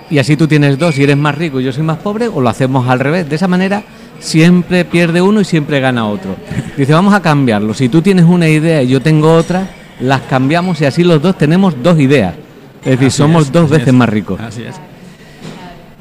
y 0.10 0.18
así 0.20 0.36
tú 0.36 0.48
tienes 0.48 0.78
dos 0.78 0.98
y 0.98 1.04
eres 1.04 1.18
más 1.18 1.36
rico 1.36 1.60
y 1.60 1.64
yo 1.64 1.72
soy 1.72 1.84
más 1.84 1.98
pobre 2.00 2.28
o 2.28 2.42
lo 2.42 2.50
hacemos 2.50 2.88
al 2.90 3.00
revés. 3.00 3.30
De 3.30 3.36
esa 3.36 3.48
manera 3.48 3.84
siempre 4.20 4.84
pierde 4.86 5.22
uno 5.22 5.42
y 5.42 5.46
siempre 5.46 5.80
gana 5.80 6.06
otro. 6.08 6.36
Dice, 6.78 6.94
vamos 6.94 7.14
a 7.14 7.22
cambiarlo, 7.22 7.74
si 7.74 7.90
tú 7.90 8.02
tienes 8.02 8.26
una 8.26 8.48
idea 8.48 8.84
y 8.84 8.88
yo 8.90 9.02
tengo 9.02 9.34
otra, 9.34 9.70
las 10.02 10.22
cambiamos 10.22 10.82
y 10.82 10.86
así 10.86 11.04
los 11.04 11.22
dos 11.22 11.38
tenemos 11.38 11.76
dos 11.82 12.00
ideas. 12.00 12.36
Es 12.84 12.92
decir, 12.92 13.08
Así 13.08 13.18
somos 13.18 13.44
es, 13.46 13.52
dos 13.52 13.70
veces 13.70 13.88
es. 13.90 13.94
más 13.94 14.10
ricos. 14.10 14.40
Así 14.42 14.64
es. 14.64 14.76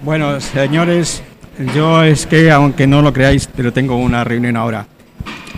Bueno, 0.02 0.40
señores, 0.40 1.22
yo 1.74 2.02
es 2.02 2.26
que, 2.26 2.50
aunque 2.50 2.86
no 2.86 3.02
lo 3.02 3.12
creáis, 3.12 3.48
pero 3.54 3.72
tengo 3.72 3.96
una 3.96 4.24
reunión 4.24 4.56
ahora. 4.56 4.86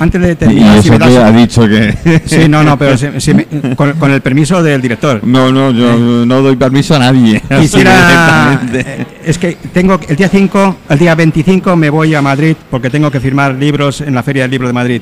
Antes 0.03 0.21
de 0.21 0.33
Y 0.33 0.35
terminar, 0.35 0.73
si 0.83 0.89
eso 0.89 0.93
me 0.93 0.99
das- 0.99 1.17
ha 1.25 1.31
dicho 1.33 1.69
que... 1.69 2.21
Sí, 2.27 2.49
no, 2.49 2.63
no, 2.65 2.77
pero 2.77 2.97
si- 2.99 3.21
si 3.21 3.35
me- 3.35 3.47
con, 3.77 3.93
con 3.93 4.11
el 4.11 4.21
permiso 4.21 4.61
del 4.63 4.83
director. 4.83 5.21
No, 5.25 5.53
no, 5.53 5.71
yo 5.71 5.97
no 6.27 6.43
doy 6.43 6.57
permiso 6.57 6.97
a 6.97 6.99
nadie. 6.99 7.41
Quisiera. 7.61 8.61
eh, 8.73 9.07
Es 9.25 9.39
que 9.39 9.57
tengo 9.73 10.01
el 10.09 10.17
día 10.17 10.29
5, 10.29 10.77
el 10.89 10.99
día 10.99 11.15
25 11.15 11.77
me 11.77 11.89
voy 11.91 12.15
a 12.15 12.21
Madrid 12.23 12.57
porque 12.71 12.91
tengo 12.91 13.11
que 13.11 13.21
firmar 13.21 13.55
libros 13.55 14.01
en 14.01 14.15
la 14.15 14.23
Feria 14.25 14.43
del 14.43 14.51
Libro 14.51 14.67
de 14.67 14.73
Madrid. 14.75 15.01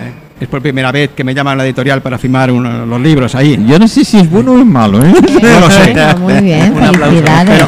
Eh, 0.00 0.12
Es 0.42 0.48
por 0.48 0.60
primera 0.60 0.90
vez 0.90 1.10
que 1.16 1.22
me 1.22 1.32
llaman 1.34 1.54
a 1.54 1.56
la 1.58 1.64
editorial 1.64 2.02
para 2.02 2.18
firmar 2.18 2.50
uno- 2.50 2.84
los 2.84 3.00
libros 3.00 3.34
ahí. 3.36 3.56
Yo 3.66 3.78
no 3.78 3.86
sé 3.86 4.04
si 4.04 4.18
es 4.18 4.28
bueno 4.28 4.52
o 4.52 4.58
es 4.58 4.66
malo, 4.66 5.00
¿eh? 5.04 5.12
No 5.42 5.60
lo 5.60 5.70
sé. 5.70 5.92
Bueno, 5.94 6.18
muy 6.18 6.34
bien, 6.42 6.72
Un 6.74 6.82
aplauso. 6.82 7.04
felicidades. 7.16 7.64